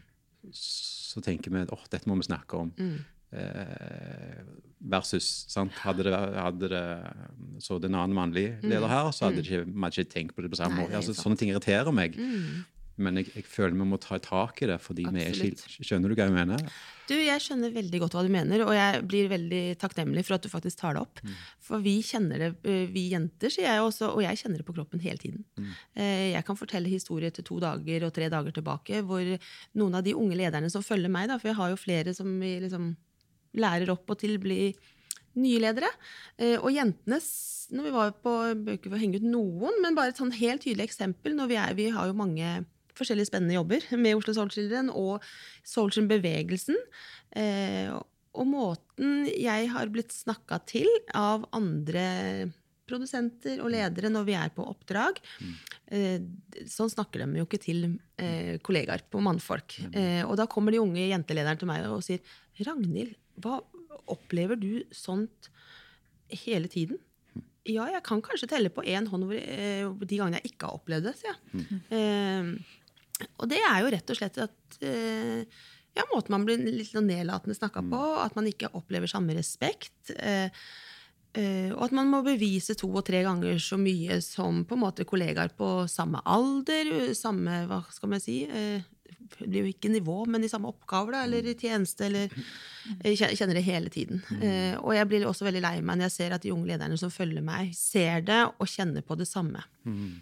så 0.52 1.22
tenker 1.22 1.52
vi 1.52 1.62
at 1.62 1.72
oh, 1.72 1.84
dette 1.92 2.08
må 2.08 2.16
vi 2.18 2.24
snakke 2.26 2.54
om. 2.58 2.72
Mm. 3.32 3.38
eh, 3.44 4.42
versus 4.80 5.46
sant? 5.52 5.76
Hadde 5.84 6.08
det, 6.08 6.16
hadde 6.16 6.72
det 6.72 6.84
så 7.64 7.80
det 7.80 7.92
en 7.92 8.00
annen 8.00 8.16
mannlig 8.16 8.48
leder 8.64 8.88
her, 8.90 9.12
så 9.12 9.28
hadde 9.28 9.44
ikke, 9.44 9.66
man 9.68 9.90
hadde 9.90 10.06
ikke 10.06 10.16
tenkt 10.16 10.36
på 10.36 10.46
det 10.46 10.52
på 10.54 10.60
samme 10.62 10.84
måte. 10.84 10.96
Altså, 11.00 11.16
sånne 11.18 11.40
ting 11.40 11.52
irriterer 11.52 11.92
meg. 11.96 12.16
Mm. 12.16 12.68
Men 13.00 13.20
jeg, 13.22 13.30
jeg 13.32 13.46
føler 13.48 13.78
vi 13.80 13.86
må 13.88 13.98
ta 14.02 14.18
tak 14.20 14.60
i 14.64 14.68
det 14.68 14.76
fordi 14.84 15.06
vi 15.08 15.22
er 15.24 15.38
Skjønner 15.40 16.12
du 16.12 16.18
hva 16.18 16.26
jeg 16.28 16.36
mener? 16.36 16.64
Du, 17.08 17.14
Jeg 17.16 17.42
skjønner 17.42 17.72
veldig 17.74 18.02
godt 18.04 18.16
hva 18.18 18.24
du 18.26 18.32
mener, 18.34 18.62
og 18.66 18.74
jeg 18.76 19.00
blir 19.10 19.30
veldig 19.32 19.62
takknemlig 19.82 20.26
for 20.28 20.36
at 20.36 20.44
du 20.44 20.50
faktisk 20.52 20.82
tar 20.82 20.98
det 20.98 21.06
opp. 21.06 21.22
For 21.64 21.82
vi 21.82 21.96
kjenner 22.06 22.44
det, 22.44 22.50
eh, 22.68 22.84
vi 22.92 23.08
jenter, 23.14 23.50
sier 23.54 23.70
jeg 23.70 23.86
også, 23.86 24.12
og 24.12 24.22
jeg 24.26 24.42
kjenner 24.44 24.62
det 24.62 24.68
på 24.68 24.76
kroppen 24.76 25.02
hele 25.02 25.18
tiden. 25.22 25.46
Mm. 25.58 25.72
Jeg 26.36 26.44
kan 26.46 26.60
fortelle 26.60 26.92
historier 26.92 27.34
til 27.34 27.48
to 27.48 27.58
dager 27.64 28.06
og 28.06 28.14
tre 28.14 28.30
dager 28.30 28.54
tilbake 28.60 29.02
hvor 29.08 29.32
noen 29.80 29.98
av 29.98 30.06
de 30.06 30.14
unge 30.20 30.38
lederne 30.38 30.70
som 30.70 30.86
følger 30.86 31.12
meg, 31.12 31.32
da, 31.32 31.40
for 31.40 31.54
jeg 31.54 31.60
har 31.60 31.72
jo 31.72 31.80
flere 31.80 32.14
som 32.18 32.36
vi 32.44 32.58
liksom 32.68 32.92
lærer 33.58 33.90
opp 33.94 34.10
og 34.14 34.20
til 34.22 34.38
bli 34.42 34.74
nye 35.40 35.62
ledere. 35.62 35.90
Eh, 36.38 36.58
Og 36.60 36.72
jentene, 36.74 37.20
når 37.72 37.86
vi 37.86 37.94
var 37.94 38.12
på 38.18 38.34
Bør 38.66 38.78
ikke 38.78 38.98
henge 39.00 39.22
ut 39.22 39.28
noen, 39.30 39.82
men 39.82 39.96
bare 39.96 40.10
et 40.14 40.20
sånn 40.20 40.34
helt 40.34 40.64
tydelig 40.66 40.90
eksempel 40.90 41.36
når 41.38 41.48
vi, 41.52 41.56
er, 41.62 41.74
vi 41.78 41.90
har 41.94 42.10
jo 42.10 42.18
mange 42.18 42.66
forskjellige 42.98 43.30
spennende 43.30 43.56
jobber 43.56 43.86
med 44.04 44.18
Oslo 44.20 44.34
Soul 44.36 44.50
Children 44.54 44.90
og 44.92 45.24
Soul 45.64 45.92
Children-bevegelsen. 45.94 46.80
Eh, 47.38 47.94
og 48.40 48.46
måten 48.46 49.24
jeg 49.32 49.70
har 49.72 49.90
blitt 49.90 50.12
snakka 50.14 50.60
til 50.70 50.88
av 51.18 51.48
andre 51.56 52.50
produsenter 52.90 53.60
og 53.62 53.70
ledere 53.74 54.10
når 54.10 54.26
vi 54.26 54.36
er 54.38 54.52
på 54.54 54.66
oppdrag. 54.66 55.20
Eh, 55.94 56.20
sånn 56.70 56.90
snakker 56.90 57.22
de 57.24 57.40
jo 57.42 57.46
ikke 57.48 57.62
til 57.62 57.84
eh, 58.18 58.58
kollegaer 58.66 59.04
på 59.10 59.22
mannfolk. 59.22 59.78
Eh, 59.94 60.24
og 60.26 60.36
da 60.40 60.48
kommer 60.50 60.74
de 60.74 60.82
unge 60.82 61.06
jentelederne 61.10 61.60
til 61.62 61.70
meg 61.70 61.86
og 61.90 62.02
sier 62.06 62.22
Ragnhild, 62.66 63.14
hva 63.44 63.60
opplever 64.10 64.60
du 64.60 64.84
sånt 64.96 65.50
hele 66.46 66.70
tiden? 66.72 67.00
Ja, 67.70 67.86
jeg 67.92 68.02
kan 68.06 68.22
kanskje 68.26 68.50
telle 68.50 68.72
på 68.74 68.84
én 68.88 69.08
hånd 69.12 69.28
hvor, 69.30 69.38
eh, 69.38 69.86
de 69.86 70.18
gangene 70.18 70.40
jeg 70.40 70.54
ikke 70.54 70.70
har 70.70 70.80
opplevd 70.80 71.10
det, 71.10 71.16
sier 71.20 71.36
jeg. 71.36 71.82
Eh, 71.94 72.78
og 73.36 73.50
det 73.52 73.60
er 73.60 73.82
jo 73.84 73.92
rett 73.94 74.14
og 74.14 74.18
slett 74.18 74.40
at 74.46 74.78
eh, 74.86 75.44
ja, 75.98 76.06
måten 76.14 76.34
man 76.36 76.46
blir 76.48 76.62
litt 76.64 76.92
sånn 76.92 77.10
nedlatende 77.10 77.58
snakka 77.58 77.84
på, 77.90 78.04
at 78.24 78.38
man 78.38 78.48
ikke 78.50 78.72
opplever 78.78 79.12
samme 79.12 79.36
respekt. 79.38 80.14
Eh, 80.16 80.48
eh, 81.34 81.72
og 81.74 81.84
at 81.90 81.96
man 81.98 82.10
må 82.12 82.22
bevise 82.26 82.78
to 82.80 82.90
og 82.94 83.04
tre 83.10 83.24
ganger 83.26 83.60
så 83.64 83.80
mye 83.82 84.22
som 84.26 84.64
på 84.66 84.78
en 84.78 84.84
måte 84.86 85.08
kollegaer 85.10 85.52
på 85.58 85.72
samme 85.92 86.24
alder, 86.26 87.12
samme 87.18 87.64
hva 87.70 87.84
skal 87.94 88.14
man 88.16 88.24
si, 88.24 88.44
eh, 88.48 88.86
det 89.38 89.46
blir 89.48 89.64
jo 89.64 89.72
ikke 89.72 89.92
nivå, 89.94 90.18
men 90.30 90.44
i 90.44 90.50
samme 90.52 90.72
oppgaver, 90.72 91.16
da, 91.16 91.24
eller 91.28 91.48
i 91.48 91.56
tjeneste, 91.60 92.08
eller 92.10 92.34
Jeg 93.06 93.38
kjenner 93.38 93.54
det 93.54 93.64
hele 93.68 93.90
tiden. 93.94 94.22
Mm. 94.34 94.80
og 94.82 94.96
jeg 94.96 95.08
blir 95.08 95.26
også 95.30 95.46
veldig 95.46 95.62
lei 95.62 95.76
meg 95.86 96.00
når 96.00 96.08
jeg 96.08 96.16
ser 96.16 96.34
at 96.34 96.42
de 96.42 96.54
unge 96.56 96.72
lederne 96.72 96.98
som 96.98 97.12
følger 97.14 97.44
meg, 97.46 97.74
ser 97.78 98.24
det 98.26 98.40
og 98.50 98.68
kjenner 98.68 99.06
på 99.06 99.18
det 99.20 99.28
samme. 99.30 99.62
Mm. 99.84 100.22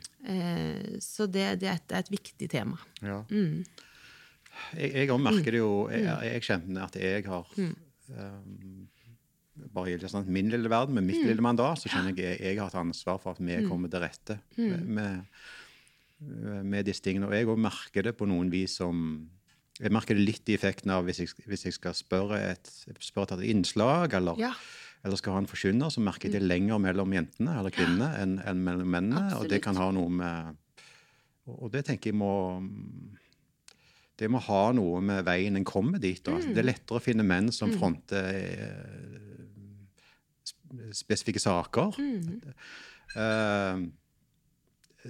så 1.02 1.28
det, 1.32 1.62
det, 1.62 1.70
er 1.70 1.80
et, 1.80 1.86
det 1.88 1.96
er 1.96 2.06
et 2.06 2.12
viktig 2.12 2.50
tema. 2.52 2.80
Ja. 3.02 3.22
Mm. 3.32 3.64
Jeg, 4.78 5.10
òg 5.14 5.22
merker 5.22 5.54
det 5.54 5.60
jo 5.62 5.74
Jeg, 5.92 6.06
jeg 6.32 6.46
kjenner 6.48 6.88
at 6.88 6.96
jeg 7.00 7.26
har 7.28 7.52
um, 7.62 8.88
Bare 9.74 9.94
i 9.94 10.10
sånn, 10.10 10.28
min 10.34 10.52
lille 10.54 10.70
verden, 10.70 10.98
med 10.98 11.08
mitt 11.08 11.24
lille 11.26 11.42
mandat, 11.42 11.82
så 11.82 11.90
kjenner 11.90 12.14
jeg 12.18 12.38
jeg 12.44 12.60
har 12.60 12.70
et 12.70 12.78
ansvar 12.78 13.18
for 13.22 13.34
at 13.34 13.42
vi 13.42 13.58
kommer 13.66 13.90
til 13.90 14.04
rette 14.04 14.38
med, 14.58 14.84
med, 14.86 15.40
med 16.20 16.86
disse 16.88 17.04
tingene. 17.06 17.28
Og 17.30 17.34
jeg 17.38 17.46
òg 17.48 17.60
merker 17.62 18.08
det 18.08 18.16
på 18.18 18.26
noen 18.30 18.50
vis 18.54 18.78
som 18.82 19.30
Jeg 19.78 19.92
merker 19.94 20.18
det 20.18 20.24
litt 20.26 20.50
i 20.50 20.56
effekten 20.58 20.90
av 20.90 21.04
hvis 21.06 21.20
jeg, 21.22 21.30
hvis 21.46 21.68
jeg 21.68 21.74
skal 21.76 21.94
spørre 21.94 22.40
et, 22.42 22.70
spørre 23.06 23.38
et 23.38 23.44
innslag, 23.52 24.16
eller, 24.18 24.34
Ja. 24.42 24.50
eller 25.06 25.20
skal 25.22 25.34
ha 25.36 25.38
en 25.44 25.46
forkynner, 25.46 25.92
så 25.94 26.02
merker 26.02 26.32
jeg 26.32 26.40
det 26.40 26.48
lenger 26.50 26.80
mellom 26.82 27.14
jentene 27.14 27.60
eller 27.60 27.70
kvinnene 27.70 28.08
enn 28.18 28.40
enn 28.42 28.64
mellom 28.66 28.90
mennene. 28.90 29.36
Og 29.38 29.46
det 29.48 29.62
kan 29.62 29.78
ha 29.78 29.92
noe 29.92 30.10
med 30.10 30.58
Og 31.48 31.72
det 31.72 31.86
tenker 31.86 32.10
jeg 32.10 32.18
må 32.18 32.34
det 34.18 34.32
må 34.34 34.40
ha 34.42 34.72
noe 34.74 35.00
med 35.06 35.24
veien 35.28 35.56
en 35.56 35.64
kommer 35.64 36.00
dit. 36.02 36.26
Mm. 36.26 36.54
Det 36.56 36.58
er 36.58 36.66
lettere 36.72 36.98
å 36.98 37.04
finne 37.04 37.24
menn 37.24 37.52
som 37.54 37.70
fronter 37.70 38.34
eh, 38.34 39.38
spesifikke 40.98 41.40
saker. 41.40 41.94
Eh, 43.16 43.84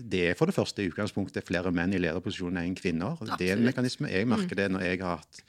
det 0.04 0.22
er 0.30 0.34
for 0.38 0.46
det 0.50 0.56
første 0.56 0.84
i 0.84 0.90
utgangspunktet 0.92 1.44
flere 1.48 1.72
menn 1.72 1.94
i 1.94 2.00
lederposisjoner 2.02 2.64
enn 2.68 2.76
kvinner. 2.78 3.18
Det 3.40 3.50
er 3.50 3.58
en 3.58 3.64
mekanisme. 3.66 4.10
Jeg 4.12 4.28
merker 4.28 4.56
det 4.56 4.70
når 4.72 4.82
jeg 4.86 5.00
har 5.02 5.18
hatt 5.22 5.42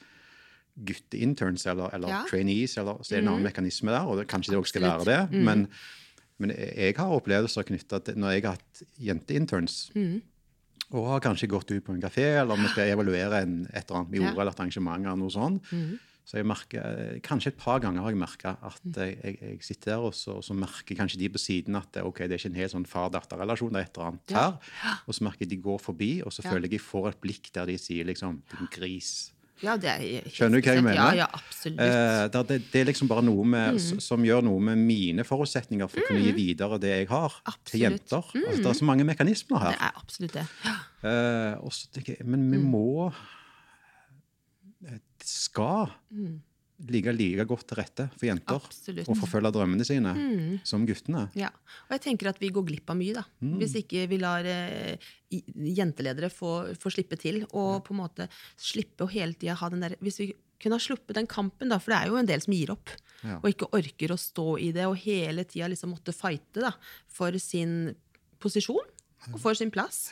gutteinterns 0.79 1.65
eller, 1.67 1.89
eller 1.93 2.07
Ja. 2.09 2.23
trainees, 2.29 2.77
eller, 2.77 3.01
så 3.03 3.15
er 3.15 3.19
det 3.21 3.23
en 3.27 3.33
annen 3.33 3.43
mekanisme 3.49 3.91
der. 3.91 4.05
og 4.07 4.17
det, 4.17 4.27
Kanskje 4.27 4.51
det 4.53 4.59
også 4.59 4.69
skal 4.75 4.81
være 4.81 5.05
det. 5.05 5.19
Mm. 5.31 5.43
Men, 5.45 5.67
men 6.39 6.51
jeg 6.55 6.95
har 6.97 7.11
opplevelser 7.15 7.63
knytta 7.67 7.99
til 8.05 8.15
når 8.17 8.31
jeg 8.37 8.43
har 8.43 8.55
hatt 8.57 8.83
jenteinterns. 8.99 9.91
Og 10.91 11.05
har 11.11 11.19
kanskje 11.21 11.47
gått 11.51 11.69
ut 11.71 11.83
på 11.85 11.93
en 11.93 12.01
kafé, 12.01 12.23
eller 12.41 12.55
vi 12.57 12.67
skal 12.71 12.89
evaluere 12.95 13.43
en, 13.43 13.67
et 13.73 13.83
eller 13.85 13.99
annet 13.99 14.11
vi 14.11 14.17
Ja. 14.23 14.31
eller 14.31 14.49
et 14.51 14.59
arrangement. 14.59 15.05
eller 15.05 15.15
noe 15.17 15.29
sånt. 15.29 15.63
Så 16.29 16.37
jeg 16.37 16.45
merker, 16.45 17.15
Kanskje 17.25 17.49
et 17.49 17.57
par 17.57 17.79
ganger 17.81 18.03
har 18.05 18.11
jeg 18.13 18.19
merka 18.21 18.51
at 18.61 18.81
jeg, 18.99 19.15
jeg, 19.23 19.37
jeg 19.41 19.63
sitter 19.65 19.95
der, 19.95 20.03
og 20.05 20.13
så, 20.13 20.35
og 20.37 20.43
så 20.45 20.53
merker 20.53 20.93
kanskje 20.99 21.17
de 21.23 21.29
på 21.33 21.41
siden 21.41 21.75
at 21.79 21.89
det, 21.95 22.03
ok, 22.05 22.19
det 22.29 22.35
er 22.35 22.37
ikke 22.43 22.51
en 22.51 22.59
helt 22.59 22.73
sånn 22.75 22.85
far-datter-relasjon, 22.85 23.71
det 23.73 23.81
er 23.81 23.87
et 23.89 23.97
eller 23.97 24.11
annet 24.11 24.35
Ja. 24.35 24.43
her. 24.83 24.99
Og 25.09 25.17
så 25.17 25.25
merker 25.25 25.41
jeg 25.47 25.49
de 25.55 25.57
går 25.63 25.79
forbi, 25.81 26.11
og 26.21 26.29
så 26.31 26.43
Ja. 26.45 26.51
føler 26.51 26.69
jeg 26.69 26.77
jeg 26.77 26.85
får 26.85 27.09
et 27.09 27.21
blikk 27.21 27.49
der 27.55 27.65
de 27.65 27.77
sier 27.81 28.05
liksom 28.05 28.43
'din 28.45 28.67
gris'. 28.69 29.31
Ja, 29.61 29.75
det 29.75 29.89
er 29.89 29.97
helt 29.99 30.31
Skjønner 30.31 30.61
du 30.61 30.67
hva 30.69 30.73
jeg 30.75 30.83
mener? 30.83 30.95
Ja, 30.95 31.11
ja, 31.15 31.25
absolutt. 31.33 31.79
Eh, 31.81 32.27
det, 32.47 32.71
det 32.71 32.79
er 32.81 32.85
liksom 32.85 33.07
bare 33.09 33.23
noe 33.23 33.43
med, 33.43 33.73
Mm. 33.73 33.99
som 33.99 34.23
gjør 34.23 34.41
noe 34.43 34.59
med 34.61 34.77
mine 34.77 35.23
forutsetninger 35.25 35.89
for 35.89 35.99
å 35.99 36.07
kunne 36.07 36.21
gi 36.23 36.31
videre 36.31 36.79
det 36.79 36.89
jeg 36.99 37.07
har, 37.09 37.33
til 37.65 37.79
jenter. 37.81 38.21
jenter. 38.23 38.47
Altså, 38.47 38.57
det 38.63 38.65
er 38.67 38.73
så 38.79 38.85
mange 38.85 39.03
mekanismer 39.03 39.59
her. 39.59 39.71
det 39.71 39.81
er 39.81 39.91
absolutt 39.97 40.31
det. 40.33 40.47
Ja. 40.63 40.75
Eh, 41.09 41.55
og 41.59 41.71
så 41.73 41.87
tenker 41.91 42.15
jeg, 42.19 42.25
Men 42.27 42.51
vi 42.51 42.57
Mm. 42.57 42.69
må 42.71 43.13
skal 45.29 45.91
ligge 46.89 47.11
like 47.11 47.43
godt 47.47 47.65
til 47.67 47.75
rette 47.81 48.05
for 48.15 48.25
jenter 48.29 48.55
Mm. 48.55 48.67
Absolutt. 48.69 49.09
og 49.11 49.17
forfølge 49.19 49.51
drømmene 49.51 49.85
sine 49.85 50.13
Mm. 50.15 50.59
som 50.63 50.85
guttene. 50.87 51.25
Ja, 51.35 51.49
og 51.89 51.91
jeg 51.91 52.01
tenker 52.05 52.29
at 52.29 52.39
vi 52.39 52.49
går 52.55 52.65
glipp 52.69 52.89
av 52.89 52.95
mye, 52.95 53.13
da. 53.17 53.23
Hvis 53.41 53.75
ikke 53.75 54.07
vi 54.07 54.17
lar 54.17 54.45
eh, 54.47 54.95
jenteledere 55.29 56.29
få, 56.31 56.73
få 56.79 56.89
slippe 56.93 57.17
til, 57.19 57.43
og 57.51 57.83
på 57.83 57.91
en 57.93 57.99
måte 57.99 58.29
slippe 58.57 59.03
å 59.05 59.11
hele 59.11 59.33
tida 59.33 59.55
ha 59.59 59.69
den 59.69 59.81
der 59.81 59.95
Hvis 60.01 60.19
vi 60.19 60.29
kunne 60.59 60.75
ha 60.75 60.79
sluppet 60.79 61.15
den 61.15 61.27
kampen, 61.27 61.69
da, 61.69 61.77
for 61.79 61.91
det 61.91 61.99
er 62.01 62.07
jo 62.11 62.17
en 62.19 62.25
del 62.27 62.41
som 62.41 62.53
gir 62.53 62.71
opp, 62.71 62.89
Ja. 63.23 63.37
og 63.43 63.49
ikke 63.51 63.69
orker 63.75 64.13
å 64.15 64.17
stå 64.19 64.57
i 64.59 64.71
det, 64.71 64.85
og 64.87 64.95
hele 64.97 65.43
tida 65.43 65.67
liksom 65.67 65.91
måtte 65.93 66.13
fighte 66.15 66.61
da, 66.63 66.71
for 67.07 67.31
sin 67.39 67.93
posisjon 68.39 68.87
og 69.33 69.39
for 69.39 69.53
sin 69.53 69.69
plass. 69.71 70.11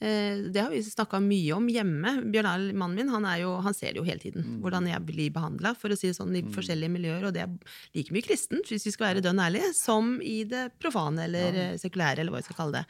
Eh, 0.00 0.50
Det 0.52 0.60
har 0.60 0.70
vi 0.70 0.82
snakka 0.82 1.20
mye 1.22 1.52
om 1.56 1.66
hjemme. 1.68 2.12
Bjørn 2.32 2.46
Arild, 2.50 2.74
mannen 2.74 2.96
min, 2.98 3.08
han, 3.08 3.26
jo, 3.40 3.54
han 3.64 3.74
ser 3.74 3.92
det 3.94 4.00
jo 4.02 4.04
hele 4.04 4.20
tiden. 4.20 4.58
Hvordan 4.62 4.88
jeg 4.90 5.00
blir 5.06 5.30
behandla, 5.32 5.74
for 5.78 5.88
å 5.94 5.96
si 5.98 6.08
det 6.10 6.16
sånn, 6.18 6.34
i 6.36 6.42
forskjellige 6.54 6.90
miljøer. 6.92 7.24
Og 7.28 7.32
det 7.36 7.42
er 7.44 7.54
like 7.94 8.12
mye 8.14 8.24
kristent, 8.26 8.66
hvis 8.68 8.84
vi 8.88 8.92
skal 8.94 9.10
være 9.12 9.22
dønn 9.24 9.40
ærlige, 9.40 9.72
som 9.78 10.16
i 10.20 10.42
det 10.44 10.66
profane 10.82 11.24
eller 11.28 11.54
ja. 11.54 11.68
sekulære, 11.80 12.20
eller 12.20 12.34
hva 12.34 12.42
vi 12.42 12.48
skal 12.48 12.58
kalle 12.58 12.80
det. 12.82 12.84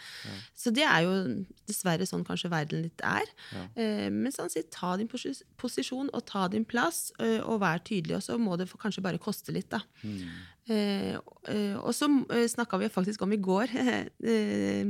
Så 0.56 0.72
det 0.74 0.86
er 0.88 1.04
jo 1.06 1.44
dessverre 1.68 2.06
sånn 2.08 2.24
kanskje 2.26 2.50
verden 2.52 2.82
litt 2.86 3.04
er. 3.04 3.28
Ja. 3.52 3.66
Men 4.10 4.32
sånn 4.34 4.50
sier, 4.52 4.66
ta 4.70 4.96
din 4.96 5.08
posis- 5.08 5.44
posisjon 5.60 6.10
og 6.12 6.24
ta 6.26 6.48
din 6.48 6.64
plass, 6.64 7.12
eh, 7.20 7.40
og 7.44 7.60
vær 7.60 7.78
tydelig. 7.84 8.16
Og 8.18 8.22
så 8.26 8.38
må 8.40 8.56
det 8.58 8.68
kanskje 8.72 9.02
bare 9.04 9.18
koste 9.22 9.52
litt, 9.54 9.68
da. 9.70 9.80
Eh, 10.66 11.12
eh, 11.52 11.74
og 11.76 11.92
så 11.92 12.06
eh, 12.32 12.46
snakka 12.48 12.78
vi 12.80 12.88
faktisk 12.88 13.20
om 13.22 13.32
i 13.36 13.36
går, 13.36 13.68
eh, 14.24 14.88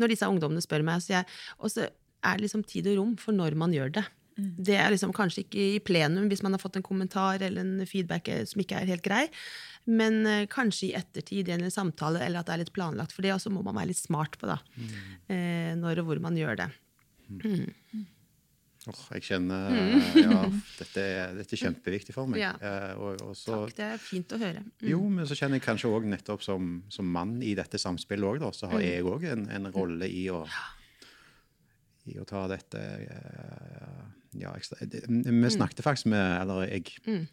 når 0.00 0.08
disse 0.14 0.28
ungdommene 0.28 0.62
spør 0.64 0.84
meg, 0.86 1.02
så 1.04 1.12
jeg, 1.18 1.26
og 1.58 1.70
så 1.72 1.88
er 1.90 2.36
det 2.36 2.44
liksom 2.46 2.62
tid 2.68 2.86
og 2.92 2.98
rom 3.00 3.14
for 3.18 3.32
når 3.32 3.56
man 3.58 3.72
gjør 3.74 3.92
det. 3.98 4.06
Det 4.40 4.76
er 4.78 4.88
liksom 4.92 5.10
kanskje 5.12 5.42
ikke 5.42 5.64
i 5.74 5.80
plenum 5.84 6.28
hvis 6.30 6.40
man 6.44 6.54
har 6.54 6.60
fått 6.62 6.76
en 6.78 6.84
kommentar 6.86 7.42
eller 7.44 7.60
en 7.60 7.82
feedback 7.88 8.28
eh, 8.32 8.44
som 8.48 8.60
ikke 8.62 8.78
er 8.78 8.86
helt 8.88 9.02
grei, 9.04 9.26
men 9.90 10.20
eh, 10.26 10.46
kanskje 10.48 10.86
i 10.90 10.94
ettertid 10.96 11.48
i 11.50 11.56
en 11.58 11.66
samtale, 11.72 12.22
eller 12.24 12.40
at 12.40 12.46
det 12.48 12.54
er 12.54 12.62
litt 12.62 12.72
planlagt 12.72 13.12
for 13.12 13.26
det, 13.26 13.34
og 13.34 13.40
så 13.42 13.50
må 13.52 13.60
man 13.66 13.76
være 13.76 13.90
litt 13.90 14.00
smart 14.00 14.38
på 14.40 14.48
da, 14.48 14.56
eh, 15.28 15.74
når 15.76 16.00
og 16.04 16.08
hvor 16.12 16.22
man 16.24 16.38
gjør 16.40 16.56
det. 16.62 16.70
Åh, 18.88 19.00
jeg 19.12 19.24
kjenner 19.26 19.74
ja, 20.16 20.38
dette, 20.78 21.02
er, 21.04 21.34
dette 21.36 21.52
er 21.52 21.60
kjempeviktig 21.66 22.14
for 22.16 22.30
meg. 22.32 22.40
Ja. 22.40 22.54
Eh, 22.64 22.94
og, 22.96 23.20
og 23.26 23.34
så, 23.36 23.58
Takk, 23.66 23.74
det 23.76 23.88
er 23.92 24.00
fint 24.00 24.32
å 24.32 24.38
høre. 24.40 24.62
Mm. 24.80 24.86
Jo, 24.94 25.00
men 25.12 25.28
så 25.28 25.36
kjenner 25.36 25.60
jeg 25.60 25.66
kanskje 25.66 25.90
òg 25.92 26.06
nettopp 26.08 26.40
som, 26.46 26.78
som 26.88 27.10
mann 27.12 27.36
i 27.44 27.52
dette 27.58 27.76
samspillet 27.82 28.40
òg, 28.40 28.46
så 28.56 28.70
Mm. 28.70 28.72
har 28.72 28.86
jeg 28.86 29.04
òg 29.04 29.26
en, 29.34 29.44
en 29.52 29.68
rolle 29.74 30.08
i 30.08 30.24
å 30.32 30.46
i 32.10 32.18
å 32.20 32.26
ta 32.28 32.46
dette 32.50 32.80
eh, 32.80 34.00
ja, 34.38 34.52
det, 34.80 35.08
Mm. 35.08 35.42
Vi 35.42 35.50
snakket 35.50 35.82
faktisk 35.82 36.06
med 36.06 36.42
Eller 36.42 36.62
jeg, 36.68 36.84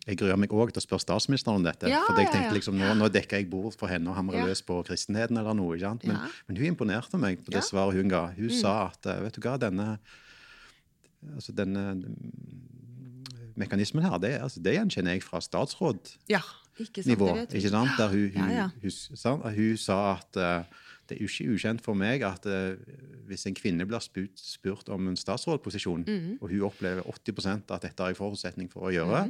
jeg 0.07 0.17
gruer 0.17 0.35
meg 0.35 0.49
òg 0.49 0.71
til 0.73 0.81
å 0.81 0.85
spørre 0.85 1.03
statsministeren 1.03 1.59
om 1.59 1.65
dette. 1.65 1.89
Ja, 1.91 2.01
for 2.07 2.17
jeg 2.17 2.31
tenkte 2.33 2.55
liksom, 2.57 2.77
Nå, 2.79 2.95
nå 2.97 3.09
dekker 3.13 3.37
jeg 3.37 3.49
bord 3.51 3.75
for 3.77 3.91
henne 3.91 4.09
og 4.09 4.17
hamrer 4.17 4.47
løs 4.49 4.63
på 4.65 4.79
kristenheten 4.87 5.37
eller 5.37 5.53
noe. 5.53 5.75
ikke 5.75 5.85
sant? 5.85 6.07
Men, 6.09 6.17
men 6.47 6.57
hun 6.57 6.71
imponerte 6.71 7.19
meg 7.21 7.43
på 7.43 7.53
det. 7.53 7.61
Mm. 7.61 7.67
svaret 7.69 7.99
hun 7.99 8.09
ga. 8.09 8.23
Hun 8.37 8.49
sa 8.49 8.73
at 8.87 9.05
eh, 9.05 9.21
vet 9.27 9.37
du 9.37 9.45
hva, 9.45 9.59
denne 9.61 9.99
altså 11.35 11.53
denne 11.53 11.83
mm, 11.97 12.17
mekanismen 13.57 14.05
her, 14.05 14.17
det, 14.21 14.33
altså, 14.41 14.61
det 14.63 14.73
gjenkjenner 14.77 15.17
jeg 15.17 15.25
fra 15.25 15.41
statsrådnivå. 15.41 16.33
Ja, 16.33 16.41
ikke 16.77 17.03
sant? 17.03 17.13
nivå. 17.13 17.29
vi. 17.33 17.45
ikke 17.57 17.73
sant? 17.73 17.93
Der 17.97 18.13
hun, 18.13 18.29
hun. 18.33 18.73
Hun, 18.81 19.47
hun 19.57 19.77
sa 19.81 20.01
at 20.15 20.41
eh, 20.41 20.83
det 21.09 21.17
er 21.17 21.25
jo 21.25 21.29
ikke 21.31 21.55
ukjent 21.55 21.81
for 21.85 21.93
meg 21.97 22.23
at 22.27 22.45
eh, 22.45 22.75
hvis 23.27 23.45
en 23.49 23.55
kvinne 23.57 23.85
blir 23.87 23.99
spurt, 24.03 24.37
spurt 24.39 24.89
om 24.93 25.07
en 25.11 25.17
statsrådposisjon, 25.19 26.05
Mhm. 26.07 26.37
og 26.41 26.49
hun 26.49 26.61
opplever 26.69 27.01
80% 27.07 27.71
at 27.75 27.81
dette 27.81 27.99
har 28.03 28.09
jeg 28.13 28.17
forutsetning 28.19 28.71
for 28.71 28.87
å 28.89 28.93
gjøre 28.95 29.27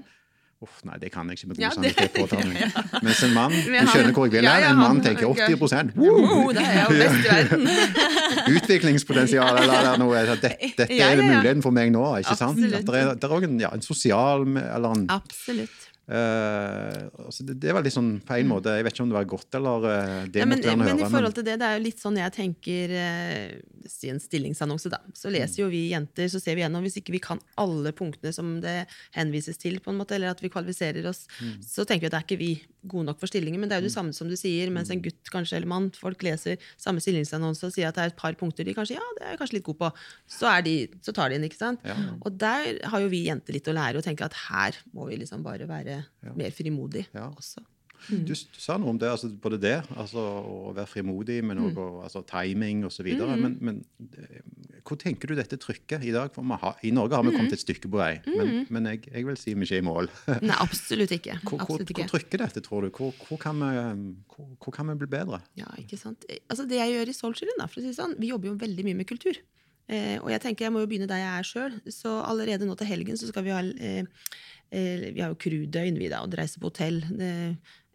Uff, 0.60 0.80
nei, 0.90 0.96
det 0.98 1.12
kan 1.14 1.28
jeg 1.30 1.38
ikke 1.38 1.48
med 1.52 1.58
god. 1.58 1.62
Ja, 1.62 1.70
samvittighet 1.70 2.16
påta 2.18 2.38
meg. 2.42 2.72
Mens 3.06 3.20
en 3.28 3.34
mann 3.36 3.52
du 3.54 3.76
skjønner 3.92 4.12
hvor 4.16 4.26
jeg 4.26 4.32
vil 4.42 4.48
hen, 4.50 4.64
en 4.72 4.80
mann 4.80 5.02
tenker 5.06 5.28
80 5.30 5.92
Oh, 6.02 6.50
det 6.50 6.64
er 6.66 6.80
jo 6.82 6.96
best 6.98 7.20
i 7.22 7.30
verden. 7.30 7.68
Utviklingspotensial 8.58 9.60
eller, 9.62 9.98
noe. 10.02 10.24
Dette, 10.32 10.56
dette 10.80 10.98
er 10.98 11.22
muligheten 11.22 11.62
for 11.62 11.76
meg 11.78 11.92
nå. 11.94 12.02
ikke 12.24 12.38
sant? 12.40 12.58
At 12.74 12.90
det 12.90 13.04
er, 13.04 13.14
det 13.22 13.30
er 13.30 13.46
en, 13.50 13.60
ja, 13.62 13.70
en 13.78 13.86
sosial 13.86 14.48
eller 14.58 14.98
en 14.98 15.06
Absolutt. 15.20 15.86
Eh, 16.08 17.08
altså 17.24 17.46
det, 17.48 17.58
det 17.64 17.74
var 17.76 17.86
litt 17.86 17.96
sånn 17.96 18.14
på 18.24 18.38
en 18.40 18.48
måte 18.50 18.76
Jeg 18.78 18.86
vet 18.88 18.96
ikke 18.96 19.06
om 19.06 19.12
det 19.12 19.18
var 19.18 19.28
godt 19.28 19.58
eller 19.60 19.88
uh, 19.88 20.14
Ja, 20.32 20.48
men, 20.48 20.64
å 20.64 20.76
men 20.80 21.02
i 21.04 21.10
forhold 21.12 21.36
til 21.36 21.48
det, 21.48 21.58
det 21.62 21.68
er 21.68 21.78
jo 21.78 21.84
litt 21.84 22.04
sånn 22.04 22.20
jeg 22.22 22.36
tenker 22.36 22.94
uh, 22.96 23.58
Si 23.88 24.12
en 24.12 24.22
stillingsannonse, 24.22 24.92
da. 24.92 25.00
Så 25.16 25.32
leser 25.32 25.62
jo 25.64 25.70
vi 25.72 25.86
jenter, 25.94 26.28
så 26.32 26.42
ser 26.44 26.58
vi 26.58 26.64
gjennom. 26.66 26.84
Hvis 26.84 26.98
ikke 27.00 27.14
vi 27.16 27.22
kan 27.24 27.40
alle 27.60 27.94
punktene 27.96 28.34
som 28.36 28.58
det 28.64 28.82
henvises 29.16 29.56
til, 29.62 29.78
på 29.80 29.94
en 29.94 30.02
måte, 30.02 30.18
eller 30.18 30.34
at 30.34 30.42
vi 30.44 30.52
kvalifiserer 30.52 31.08
oss, 31.08 31.22
så 31.64 31.86
tenker 31.88 32.04
vi 32.04 32.10
at 32.10 32.18
det 32.18 32.20
er 32.20 32.26
ikke 32.28 32.40
vi 32.42 32.50
gode 32.88 33.08
nok 33.10 33.22
for 33.22 33.32
stillingen. 33.32 33.62
Men 33.62 33.70
det 33.70 33.78
er 33.78 33.84
jo 33.84 33.88
det 33.88 33.94
samme 33.96 34.16
som 34.16 34.30
du 34.30 34.36
sier, 34.40 34.72
mens 34.74 34.92
en 34.94 35.02
gutt 35.04 35.32
kanskje, 35.34 35.60
eller 35.60 35.72
mann, 35.72 35.90
folk 35.96 36.24
leser 36.26 36.60
samme 36.80 37.04
stillingsannonse 37.04 37.68
og 37.68 37.76
sier 37.76 37.90
at 37.90 37.98
det 37.98 38.06
er 38.06 38.14
et 38.14 38.20
par 38.20 38.38
punkter 38.40 38.68
de 38.68 38.76
kanskje 38.78 38.98
ja, 38.98 39.08
det 39.18 39.26
er 39.26 39.36
jeg 39.36 39.42
kanskje 39.42 39.58
litt 39.60 39.68
god 39.68 39.80
på, 39.82 39.92
så, 40.38 40.50
er 40.52 40.68
de, 40.68 40.76
så 41.06 41.16
tar 41.16 41.32
de 41.32 41.40
inn, 41.40 41.48
ikke 41.48 41.60
sant? 41.60 41.84
Ja. 41.88 41.98
Og 42.22 42.38
der 42.40 42.82
har 42.92 43.04
jo 43.04 43.12
vi 43.12 43.26
jenter 43.28 43.56
litt 43.56 43.70
å 43.72 43.76
lære, 43.78 44.00
og 44.00 44.08
tenke 44.08 44.28
at 44.28 44.38
her 44.48 44.80
må 44.96 45.10
vi 45.10 45.20
liksom 45.24 45.46
bare 45.46 45.70
være 45.70 45.97
mer 46.36 46.52
frimodig 46.52 47.08
Ja. 47.14 47.30
også. 47.30 47.64
Du, 48.12 48.30
du 48.30 48.36
sa 48.62 48.76
noe 48.78 48.92
om 48.94 48.98
det, 49.02 49.08
altså 49.10 49.26
både 49.42 49.58
det, 49.60 49.78
altså 49.98 50.22
å 50.22 50.70
være 50.78 50.86
frimodig, 50.92 51.40
men 51.44 51.58
Mm. 51.58 51.72
også 51.74 52.04
altså, 52.06 52.22
timing 52.30 52.84
osv. 52.86 53.08
Men, 53.18 53.56
men 53.60 53.80
eh, 54.14 54.44
hvor 54.86 55.00
tenker 55.02 55.28
du 55.28 55.34
dette 55.36 55.58
trykket 55.58 56.06
i 56.06 56.12
dag? 56.14 56.30
Har, 56.62 56.78
I 56.86 56.92
Norge 56.94 57.18
har 57.18 57.24
vi 57.26 57.32
Mm. 57.34 57.38
kommet 57.40 57.54
et 57.58 57.64
stykke 57.66 57.90
på 57.90 57.98
vei, 57.98 58.22
men, 58.28 58.68
men 58.70 58.86
jeg, 58.92 59.02
jeg 59.12 59.26
vil 59.26 59.36
si 59.42 59.56
vi 59.58 59.66
ikke 59.66 59.80
er 59.80 59.82
i 59.82 59.88
mål. 59.90 60.12
Nei, 60.46 60.60
absolutt 60.62 61.10
ikke. 61.18 61.40
Hvor, 61.42 61.58
hvor, 61.58 61.66
Absolutt 61.82 61.90
ikke. 61.90 62.06
hvor 62.06 62.14
trykker 62.22 62.38
dette, 62.46 62.62
tror 62.70 62.82
du? 62.86 62.90
Hvor, 62.94 63.18
hvor, 63.28 63.38
kan 63.42 63.58
vi, 63.66 64.72
kan 64.78 64.88
vi 64.94 64.96
bli 65.02 65.08
bedre? 65.18 65.42
Ja, 65.58 65.66
ikke 65.82 65.98
sant? 65.98 66.24
Eh, 66.30 66.38
Altså 66.48 66.68
Det 66.70 66.78
jeg 66.78 66.94
gjør 66.94 67.10
i 67.10 67.18
Soulchildren, 67.18 67.58
da, 67.60 67.66
for 67.66 67.82
å 67.82 67.84
si 67.84 67.90
det 67.90 67.98
sånn, 67.98 68.14
vi 68.22 68.30
jobber 68.30 68.52
jo 68.54 68.56
veldig 68.62 68.86
mye 68.86 69.02
med 69.02 69.10
kultur. 69.10 69.42
Eh, 69.90 70.20
og 70.22 70.30
jeg 70.30 70.42
tenker 70.44 70.66
jeg 70.68 70.74
må 70.76 70.82
jo 70.84 70.88
begynne 70.92 71.08
der 71.10 71.22
jeg 71.24 71.34
er 71.42 71.46
sjøl. 71.48 71.76
Så 71.90 72.14
allerede 72.30 72.68
nå 72.68 72.78
til 72.78 72.88
helgen 72.94 73.18
så 73.18 73.26
skal 73.32 73.44
vi 73.48 73.54
ha 73.56 73.62
eh, 73.64 74.04
Vi 74.72 75.22
har 75.22 75.32
jo 75.32 75.40
crewdøgn, 75.40 76.00
vi 76.00 76.10
da, 76.12 76.24
og 76.26 76.34
reiser 76.38 76.62
på 76.62 76.72
hotell. 76.72 77.02
Det, 77.08 77.30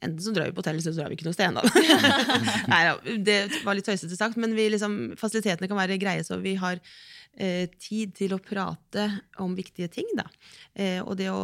enten 0.02 0.20
så 0.24 0.34
drar 0.34 0.50
vi 0.50 0.56
på 0.56 0.62
hotell, 0.62 0.78
eller 0.78 0.86
så 0.86 0.94
drar 0.96 1.10
vi 1.10 1.18
ikke 1.18 1.28
noe 1.28 1.36
sted. 1.36 1.56
Da. 1.56 1.62
Nei, 2.72 2.82
ja, 2.88 2.94
det 3.28 3.38
var 3.66 3.78
litt 3.78 3.88
tøysete 3.88 4.18
sagt, 4.18 4.38
men 4.40 4.56
vi 4.58 4.68
liksom, 4.72 5.00
fasilitetene 5.20 5.70
kan 5.70 5.78
være 5.78 6.00
greie, 6.02 6.24
så 6.26 6.38
vi 6.42 6.56
har 6.60 6.80
eh, 7.36 7.66
tid 7.80 8.14
til 8.18 8.34
å 8.36 8.40
prate 8.42 9.08
om 9.42 9.56
viktige 9.58 9.90
ting. 9.92 10.08
Da. 10.18 10.26
Eh, 10.74 11.00
og 11.02 11.16
det 11.20 11.30
å, 11.32 11.42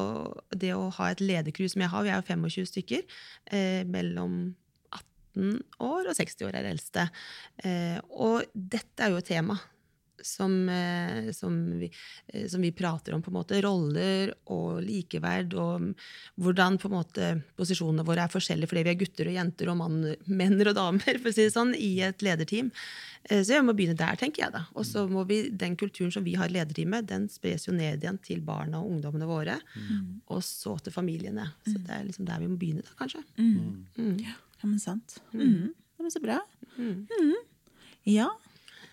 det 0.54 0.74
å 0.76 0.88
ha 0.98 1.10
et 1.12 1.22
ledercrew 1.24 1.70
som 1.70 1.84
jeg 1.84 1.92
har, 1.94 2.06
vi 2.06 2.14
er 2.14 2.22
jo 2.22 2.28
25 2.32 2.70
stykker, 2.72 3.20
eh, 3.52 3.82
mellom 3.88 4.40
18 4.90 5.58
år 5.84 6.10
og 6.10 6.14
60 6.18 6.48
år 6.48 6.58
er 6.58 6.66
det 6.66 6.76
eldste. 6.76 7.08
Eh, 7.62 7.98
og 8.10 8.48
dette 8.52 9.04
er 9.04 9.14
jo 9.14 9.22
et 9.22 9.30
tema 9.30 9.58
som, 10.24 10.68
eh, 10.68 11.30
som, 11.32 11.54
vi, 11.78 11.90
eh, 12.26 12.46
som 12.48 12.62
vi 12.62 12.72
prater 12.72 13.14
om, 13.14 13.22
på 13.22 13.30
en 13.30 13.38
måte. 13.38 13.60
Roller 13.64 14.32
og 14.54 14.80
likeverd, 14.84 15.54
og 15.58 15.92
hvordan 16.40 16.78
på 16.80 16.90
en 16.90 16.96
måte 16.96 17.30
posisjonene 17.58 18.06
våre 18.06 18.26
er 18.26 18.32
forskjellige 18.32 18.70
fordi 18.70 18.84
vi 18.86 18.92
er 18.94 19.00
gutter 19.00 19.30
og 19.30 19.38
jenter 19.38 19.72
og 19.72 19.78
mann, 19.80 20.00
menn 20.26 20.58
og 20.60 20.74
damer 20.76 21.20
for 21.20 21.30
å 21.30 21.34
si 21.34 21.46
det 21.46 21.54
sånn, 21.54 21.74
i 21.74 21.92
et 22.06 22.24
lederteam. 22.24 22.70
Eh, 23.24 23.42
så 23.42 23.58
jeg 23.58 23.66
må 23.66 23.74
begynne 23.78 23.98
der, 23.98 24.18
tenker 24.20 24.46
jeg. 24.46 24.54
da. 24.54 24.64
Og 24.74 24.86
så 24.88 25.06
må 25.10 25.24
vi, 25.28 25.44
den 25.50 25.76
kulturen 25.80 26.12
som 26.14 26.26
vi 26.26 26.36
har 26.40 26.50
i 26.50 26.56
lederteamet, 26.58 27.08
den 27.10 27.28
spres 27.32 27.68
jo 27.68 27.76
ned 27.76 28.02
igjen 28.02 28.20
til 28.24 28.42
barna 28.44 28.82
og 28.82 28.94
ungdommene 28.94 29.28
våre. 29.28 29.58
Og 30.28 30.42
så 30.46 30.76
til 30.82 30.94
familiene. 30.94 31.50
Så 31.66 31.76
det 31.76 31.94
er 31.94 32.06
liksom 32.06 32.28
der 32.28 32.42
vi 32.42 32.50
må 32.50 32.58
begynne, 32.60 32.86
da, 32.86 32.96
kanskje. 32.98 33.22
Mm. 33.38 34.18
Ja, 34.24 34.36
men 34.64 34.80
sant. 34.82 35.20
Mm. 35.32 35.70
Det 35.98 36.06
var 36.06 36.14
så 36.14 36.22
bra. 36.22 36.40
Mm. 36.78 37.36
Ja, 38.08 38.28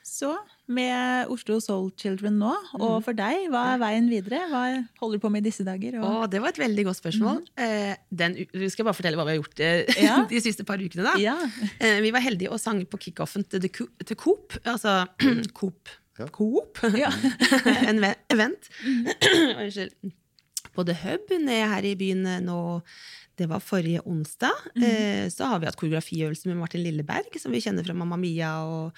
så 0.06 0.36
med 0.72 1.30
Oslo 1.34 1.60
Soul 1.62 1.92
Children 2.00 2.40
nå, 2.42 2.52
og 2.80 2.96
for 3.06 3.18
deg, 3.18 3.48
hva 3.54 3.76
er 3.76 3.82
veien 3.82 4.08
videre? 4.10 4.40
Hva 4.50 4.64
holder 5.02 5.20
du 5.20 5.24
på 5.24 5.32
med 5.34 5.44
i 5.44 5.50
disse 5.50 5.66
dager? 5.68 6.00
Og... 6.00 6.06
Å, 6.08 6.30
det 6.32 6.42
var 6.42 6.54
et 6.54 6.62
veldig 6.62 6.88
godt 6.88 7.00
spørsmål. 7.02 7.44
Mm. 7.60 8.06
den, 8.22 8.38
skal 8.50 8.82
jeg 8.82 8.88
bare 8.88 8.98
fortelle 8.98 9.20
hva 9.20 9.28
vi 9.28 9.36
har 9.36 9.42
gjort 9.42 9.62
eh, 9.66 10.02
Ja. 10.02 10.18
de 10.32 10.42
siste 10.44 10.66
par 10.68 10.82
ukene. 10.82 11.06
da. 11.06 11.16
Ja. 11.22 11.36
Eh, 11.78 12.00
vi 12.06 12.14
var 12.16 12.24
heldige 12.26 12.54
og 12.54 12.62
sang 12.62 12.82
på 12.90 13.02
kickoffen 13.08 13.46
til, 13.50 13.68
til 13.70 14.18
Coop. 14.18 14.58
Altså 14.64 15.04
Coop. 15.60 15.92
Ja. 16.20 16.30
Coop. 16.34 16.80
Ja. 17.04 17.12
en 17.90 18.02
event. 18.32 18.72
Unnskyld. 19.60 19.94
På 20.76 20.84
The 20.84 20.96
Hub 21.06 21.30
nede 21.40 21.70
her 21.72 21.86
i 21.88 21.94
byen 22.00 22.26
nå. 22.44 22.58
Det 23.36 23.50
var 23.52 23.60
forrige 23.60 24.00
onsdag. 24.08 24.56
Mm. 24.80 25.30
så 25.30 25.50
har 25.52 25.60
vi 25.60 25.68
hatt 25.68 25.76
koreografiøvelse 25.76 26.48
med 26.48 26.56
Martin 26.56 26.86
Lilleberg, 26.86 27.36
som 27.36 27.52
vi 27.52 27.60
kjenner 27.60 27.84
fra 27.84 27.92
Mamma 27.92 28.16
Mia 28.16 28.54
og 28.64 28.96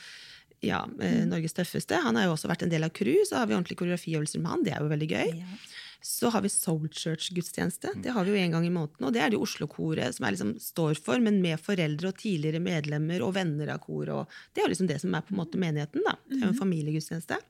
ja, 0.65 0.83
eh, 1.01 1.25
Norges 1.29 1.53
tøffeste. 1.57 1.99
Han 2.03 2.17
har 2.17 2.27
jo 2.27 2.35
også 2.35 2.49
vært 2.49 2.65
en 2.65 2.71
del 2.73 2.87
av 2.87 2.93
crew, 2.95 3.23
så 3.27 3.41
har 3.41 3.49
vi 3.49 3.57
ordentlige 3.57 3.81
koreografiøvelser 3.81 4.41
med 4.41 4.51
han. 4.51 4.63
Det 4.65 4.73
er 4.73 4.81
jo 4.81 4.93
veldig 4.93 5.09
gøy. 5.11 5.35
Ja. 5.41 5.59
Så 6.07 6.29
har 6.31 6.43
vi 6.45 6.49
Soul 6.53 6.87
Church-gudstjeneste. 6.93 7.91
Det 8.03 8.13
har 8.13 8.23
vi 8.23 8.31
jo 8.31 8.39
en 8.39 8.53
gang 8.53 8.65
i 8.65 8.71
måneden. 8.71 9.07
Og 9.07 9.13
det 9.13 9.21
er 9.21 9.33
det 9.33 9.39
Oslo-koret 9.41 10.15
som 10.15 10.27
er 10.27 10.35
liksom 10.35 10.53
står 10.61 11.01
for, 11.03 11.19
men 11.19 11.41
med 11.43 11.59
foreldre 11.59 12.11
og 12.13 12.21
tidligere 12.21 12.61
medlemmer 12.63 13.25
og 13.25 13.33
venner 13.35 13.73
av 13.73 13.81
koret. 13.83 14.37
Det 14.53 14.61
er 14.61 14.67
jo 14.67 14.73
liksom 14.75 14.89
det 14.89 15.01
som 15.03 15.17
er 15.17 15.25
på 15.25 15.33
en 15.33 15.41
måte 15.41 15.59
menigheten. 15.61 16.05
da. 16.05 16.15
Det 16.29 16.39
er 16.39 16.45
jo 16.47 16.53
en 16.53 16.61
familiegudstjeneste 16.61 17.41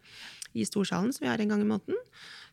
i 0.58 0.66
Storsalen 0.66 1.14
som 1.14 1.26
vi 1.26 1.32
har 1.32 1.44
en 1.44 1.54
gang 1.54 1.62
i 1.62 1.70
måneden. 1.70 2.00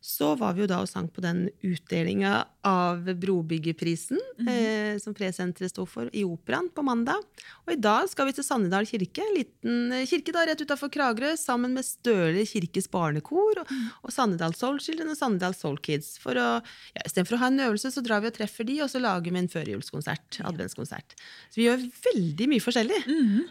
Så 0.05 0.35
var 0.37 0.53
vi 0.53 0.61
jo 0.61 0.69
da 0.69 0.83
og 0.85 0.89
sang 0.91 1.07
på 1.09 1.23
den 1.25 1.47
utdelinga 1.65 2.43
av 2.69 3.07
Brobyggerprisen, 3.23 4.19
eh, 4.45 4.99
som 5.01 5.15
Presenteret 5.17 5.73
sto 5.73 5.87
for, 5.89 6.11
i 6.13 6.27
Operaen 6.29 6.67
på 6.77 6.83
mandag. 6.85 7.23
Og 7.65 7.73
i 7.73 7.79
dag 7.81 8.11
skal 8.13 8.29
vi 8.29 8.35
til 8.37 8.45
Sannidal 8.45 8.85
kirke, 8.85 9.25
en 9.25 9.33
liten 9.39 9.95
eh, 9.97 10.05
kirke 10.09 10.35
da 10.37 10.43
rett 10.45 10.61
utafor 10.61 10.91
Kragerø, 10.93 11.31
sammen 11.41 11.73
med 11.73 11.89
Støle 11.89 12.45
kirkes 12.49 12.91
barnekor 12.93 13.63
og, 13.63 13.73
og 14.05 14.13
Sannidal 14.13 14.53
Soul 14.59 14.77
Children 14.85 15.15
og 15.15 15.17
Sannidal 15.17 15.57
Soul 15.57 15.81
Kids. 15.81 16.19
For 16.21 16.37
å, 16.37 16.51
ja, 16.93 17.07
Istedenfor 17.07 17.39
å 17.39 17.41
ha 17.47 17.49
en 17.55 17.65
øvelse, 17.71 17.95
så 17.95 18.05
drar 18.05 18.21
vi 18.21 18.29
og 18.29 18.37
treffer 18.37 18.69
de, 18.69 18.77
og 18.85 18.93
så 18.93 19.01
lager 19.01 19.33
vi 19.33 19.41
en 19.41 19.49
førjulskonsert. 19.55 20.43
Adventskonsert. 20.45 21.17
Så 21.49 21.63
vi 21.63 21.71
gjør 21.71 21.81
veldig 22.11 22.51
mye 22.53 22.67
forskjellig. 22.67 23.01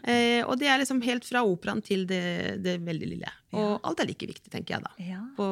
Eh, 0.05 0.43
og 0.45 0.53
det 0.61 0.69
er 0.69 0.83
liksom 0.83 1.01
helt 1.05 1.25
fra 1.25 1.41
operaen 1.47 1.81
til 1.81 2.05
det, 2.09 2.61
det 2.61 2.77
veldig 2.85 3.09
lille. 3.15 3.33
Og 3.57 3.81
alt 3.85 4.05
er 4.05 4.09
like 4.09 4.29
viktig, 4.29 4.53
tenker 4.53 4.77
jeg 4.77 4.85
da. 4.85 4.93
Ja. 5.01 5.23
På 5.37 5.49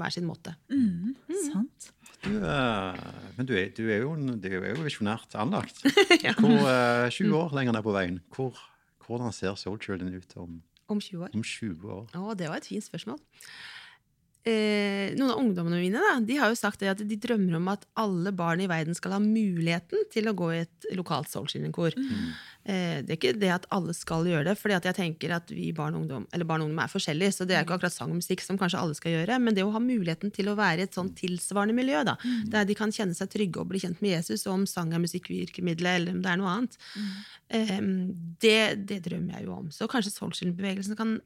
hver 0.00 0.14
sin 0.14 0.26
måte. 0.28 0.54
Mm. 0.70 1.14
Sant. 1.48 1.90
Du, 2.24 2.32
eh, 2.42 2.96
men 3.36 3.46
du 3.46 3.52
er, 3.54 3.68
du 3.76 3.84
er 3.90 4.00
jo, 4.02 4.12
en- 4.16 4.40
du 4.42 4.48
er 4.48 4.72
jo 4.74 4.82
visjonært 4.86 5.34
anlagt. 5.38 5.82
Hvor, 6.40 6.64
sju 7.14 7.24
20 7.28 7.36
år 7.38 7.54
lenger 7.58 7.76
ned 7.76 7.84
på 7.86 7.94
veien, 7.94 8.18
hvor, 8.34 8.58
hvordan 9.06 9.32
ser 9.32 9.54
Soul 9.60 9.78
Children 9.82 10.14
ut 10.18 10.34
om, 10.36 10.56
Om 10.88 11.00
20 11.04 11.22
år. 11.28 11.34
om 11.34 11.42
20 11.44 11.92
år? 11.94 12.08
Å, 12.18 12.34
det 12.38 12.48
var 12.50 12.56
et 12.62 12.66
fint 12.66 12.84
spørsmål. 12.84 13.20
Eh, 14.48 15.14
noen 15.18 15.32
av 15.32 15.40
ungdommene 15.42 15.80
mine 15.82 16.00
da, 16.00 16.14
de 16.24 16.36
har 16.40 16.48
jo 16.48 16.56
sagt 16.56 16.80
det 16.80 16.88
at 16.92 17.00
de 17.04 17.16
drømmer 17.20 17.58
om 17.58 17.66
at 17.72 17.82
alle 18.00 18.30
barn 18.32 18.62
i 18.64 18.68
verden 18.70 18.96
skal 18.96 19.16
ha 19.16 19.18
muligheten 19.20 20.06
til 20.12 20.30
å 20.30 20.36
gå 20.36 20.52
i 20.54 20.60
et 20.62 20.86
lokalt 20.96 21.28
soulskillingkor. 21.32 21.96
Eh, 22.64 23.00
det 23.04 23.12
er 23.12 23.18
ikke 23.18 23.34
det 23.36 23.50
at 23.52 23.66
alle 23.74 23.92
skal 23.96 24.24
gjøre 24.28 24.46
det, 24.48 24.54
for 24.60 24.72
jeg 24.72 24.96
tenker 24.96 25.34
at 25.36 25.52
vi 25.52 25.68
barn 25.76 25.98
og 25.98 26.04
ungdom, 26.04 26.26
eller 26.32 26.48
barn 26.48 26.64
og 26.64 26.70
ungdom 26.70 26.82
er 26.84 26.92
forskjellige, 26.92 27.34
så 27.36 27.48
det 27.48 27.58
er 27.58 27.66
ikke 27.66 27.76
akkurat 27.76 27.96
sang 27.96 28.14
og 28.14 28.22
musikk 28.22 28.44
som 28.44 28.60
kanskje 28.60 28.80
alle 28.80 28.96
skal 28.96 29.18
gjøre, 29.18 29.40
men 29.42 29.56
det 29.56 29.66
å 29.66 29.72
ha 29.74 29.82
muligheten 29.82 30.32
til 30.32 30.48
å 30.48 30.56
være 30.58 30.84
i 30.84 30.88
et 30.88 30.96
sånn 30.96 31.12
tilsvarende 31.18 31.76
miljø, 31.76 32.04
da, 32.08 32.16
der 32.52 32.68
de 32.68 32.76
kan 32.78 32.94
kjenne 32.94 33.16
seg 33.18 33.32
trygge 33.34 33.60
og 33.60 33.72
bli 33.72 33.82
kjent 33.84 34.00
med 34.04 34.16
Jesus, 34.16 34.46
og 34.46 34.60
om 34.60 34.68
sang 34.70 34.94
er 34.96 35.04
musikkvirkemiddelet, 35.04 36.02
eller 36.02 36.16
om 36.16 36.22
det 36.24 36.32
er 36.32 36.40
noe 36.40 36.54
annet, 36.54 36.78
eh, 37.52 37.80
det, 38.46 38.60
det 38.88 39.02
drømmer 39.10 39.38
jeg 39.38 39.48
jo 39.50 39.58
om. 39.58 39.72
Så 39.74 39.90
kanskje 39.90 40.14
soulskillingbevegelsen 40.14 40.96
kan 40.96 41.18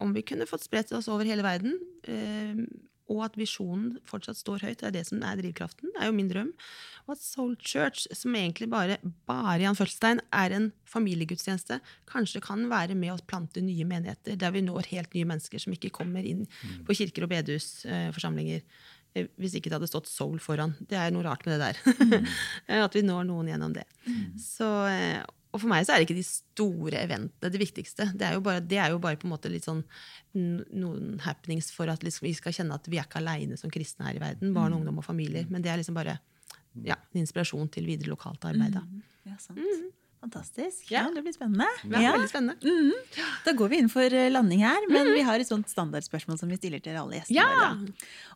om 0.00 0.14
vi 0.16 0.24
kunne 0.26 0.48
fått 0.48 0.64
spredt 0.66 0.92
oss 0.96 1.08
over 1.12 1.28
hele 1.28 1.44
verden, 1.46 1.76
eh, 2.08 2.64
og 3.10 3.24
at 3.26 3.38
visjonen 3.38 3.96
fortsatt 4.06 4.38
står 4.38 4.62
høyt, 4.62 4.78
det 4.80 4.86
er 4.86 4.94
det 4.94 5.06
som 5.08 5.22
er 5.26 5.40
drivkraften, 5.40 5.90
det 5.90 6.02
er 6.02 6.10
jo 6.10 6.14
min 6.14 6.28
drøm. 6.30 6.52
Og 7.08 7.16
at 7.16 7.22
Soul 7.24 7.56
Church, 7.58 8.04
som 8.14 8.36
egentlig 8.38 8.68
bare, 8.70 9.00
bare 9.26 9.58
i 9.64 9.66
anførselstegn, 9.66 10.22
er 10.30 10.54
en 10.54 10.68
familiegudstjeneste, 10.88 11.80
kanskje 12.10 12.42
kan 12.44 12.62
være 12.70 12.94
med 12.98 13.16
å 13.16 13.18
plante 13.26 13.62
nye 13.64 13.86
menigheter, 13.88 14.38
der 14.38 14.54
vi 14.54 14.62
når 14.62 14.92
helt 14.92 15.18
nye 15.18 15.26
mennesker 15.32 15.62
som 15.62 15.74
ikke 15.74 15.90
kommer 15.96 16.26
inn 16.26 16.46
på 16.86 16.96
kirker 17.00 17.26
og 17.26 17.34
bedehusforsamlinger. 17.34 18.62
Eh, 19.18 19.26
Hvis 19.42 19.58
ikke 19.58 19.72
det 19.72 19.80
hadde 19.80 19.90
stått 19.90 20.06
soul 20.06 20.38
foran. 20.38 20.76
Det 20.78 20.94
er 20.94 21.10
noe 21.10 21.26
rart 21.26 21.42
med 21.48 21.58
det 21.58 21.72
der. 21.72 22.30
at 22.86 22.94
vi 22.94 23.02
når 23.02 23.26
noen 23.26 23.50
gjennom 23.50 23.74
det. 23.74 23.88
Så, 24.38 24.70
eh, 24.86 25.18
og 25.50 25.58
for 25.58 25.70
meg 25.70 25.82
så 25.86 25.94
er 25.94 26.00
det 26.00 26.06
ikke 26.06 26.18
de 26.20 26.26
store 26.26 27.00
eventene 27.02 27.50
det 27.50 27.60
viktigste. 27.60 28.06
Det 28.14 28.26
er 28.26 28.36
jo 28.36 28.42
bare, 28.44 28.62
det 28.62 28.78
er 28.78 28.92
jo 28.94 29.00
bare 29.02 29.18
på 29.18 29.26
en 29.26 29.32
måte 29.32 29.50
litt 29.50 29.66
sånn 29.66 29.82
noen 30.34 31.16
happenings 31.24 31.72
for 31.74 31.90
at 31.90 32.04
liksom 32.06 32.28
vi 32.28 32.34
skal 32.38 32.54
kjenne 32.54 32.76
at 32.78 32.86
vi 32.90 33.00
er 33.00 33.08
ikke 33.08 33.18
aleine 33.18 33.58
som 33.58 33.72
kristne 33.72 34.06
her 34.06 34.20
i 34.20 34.22
verden. 34.22 34.54
Barn, 34.54 34.70
mm. 34.70 34.78
ungdom 34.78 35.00
og 35.02 35.06
familier. 35.08 35.48
Men 35.50 35.64
det 35.64 35.72
er 35.72 35.80
liksom 35.80 35.98
bare 35.98 36.20
ja, 36.86 36.94
en 36.94 37.22
inspirasjon 37.24 37.72
til 37.74 37.88
videre 37.90 38.12
lokalt 38.12 38.46
arbeid. 38.46 38.78
Mm. 38.78 39.02
Ja, 39.26 39.38
sant. 39.42 39.58
Mm. 39.58 39.88
Fantastisk. 40.20 40.90
Ja. 40.92 41.06
Det 41.14 41.22
blir 41.24 41.32
spennende. 41.32 41.66
Ja, 41.88 42.00
ja. 42.02 42.10
veldig 42.12 42.28
spennende. 42.28 42.56
Mm. 42.60 42.92
Da 43.44 43.54
går 43.56 43.70
vi 43.72 43.78
inn 43.80 43.88
for 43.88 44.04
eh, 44.04 44.28
landing 44.28 44.60
her, 44.66 44.84
men 44.90 45.08
mm. 45.08 45.12
vi 45.16 45.22
har 45.24 45.40
et 45.40 45.48
sånt 45.48 45.70
standardspørsmål 45.72 46.36
som 46.40 46.52
vi 46.52 46.58
stiller 46.60 46.82
til 46.84 46.98
alle 47.00 47.16
gjestene. 47.16 47.40
Ja. 47.40 47.70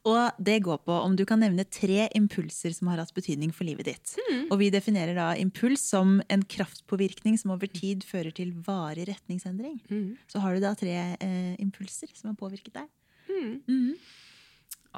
Og 0.09 0.41
det 0.49 0.57
går 0.65 0.81
på 0.89 0.97
om 0.97 1.17
du 1.19 1.27
kan 1.29 1.45
nevne 1.45 1.67
tre 1.69 2.09
impulser 2.17 2.73
som 2.73 2.89
har 2.89 3.03
hatt 3.03 3.13
betydning 3.17 3.53
for 3.53 3.69
livet 3.69 3.91
ditt. 3.91 4.17
Mm. 4.31 4.47
Og 4.49 4.57
vi 4.63 4.71
definerer 4.73 5.13
da 5.19 5.29
impuls 5.37 5.85
som 5.93 6.23
en 6.33 6.49
kraftpåvirkning 6.57 7.37
som 7.41 7.53
over 7.53 7.69
tid 7.69 8.09
fører 8.09 8.33
til 8.33 8.57
varig 8.65 9.05
retningsendring. 9.13 9.77
Mm. 9.93 10.15
Så 10.33 10.41
har 10.41 10.57
du 10.57 10.65
da 10.65 10.73
tre 10.79 10.97
eh, 11.21 11.55
impulser 11.61 12.09
som 12.17 12.33
har 12.33 12.41
påvirket 12.41 12.81
deg. 12.81 12.89
Mm. 13.29 13.95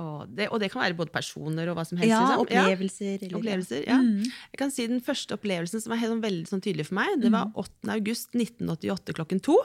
Og 0.03 0.33
det, 0.37 0.49
og 0.53 0.61
det, 0.61 0.69
kan 0.73 0.83
være 0.83 0.97
både 0.99 1.13
personer 1.15 1.71
og 1.71 1.79
hva 1.79 1.85
som 1.89 1.99
helst. 2.01 2.11
Ja, 2.11 2.21
liksom. 2.23 2.45
opplevelser. 2.45 3.25
Ja, 3.25 3.31
opplevelser 3.39 3.85
ja. 3.87 3.99
Mm. 4.03 4.25
Jeg 4.53 4.61
kan 4.61 4.73
si 4.75 4.87
Den 4.91 5.03
første 5.05 5.37
opplevelsen 5.39 5.83
som 5.83 5.95
var 5.95 6.01
helt, 6.03 6.13
sånn 6.15 6.25
veldig 6.25 6.51
sånn 6.51 6.65
tydelig 6.65 6.89
for 6.91 6.99
meg, 7.01 7.15
det 7.23 7.33
var 7.35 7.53
8. 7.55 7.73
Mm. 7.87 7.93
august 7.97 8.37
1988 8.37 9.17
klokken 9.19 9.43
to. 9.47 9.57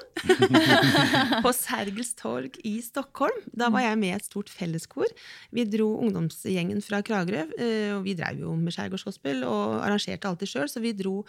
på 1.46 1.54
Sergels 1.58 2.14
torg 2.20 2.60
i 2.68 2.78
Stockholm. 2.86 3.42
Da 3.52 3.72
var 3.74 3.86
jeg 3.86 4.00
med 4.02 4.14
i 4.14 4.18
et 4.20 4.28
stort 4.28 4.52
felleskor. 4.52 5.12
Vi 5.52 5.68
dro 5.70 5.90
ungdomsgjengen 6.02 6.84
fra 6.86 7.02
Kragerø. 7.06 7.48
Eh, 7.58 7.90
og 7.98 8.06
Vi 8.08 8.16
drev 8.18 8.46
jo 8.46 8.56
med 8.60 8.76
skjærgårdsgospel 8.76 9.44
og 9.48 9.82
arrangerte 9.82 10.30
alltid 10.30 10.54
sjøl, 10.54 10.72
så 10.72 10.84
vi 10.84 10.96
dro 10.98 11.22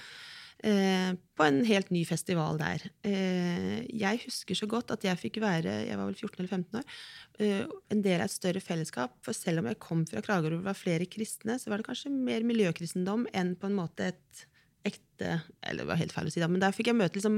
Eh, 0.63 1.15
på 1.35 1.43
en 1.43 1.65
helt 1.67 1.89
ny 1.91 2.05
festival 2.07 2.59
der. 2.61 2.85
Eh, 3.09 3.81
jeg 3.99 4.21
husker 4.29 4.55
så 4.55 4.69
godt 4.71 4.93
at 4.95 5.03
jeg 5.03 5.19
fikk 5.19 5.41
være 5.43 5.73
jeg 5.89 5.99
var 5.99 6.07
vel 6.07 6.15
14 6.15 6.39
eller 6.39 6.53
15 6.53 6.79
år, 6.79 7.01
eh, 7.43 7.65
en 7.91 8.03
del 8.05 8.21
av 8.21 8.29
et 8.29 8.35
større 8.35 8.63
fellesskap. 8.63 9.17
For 9.27 9.35
selv 9.35 9.59
om 9.59 9.67
jeg 9.67 9.81
kom 9.83 10.05
fra 10.07 10.23
Kragerø 10.23 10.61
og 10.61 10.63
det 10.63 10.69
var 10.71 10.79
flere 10.79 11.09
kristne, 11.11 11.59
så 11.59 11.73
var 11.73 11.83
det 11.83 11.89
kanskje 11.89 12.15
mer 12.15 12.47
miljøkristendom 12.47 13.27
enn 13.35 13.57
på 13.59 13.67
en 13.67 13.79
måte 13.81 14.13
et 14.13 14.47
ekte 14.83 15.37
Eller 15.63 15.85
det 15.85 15.87
var 15.87 15.99
helt 16.01 16.13
feil 16.13 16.27
å 16.27 16.31
si, 16.35 16.41
da, 16.43 16.49
men 16.51 16.59
der 16.59 16.75
fikk 16.75 16.89
jeg 16.91 16.99
møte 16.99 17.15
liksom, 17.15 17.37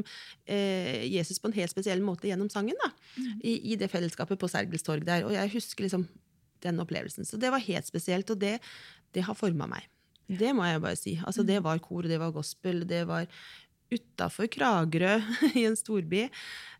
eh, 0.49 1.05
Jesus 1.05 1.37
på 1.39 1.51
en 1.51 1.57
helt 1.57 1.73
spesiell 1.73 2.01
måte 2.01 2.29
gjennom 2.31 2.49
sangen. 2.49 2.77
da, 2.81 2.91
mm. 3.17 3.41
i, 3.45 3.73
i, 3.73 3.77
det 3.77 3.91
fellesskapet 3.93 4.41
på 4.41 4.49
Sergels 4.49 4.83
torg 4.83 5.05
der. 5.05 5.27
Og 5.29 5.33
jeg 5.37 5.53
husker 5.53 5.85
liksom 5.85 6.07
den 6.65 6.81
opplevelsen. 6.81 7.29
Så 7.29 7.37
det 7.37 7.53
var 7.53 7.61
helt 7.61 7.87
spesielt, 7.87 8.31
og 8.33 8.41
det, 8.41 8.59
det 9.13 9.27
har 9.29 9.37
forma 9.37 9.69
meg. 9.69 9.85
Det 10.27 10.55
må 10.57 10.65
jeg 10.67 10.83
bare 10.83 10.99
si. 10.99 11.19
Altså, 11.21 11.45
det 11.47 11.61
mm. 11.61 11.67
var 11.67 11.83
kor, 11.85 12.09
det 12.09 12.19
var 12.21 12.35
gospel, 12.35 12.85
det 12.89 13.05
var 13.09 13.29
utafor 13.93 14.49
Kragerø, 14.51 15.19
i 15.61 15.65
en 15.69 15.77
storby. 15.79 16.25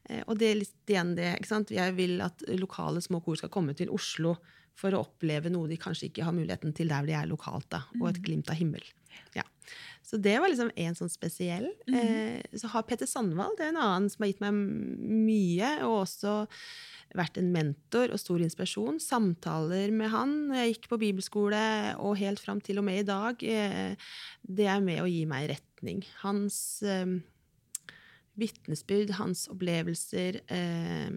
Eh, 0.09 0.23
og 0.27 0.39
det 0.41 0.51
er 0.51 0.61
litt 0.63 0.93
igjen 0.93 1.15
det. 1.19 1.31
ikke 1.39 1.53
sant? 1.53 1.75
Jeg 1.75 1.97
vil 1.99 2.19
at 2.25 2.45
lokale 2.59 3.03
små 3.05 3.21
kor 3.25 3.39
skal 3.41 3.53
komme 3.53 3.77
til 3.77 3.93
Oslo 3.95 4.37
for 4.75 4.95
å 4.95 5.05
oppleve 5.05 5.53
noe 5.55 5.71
de 5.71 5.79
kanskje 5.79 6.09
ikke 6.09 6.27
har 6.27 6.35
muligheten 6.35 6.75
til 6.75 6.91
der 6.91 7.07
de 7.07 7.15
er 7.15 7.31
lokalt. 7.31 7.69
da, 7.71 7.85
Og 8.01 8.09
et 8.11 8.21
mm. 8.21 8.25
glimt 8.27 8.51
av 8.51 8.59
himmel. 8.59 8.89
Ja. 9.37 9.47
Så 10.05 10.19
det 10.21 10.37
var 10.41 10.51
liksom 10.53 10.73
en 10.77 10.97
sånn 10.99 11.13
spesiell. 11.13 11.71
Mm. 11.89 11.95
Eh, 12.01 12.59
så 12.61 12.71
har 12.75 12.85
Petter 12.89 13.09
Sandvald, 13.09 13.57
det 13.59 13.69
er 13.69 13.75
en 13.75 13.85
annen 13.85 14.11
som 14.13 14.25
har 14.25 14.33
gitt 14.33 14.45
meg 14.45 14.59
mye. 14.59 15.71
og 15.87 16.03
også 16.05 16.35
vært 17.15 17.39
en 17.39 17.53
mentor 17.55 18.13
og 18.13 18.21
stor 18.21 18.43
inspirasjon. 18.43 18.99
Samtaler 19.03 19.93
med 19.95 20.11
han 20.13 20.33
når 20.49 20.61
jeg 20.61 20.73
gikk 20.73 20.89
på 20.91 21.01
bibelskole, 21.03 21.63
og 22.03 22.19
helt 22.21 22.43
fram 22.43 22.63
til 22.65 22.81
og 22.83 22.87
med 22.89 23.03
i 23.03 23.07
dag, 23.07 23.45
eh, 23.45 23.95
det 24.43 24.67
er 24.71 24.83
med 24.85 25.03
å 25.03 25.09
gi 25.11 25.23
meg 25.31 25.49
retning. 25.53 26.03
Hans 26.25 26.59
eh, 26.83 27.17
vitnesbyrd, 28.41 29.15
hans 29.21 29.47
opplevelser 29.53 30.41
eh, 30.43 31.11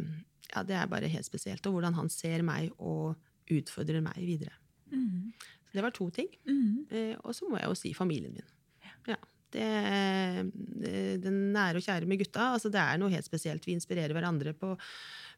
ja, 0.47 0.63
Det 0.63 0.77
er 0.77 0.89
bare 0.91 1.09
helt 1.11 1.27
spesielt. 1.27 1.65
Og 1.67 1.77
hvordan 1.77 1.97
han 1.97 2.11
ser 2.13 2.45
meg 2.45 2.71
og 2.77 3.17
utfordrer 3.51 4.03
meg 4.03 4.21
videre. 4.21 4.53
Mm. 4.91 5.33
Det 5.73 5.83
var 5.83 5.95
to 5.95 6.09
ting. 6.13 6.29
Mm. 6.47 6.85
Eh, 6.89 7.15
og 7.23 7.35
så 7.35 7.49
må 7.49 7.59
jeg 7.59 7.69
jo 7.69 7.77
si 7.79 7.93
familien 7.97 8.35
min. 8.35 8.53
Ja. 9.07 9.19
Det, 9.47 9.67
den 11.23 11.37
nære 11.55 11.79
og 11.79 11.85
kjære 11.85 12.09
med 12.09 12.19
gutta. 12.19 12.51
altså 12.57 12.69
Det 12.69 12.81
er 12.81 12.99
noe 12.99 13.13
helt 13.13 13.27
spesielt. 13.27 13.63
Vi 13.67 13.77
inspirerer 13.77 14.15
hverandre 14.15 14.51
på 14.57 14.73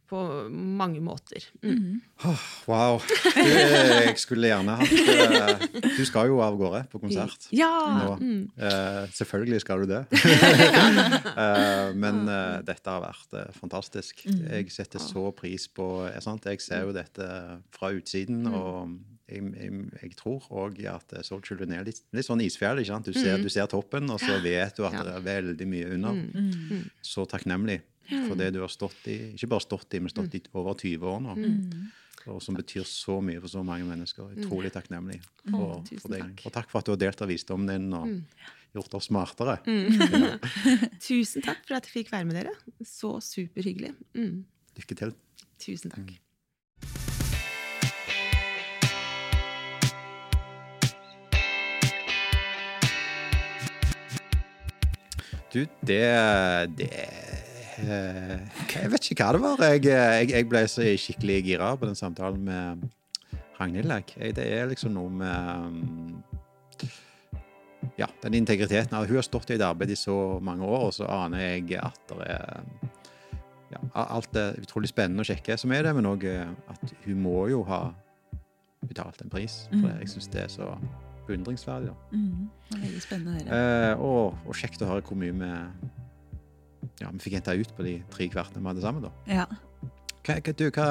på 0.09 0.19
mange 0.51 1.01
måter. 1.05 1.43
Mm. 1.63 2.01
Oh, 2.25 2.45
wow. 2.67 2.97
Du, 2.99 3.41
jeg 3.45 4.15
skulle 4.17 4.49
gjerne 4.49 4.77
hatt 4.79 4.93
uh, 4.95 5.83
Du 5.97 6.01
skal 6.07 6.31
jo 6.31 6.39
av 6.43 6.57
gårde 6.59 6.81
på 6.89 7.01
konsert 7.03 7.49
ja. 7.53 7.69
nå. 7.99 8.15
Mm. 8.17 8.41
Uh, 8.57 9.05
selvfølgelig 9.13 9.61
skal 9.63 9.83
du 9.83 9.93
det. 9.93 10.01
uh, 10.09 11.91
men 12.03 12.23
dette 12.65 12.89
har 12.89 13.05
vært 13.05 13.37
fantastisk. 13.59 14.25
Mm. 14.25 14.41
Jeg 14.47 14.73
setter 14.73 15.03
så 15.03 15.29
pris 15.35 15.69
på 15.69 16.09
Jeg 16.09 16.61
ser 16.65 16.87
jo 16.87 16.95
dette 16.95 17.29
fra 17.75 17.93
utsiden. 17.93 18.47
Mm. 18.49 18.57
og 18.57 18.97
jeg, 19.29 19.51
jeg, 19.61 19.83
jeg 20.01 20.15
tror 20.19 20.47
òg 20.63 20.79
at 20.89 21.13
Salt 21.25 21.47
Children 21.47 21.75
er 21.77 21.85
litt, 21.87 22.01
litt 22.15 22.27
sånn 22.27 22.41
isfjell. 22.43 22.81
Du 22.81 23.13
ser, 23.13 23.37
mm. 23.37 23.45
du, 23.45 23.49
ser, 23.53 23.69
toppen, 23.71 24.09
og 24.09 24.21
så 24.23 24.39
vet 24.43 24.77
du 24.77 24.85
at 24.87 24.97
det 24.97 25.15
er 25.15 25.25
veldig 25.25 25.69
mye 25.69 25.93
under. 25.95 26.19
Mm. 26.19 26.83
Så 27.05 27.25
takknemlig 27.29 27.79
for 28.09 28.37
det 28.39 28.51
du 28.55 28.61
har 28.63 28.71
stått 28.73 29.09
i. 29.11 29.17
Ikke 29.35 29.51
bare 29.53 29.65
stått 29.65 29.97
i, 29.97 30.03
men 30.03 30.13
stått 30.13 30.37
i 30.37 30.43
over 30.57 30.77
20 30.77 31.09
år 31.13 31.25
nå. 31.25 31.35
Mm. 31.39 31.89
Og 32.29 32.41
som 32.43 32.57
betyr 32.57 32.85
så 32.87 33.19
mye 33.23 33.39
for 33.41 33.51
så 33.51 33.63
mange 33.65 33.87
mennesker. 33.87 34.33
Utrolig 34.37 34.71
takknemlig 34.75 35.19
for, 35.45 35.79
for 36.01 36.13
deg. 36.13 36.43
Og 36.45 36.55
takk 36.55 36.71
for 36.71 36.81
at 36.81 36.89
du 36.89 36.93
har 36.93 37.01
delt 37.05 37.23
av 37.23 37.31
visdommen 37.31 37.69
din 37.71 37.89
og 37.95 38.09
mm. 38.09 38.47
gjort 38.77 38.97
oss 38.99 39.09
smartere. 39.09 39.59
Mm. 39.65 40.39
Tusen 41.07 41.45
takk 41.45 41.63
for 41.65 41.79
at 41.79 41.89
jeg 41.89 42.01
fikk 42.01 42.13
være 42.13 42.29
med 42.29 42.41
dere. 42.41 42.55
Så 42.85 43.15
superhyggelig. 43.25 43.95
Mm. 44.17 44.41
Lykke 44.79 44.99
til. 45.03 45.15
Tusen 45.59 45.95
takk. 45.95 46.17
Du, 55.49 55.63
det, 55.81 56.03
det 56.77 56.89
Eh, 57.79 58.39
jeg 58.73 58.91
vet 58.91 59.11
ikke 59.11 59.25
hva 59.25 59.35
det 59.35 59.41
var. 59.43 59.61
Jeg, 59.63 59.83
jeg, 59.87 60.31
jeg 60.33 60.47
ble 60.51 60.63
så 60.69 60.85
skikkelig 60.99 61.37
gira 61.47 61.71
på 61.79 61.87
den 61.87 61.97
samtalen 61.97 62.41
med 62.43 62.83
Ragnhild. 63.59 63.93
Det 64.35 64.45
er 64.45 64.69
liksom 64.71 64.95
noe 64.95 65.11
med 65.13 65.31
ja, 67.99 68.09
den 68.23 68.39
integriteten. 68.41 68.97
Hun 68.97 69.19
har 69.19 69.27
stått 69.27 69.53
i 69.53 69.57
et 69.57 69.65
arbeid 69.65 69.93
i 69.93 69.99
så 69.99 70.17
mange 70.43 70.67
år, 70.67 70.89
og 70.89 70.95
så 70.95 71.07
aner 71.11 71.45
jeg 71.45 71.79
at 71.79 71.99
det 72.11 72.27
er 72.27 72.63
ja, 73.69 73.79
alt 74.01 74.37
er 74.39 74.57
utrolig 74.63 74.89
spennende 74.89 75.21
å 75.21 75.29
sjekke, 75.29 75.57
som 75.59 75.71
er 75.75 75.85
det, 75.85 75.93
men 75.93 76.09
òg 76.09 76.23
at 76.25 76.95
hun 77.05 77.19
må 77.21 77.43
jo 77.51 77.61
ha 77.69 77.83
betalt 78.89 79.21
en 79.21 79.31
pris. 79.31 79.67
For 79.69 79.91
jeg 79.93 80.09
syns 80.15 80.31
det 80.33 80.47
er 80.47 80.51
så 80.51 80.73
beundringsverdig. 81.29 81.95
Mm, 82.11 82.49
veldig 82.73 83.05
spennende 83.05 83.31
å 83.31 83.39
høre. 83.39 83.63
Eh, 83.63 84.03
og, 84.09 84.43
og, 84.45 84.53
kjekt 84.57 84.83
å 84.83 84.89
høre 84.89 85.05
hvor 85.05 85.19
mye 85.19 85.35
vi 85.39 85.53
ja, 86.99 87.09
vi 87.11 87.23
fikk 87.23 87.39
henta 87.39 87.55
ut 87.55 87.71
på 87.75 87.85
de 87.85 87.97
tre 88.11 88.27
kvartene 88.31 88.63
vi 88.63 88.71
hadde 88.73 88.83
sammen. 88.83 89.07
da. 89.07 89.11
Ja. 89.31 89.47
Hva, 90.29 90.35
du, 90.53 90.65
hva, 90.75 90.87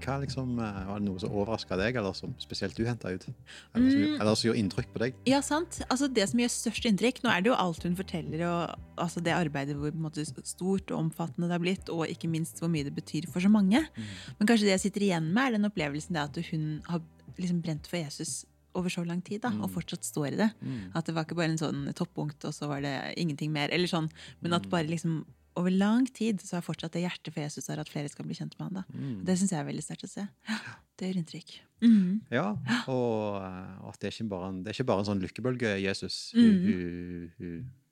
hva 0.00 0.14
liksom, 0.22 0.56
eh, 0.58 0.78
Var 0.88 0.98
det 0.98 1.06
noe 1.06 1.20
som 1.20 1.34
overraska 1.34 1.76
deg, 1.78 1.98
eller 2.00 2.16
som 2.16 2.32
spesielt 2.42 2.76
du 2.76 2.82
henta 2.88 3.12
ut? 3.12 3.26
Eller 3.28 3.90
som, 3.92 4.00
mm. 4.00 4.14
eller 4.16 4.38
som 4.38 4.48
gjorde 4.48 4.62
inntrykk 4.62 4.94
på 4.94 5.02
deg? 5.02 5.18
Ja, 5.30 5.40
sant. 5.44 5.82
Altså, 5.86 6.08
det 6.08 6.26
som 6.30 6.40
gjør 6.40 6.52
størst 6.54 6.88
inntrykk 6.88 7.20
Nå 7.24 7.30
er 7.30 7.44
det 7.44 7.52
jo 7.52 7.58
alt 7.60 7.84
hun 7.86 7.98
forteller, 7.98 8.46
og 8.48 9.04
altså, 9.04 9.22
det 9.24 9.36
arbeidet 9.36 9.76
hvor 9.78 9.94
måte, 10.00 10.24
stort 10.24 10.90
og 10.90 10.96
omfattende 10.98 11.50
det 11.50 11.58
har 11.58 11.64
blitt, 11.66 11.92
og 11.92 12.08
ikke 12.10 12.30
minst 12.32 12.62
hvor 12.62 12.72
mye 12.72 12.88
det 12.88 12.96
betyr 12.96 13.28
for 13.30 13.44
så 13.44 13.52
mange. 13.52 13.84
Mm. 13.84 14.08
Men 14.40 14.50
kanskje 14.50 14.70
det 14.70 14.76
jeg 14.78 14.86
sitter 14.88 15.06
igjen 15.10 15.30
med, 15.30 15.44
er 15.44 15.58
den 15.58 15.70
opplevelsen 15.70 16.16
det 16.16 16.24
at 16.24 16.42
hun 16.50 16.66
har 16.88 17.04
liksom 17.36 17.62
brent 17.62 17.88
for 17.90 18.00
Jesus 18.00 18.42
over 18.74 18.92
så 18.92 19.04
lang 19.06 19.22
tid, 19.24 19.42
da, 19.44 19.52
mm. 19.54 19.62
og 19.64 19.72
fortsatt 19.74 20.06
står 20.06 20.32
i 20.32 20.40
det. 20.42 20.50
Mm. 20.60 20.90
At 20.98 21.06
det 21.06 21.14
var 21.16 21.26
ikke 21.26 21.38
bare 21.38 21.52
en 21.52 21.60
sånn 21.60 21.86
toppunkt, 21.96 22.44
og 22.48 22.54
så 22.56 22.68
var 22.70 22.84
det 22.84 22.94
ingenting 23.20 23.52
mer. 23.54 23.72
eller 23.74 23.90
sånn, 23.90 24.10
Men 24.44 24.58
at 24.58 24.66
mm. 24.66 24.70
bare 24.74 24.90
liksom 24.90 25.24
over 25.54 25.70
lang 25.70 26.06
tid 26.10 26.42
så 26.42 26.58
har 26.58 26.64
fortsatt 26.66 26.96
det 26.96 27.04
hjertet 27.04 27.30
for 27.30 27.44
Jesus 27.44 27.68
der 27.68 27.78
at 27.82 27.90
flere 27.90 28.10
skal 28.10 28.26
bli 28.26 28.34
kjent 28.34 28.56
med 28.58 28.66
han. 28.66 28.80
da. 28.80 28.84
Mm. 28.90 29.20
Det 29.26 29.36
syns 29.38 29.54
jeg 29.54 29.60
er 29.60 29.68
veldig 29.68 29.84
sterkt 29.86 30.08
å 30.08 30.10
se. 30.10 30.26
Det 30.94 31.08
gjør 31.08 31.16
inntrykk. 31.18 31.52
Mm. 31.82 32.10
Ja, 32.30 32.52
og, 32.86 33.40
og, 33.42 33.88
at 33.90 33.96
det 33.98 34.06
er 34.06 34.12
ikke 34.14 34.28
bare 34.30 34.50
en, 34.52 34.60
det 34.62 34.70
er 34.70 34.76
ikke 34.76 34.86
bare 34.92 35.02
en 35.02 35.08
sånn 35.08 35.22
lykkebølge 35.24 35.72
Jesus 35.82 36.18
hun, 36.36 36.52
mm. 36.52 36.68
hun, 36.68 37.24
hun, 37.40 37.56
ja. 37.58 37.83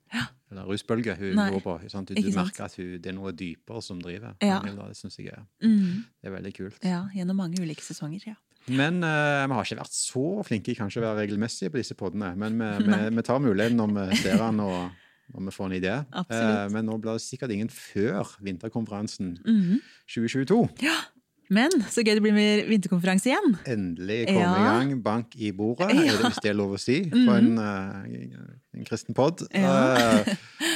Eller 0.53 0.69
rusbølge 0.69 1.17
hun 1.17 1.35
Nei. 1.39 1.49
går 1.55 1.65
på. 1.65 1.75
Sant? 1.91 2.13
Du, 2.13 2.21
du 2.21 2.31
merker 2.37 2.67
at 2.67 2.77
det 2.77 3.09
er 3.09 3.17
noe 3.17 3.33
dypere 3.35 3.81
som 3.83 4.01
driver. 4.01 4.37
Ja. 4.43 4.61
Det 4.63 4.97
syns 4.99 5.19
jeg 5.19 5.33
er, 5.33 5.45
mm. 5.65 6.03
det 6.21 6.29
er 6.29 6.35
veldig 6.37 6.55
kult. 6.55 6.81
Ja, 6.85 7.05
Gjennom 7.17 7.41
mange 7.41 7.61
ulike 7.61 7.85
sesonger. 7.85 8.29
ja. 8.33 8.39
Men 8.71 9.01
uh, 9.03 9.43
vi 9.43 9.55
har 9.57 9.65
ikke 9.65 9.81
vært 9.81 9.95
så 9.95 10.25
flinke 10.47 10.75
kanskje 10.77 11.01
å 11.01 11.03
være 11.03 11.25
regelmessige 11.25 11.73
på 11.73 11.81
disse 11.81 11.97
podene. 11.99 12.29
Men 12.39 12.55
vi, 12.61 12.69
vi, 12.87 12.99
vi 13.17 13.25
tar 13.27 13.41
muligheten 13.43 13.81
når 13.81 13.95
vi 13.97 14.21
ser 14.21 14.39
den 14.39 14.61
og 14.63 14.77
når 15.33 15.49
vi 15.49 15.55
får 15.55 15.67
en 15.67 15.75
idé. 15.75 15.95
Uh, 16.15 16.69
men 16.71 16.87
nå 16.87 16.95
blir 17.01 17.17
det 17.17 17.25
sikkert 17.25 17.51
ingen 17.55 17.71
før 17.73 18.37
vinterkonferansen 18.43 19.35
mm 19.43 19.59
-hmm. 19.61 19.81
2022. 20.07 20.69
Ja, 20.83 20.95
Men 21.53 21.73
så 21.93 22.03
gøy 22.03 22.15
det 22.17 22.23
blir 22.25 22.35
med 22.35 22.69
vinterkonferanse 22.71 23.29
igjen. 23.31 23.57
Endelig 23.69 24.23
komme 24.29 24.45
ja. 24.45 24.53
i 24.53 24.65
gang. 24.67 24.93
Bank 25.05 25.35
i 25.37 25.51
bordet, 25.55 25.91
ja. 25.93 26.07
er 26.07 26.17
det 26.19 26.31
hvis 26.31 26.41
det 26.45 26.53
er 26.53 26.57
lov 26.57 26.75
å 26.77 26.81
si 26.81 26.97
på 27.11 27.35
en, 27.35 27.51
uh, 27.59 28.01
en 28.73 28.87
kristen 28.89 29.17
pod. 29.17 29.45
Ja. 29.53 29.75
Uh, 29.93 30.71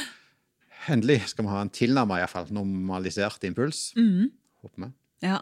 endelig 0.94 1.24
skal 1.34 1.48
vi 1.48 1.56
ha 1.56 1.64
en 1.66 1.74
tilnærma 1.74 2.22
normalisert 2.54 3.44
impuls. 3.50 3.90
Mhm. 3.98 4.30
Håper 4.64 4.88
vi. 4.88 4.94
Ja, 5.26 5.42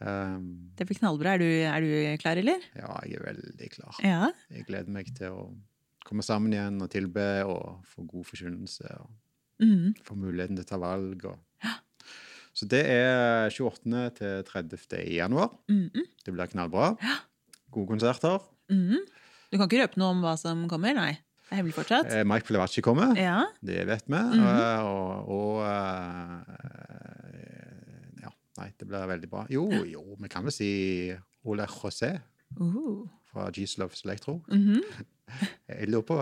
Um, 0.00 0.72
det 0.78 0.86
blir 0.88 0.96
knallbra. 0.96 1.34
Er 1.36 1.42
du, 1.42 1.44
er 1.44 1.84
du 1.84 2.22
klar, 2.22 2.38
eller? 2.40 2.62
ja, 2.72 2.92
jeg 3.04 3.18
er 3.18 3.24
veldig 3.26 3.66
klar. 3.74 3.98
Ja. 4.00 4.30
Jeg 4.48 4.64
gleder 4.64 4.94
meg 4.94 5.10
til 5.12 5.34
å 5.36 5.42
komme 6.08 6.24
sammen 6.24 6.54
igjen 6.56 6.80
og 6.80 6.88
tilbe 6.88 7.26
og 7.44 7.82
få 7.84 8.06
god 8.08 8.24
forkynnelse. 8.30 8.94
og 8.96 9.10
Mhm. 9.60 9.94
Få 10.04 10.16
muligheten 10.16 10.56
til 10.56 10.64
å 10.64 10.70
ta 10.70 10.78
valg. 10.80 11.24
Og. 11.28 11.38
Så 12.60 12.66
det 12.68 12.82
er 12.92 13.48
28. 13.48 14.10
til 14.18 14.42
30. 14.44 14.98
i 15.08 15.14
januar. 15.16 15.48
-mm. 15.70 16.04
Det 16.24 16.32
blir 16.34 16.46
knallbra. 16.46 16.90
Gode 17.72 17.86
konserter. 17.88 18.38
Mm 18.68 18.98
Du 19.52 19.56
kan 19.58 19.66
ikke 19.66 19.82
røpe 19.82 19.98
noe 19.98 20.10
om 20.12 20.20
hva 20.22 20.36
som 20.38 20.68
kommer? 20.68 20.92
Nei. 20.94 21.12
Det 21.48 21.52
er 21.52 21.56
hemmelig 21.56 21.74
fortsatt? 21.74 22.12
Eh, 22.12 22.24
Mike 22.24 22.46
Plevacci 22.46 22.80
kommer. 22.80 23.16
Ja. 23.18 23.40
Det 23.64 23.86
vet 23.86 24.04
vi. 24.06 24.14
Eh, 24.14 24.84
Og, 24.84 25.28
og 25.28 25.56
uh, 25.64 26.44
Ja, 28.22 28.30
nei, 28.58 28.68
det 28.78 28.86
blir 28.88 29.06
veldig 29.10 29.30
bra. 29.30 29.46
Jo, 29.50 29.64
jo, 29.84 30.04
vi 30.20 30.28
kan 30.28 30.44
vel 30.46 30.52
si 30.54 31.12
Ole 31.44 31.66
José 31.66 32.18
Uh. 32.60 33.06
fra 33.32 33.48
G's 33.50 33.78
Loves 33.78 34.02
Electro. 34.04 34.42
Mhm. 34.48 34.80
Jeg 35.68 35.88
lurer 35.90 36.04
på, 36.08 36.16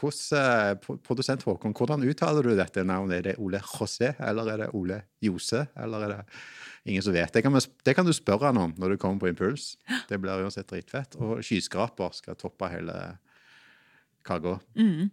hvordan, 0.00 0.78
Produsent 1.04 1.42
Håkon, 1.46 1.74
hvordan 1.76 2.04
uttaler 2.08 2.42
du 2.46 2.54
dette 2.56 2.84
navnet? 2.86 3.18
Er 3.18 3.22
det 3.30 3.34
Ole 3.42 3.60
José, 3.60 4.12
eller 4.20 4.50
er 4.54 4.62
det 4.64 4.68
Ole 4.74 5.00
Jose? 5.24 5.64
Eller 5.76 6.04
er 6.06 6.14
det 6.14 6.24
ingen 6.86 7.02
som 7.02 7.14
vet? 7.16 7.32
Det 7.32 7.42
kan, 7.42 7.52
det 7.84 7.94
kan 7.96 8.06
du 8.06 8.12
spørre 8.12 8.50
han 8.52 8.60
om 8.60 8.74
når 8.78 8.94
du 8.94 8.96
kommer 9.02 9.20
på 9.24 9.28
Impuls. 9.32 9.74
Det 10.08 10.18
blir 10.22 10.44
uansett 10.44 10.68
dritfett. 10.70 11.16
Og 11.16 11.40
skyskraper 11.44 12.12
skal 12.16 12.36
toppe 12.40 12.68
hele 12.72 12.98
kaka 14.24 14.58
Mm. 14.76 15.10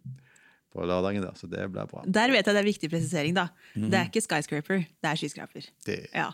på 0.72 0.86
lørdagen 0.88 1.22
der, 1.26 1.34
så 1.36 1.48
det 1.52 1.66
blir 1.72 1.88
bra. 1.92 2.04
Der 2.08 2.32
vet 2.32 2.46
jeg 2.48 2.56
det 2.56 2.62
er 2.62 2.70
viktig 2.70 2.90
presisering, 2.90 3.34
da. 3.36 3.50
Mm. 3.76 3.90
Det 3.92 3.98
er 4.00 4.06
ikke 4.08 4.22
skyscraper, 4.24 4.86
det 5.04 5.10
er 5.10 5.16
skyskraper. 5.20 5.68
Det, 5.86 5.98
Ja. 6.16 6.30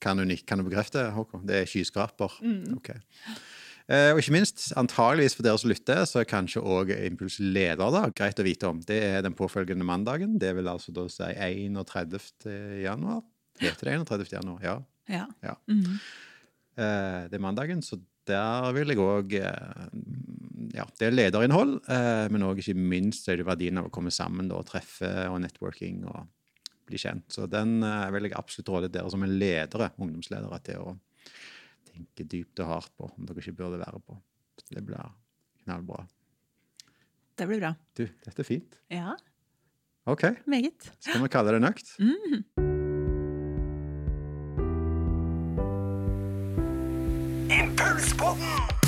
Kan 0.00 0.16
du, 0.18 0.24
kan 0.44 0.58
du 0.58 0.64
bekrefte, 0.64 1.00
Håkon? 1.14 1.46
Det 1.46 1.54
er 1.62 1.64
skyskraper. 1.68 2.32
Ok. 2.76 2.88
Eh, 2.90 3.36
og 3.84 4.20
ikke 4.20 4.32
minst, 4.32 4.70
antageligvis 4.80 5.34
for 5.36 5.44
dere 5.44 5.60
som 5.60 5.68
lytter, 5.68 6.06
så 6.08 6.22
er 6.22 6.28
kanskje 6.30 6.62
òg 6.64 6.94
Impuls 6.94 7.36
leder 7.42 7.90
da, 7.92 8.06
greit 8.16 8.38
å 8.40 8.46
vite 8.46 8.70
om. 8.70 8.78
Det 8.80 8.96
er 9.10 9.20
den 9.26 9.36
påfølgende 9.36 9.84
mandagen. 9.84 10.38
Det 10.40 10.54
vil 10.56 10.70
altså 10.72 10.94
da 10.96 11.04
si 11.12 11.28
31. 11.28 12.16
januar. 12.80 13.20
Heter 13.60 13.90
det 13.90 13.98
31. 14.00 14.32
januar? 14.38 14.64
Ja. 14.64 14.78
ja. 15.12 15.26
ja. 15.44 15.54
Mm 15.68 15.82
-hmm. 15.82 15.98
det 17.28 17.36
er 17.36 17.44
mandagen, 17.44 17.82
så 17.82 18.00
der 18.26 18.72
vil 18.72 18.88
jeg 18.88 18.98
òg 18.98 19.34
Ja, 20.74 20.86
det 20.98 21.06
er 21.06 21.14
lederinnhold, 21.14 21.76
eh, 21.92 22.26
men 22.32 22.42
òg 22.42 22.58
ikke 22.58 22.74
minst 22.74 23.28
er 23.28 23.36
det 23.36 23.46
verdien 23.46 23.78
av 23.78 23.86
å 23.86 23.92
komme 23.94 24.10
sammen 24.10 24.48
da, 24.48 24.56
og 24.58 24.66
treffe 24.66 25.28
og 25.30 25.40
networking 25.44 26.00
og 26.08 26.26
bli 26.88 26.98
kjent. 26.98 27.28
Så 27.30 27.46
den 27.46 27.82
eh, 27.86 28.10
vil 28.10 28.26
jeg 28.26 28.34
absolutt 28.34 28.72
råde 28.72 28.88
dere 28.88 29.12
som 29.12 29.22
er 29.22 29.30
ledere, 29.30 29.92
ungdomsledere, 29.94 30.58
til 30.66 30.82
å 30.82 30.96
tenke 31.94 32.26
dypt 32.30 32.62
og 32.64 32.72
hardt 32.72 32.92
på 32.98 33.08
om 33.12 33.28
dere 33.28 33.42
ikke 33.42 33.56
burde 33.60 33.80
være 33.82 34.00
på. 34.02 34.18
Det 34.70 34.82
blir 34.86 35.14
knallbra. 35.64 36.04
Det 37.34 37.46
blir 37.50 37.62
bra. 37.62 37.72
Du, 37.98 38.04
dette 38.06 38.42
er 38.42 38.46
fint. 38.46 38.76
Ja, 38.92 39.14
OK, 40.06 40.22
meget. 40.46 40.92
skal 41.00 41.22
vi 41.22 41.28
kalle 41.32 41.52
det 41.56 41.62
nøkt? 41.64 41.94
Mm. 41.98 42.44
Impulspodden! 47.48 48.83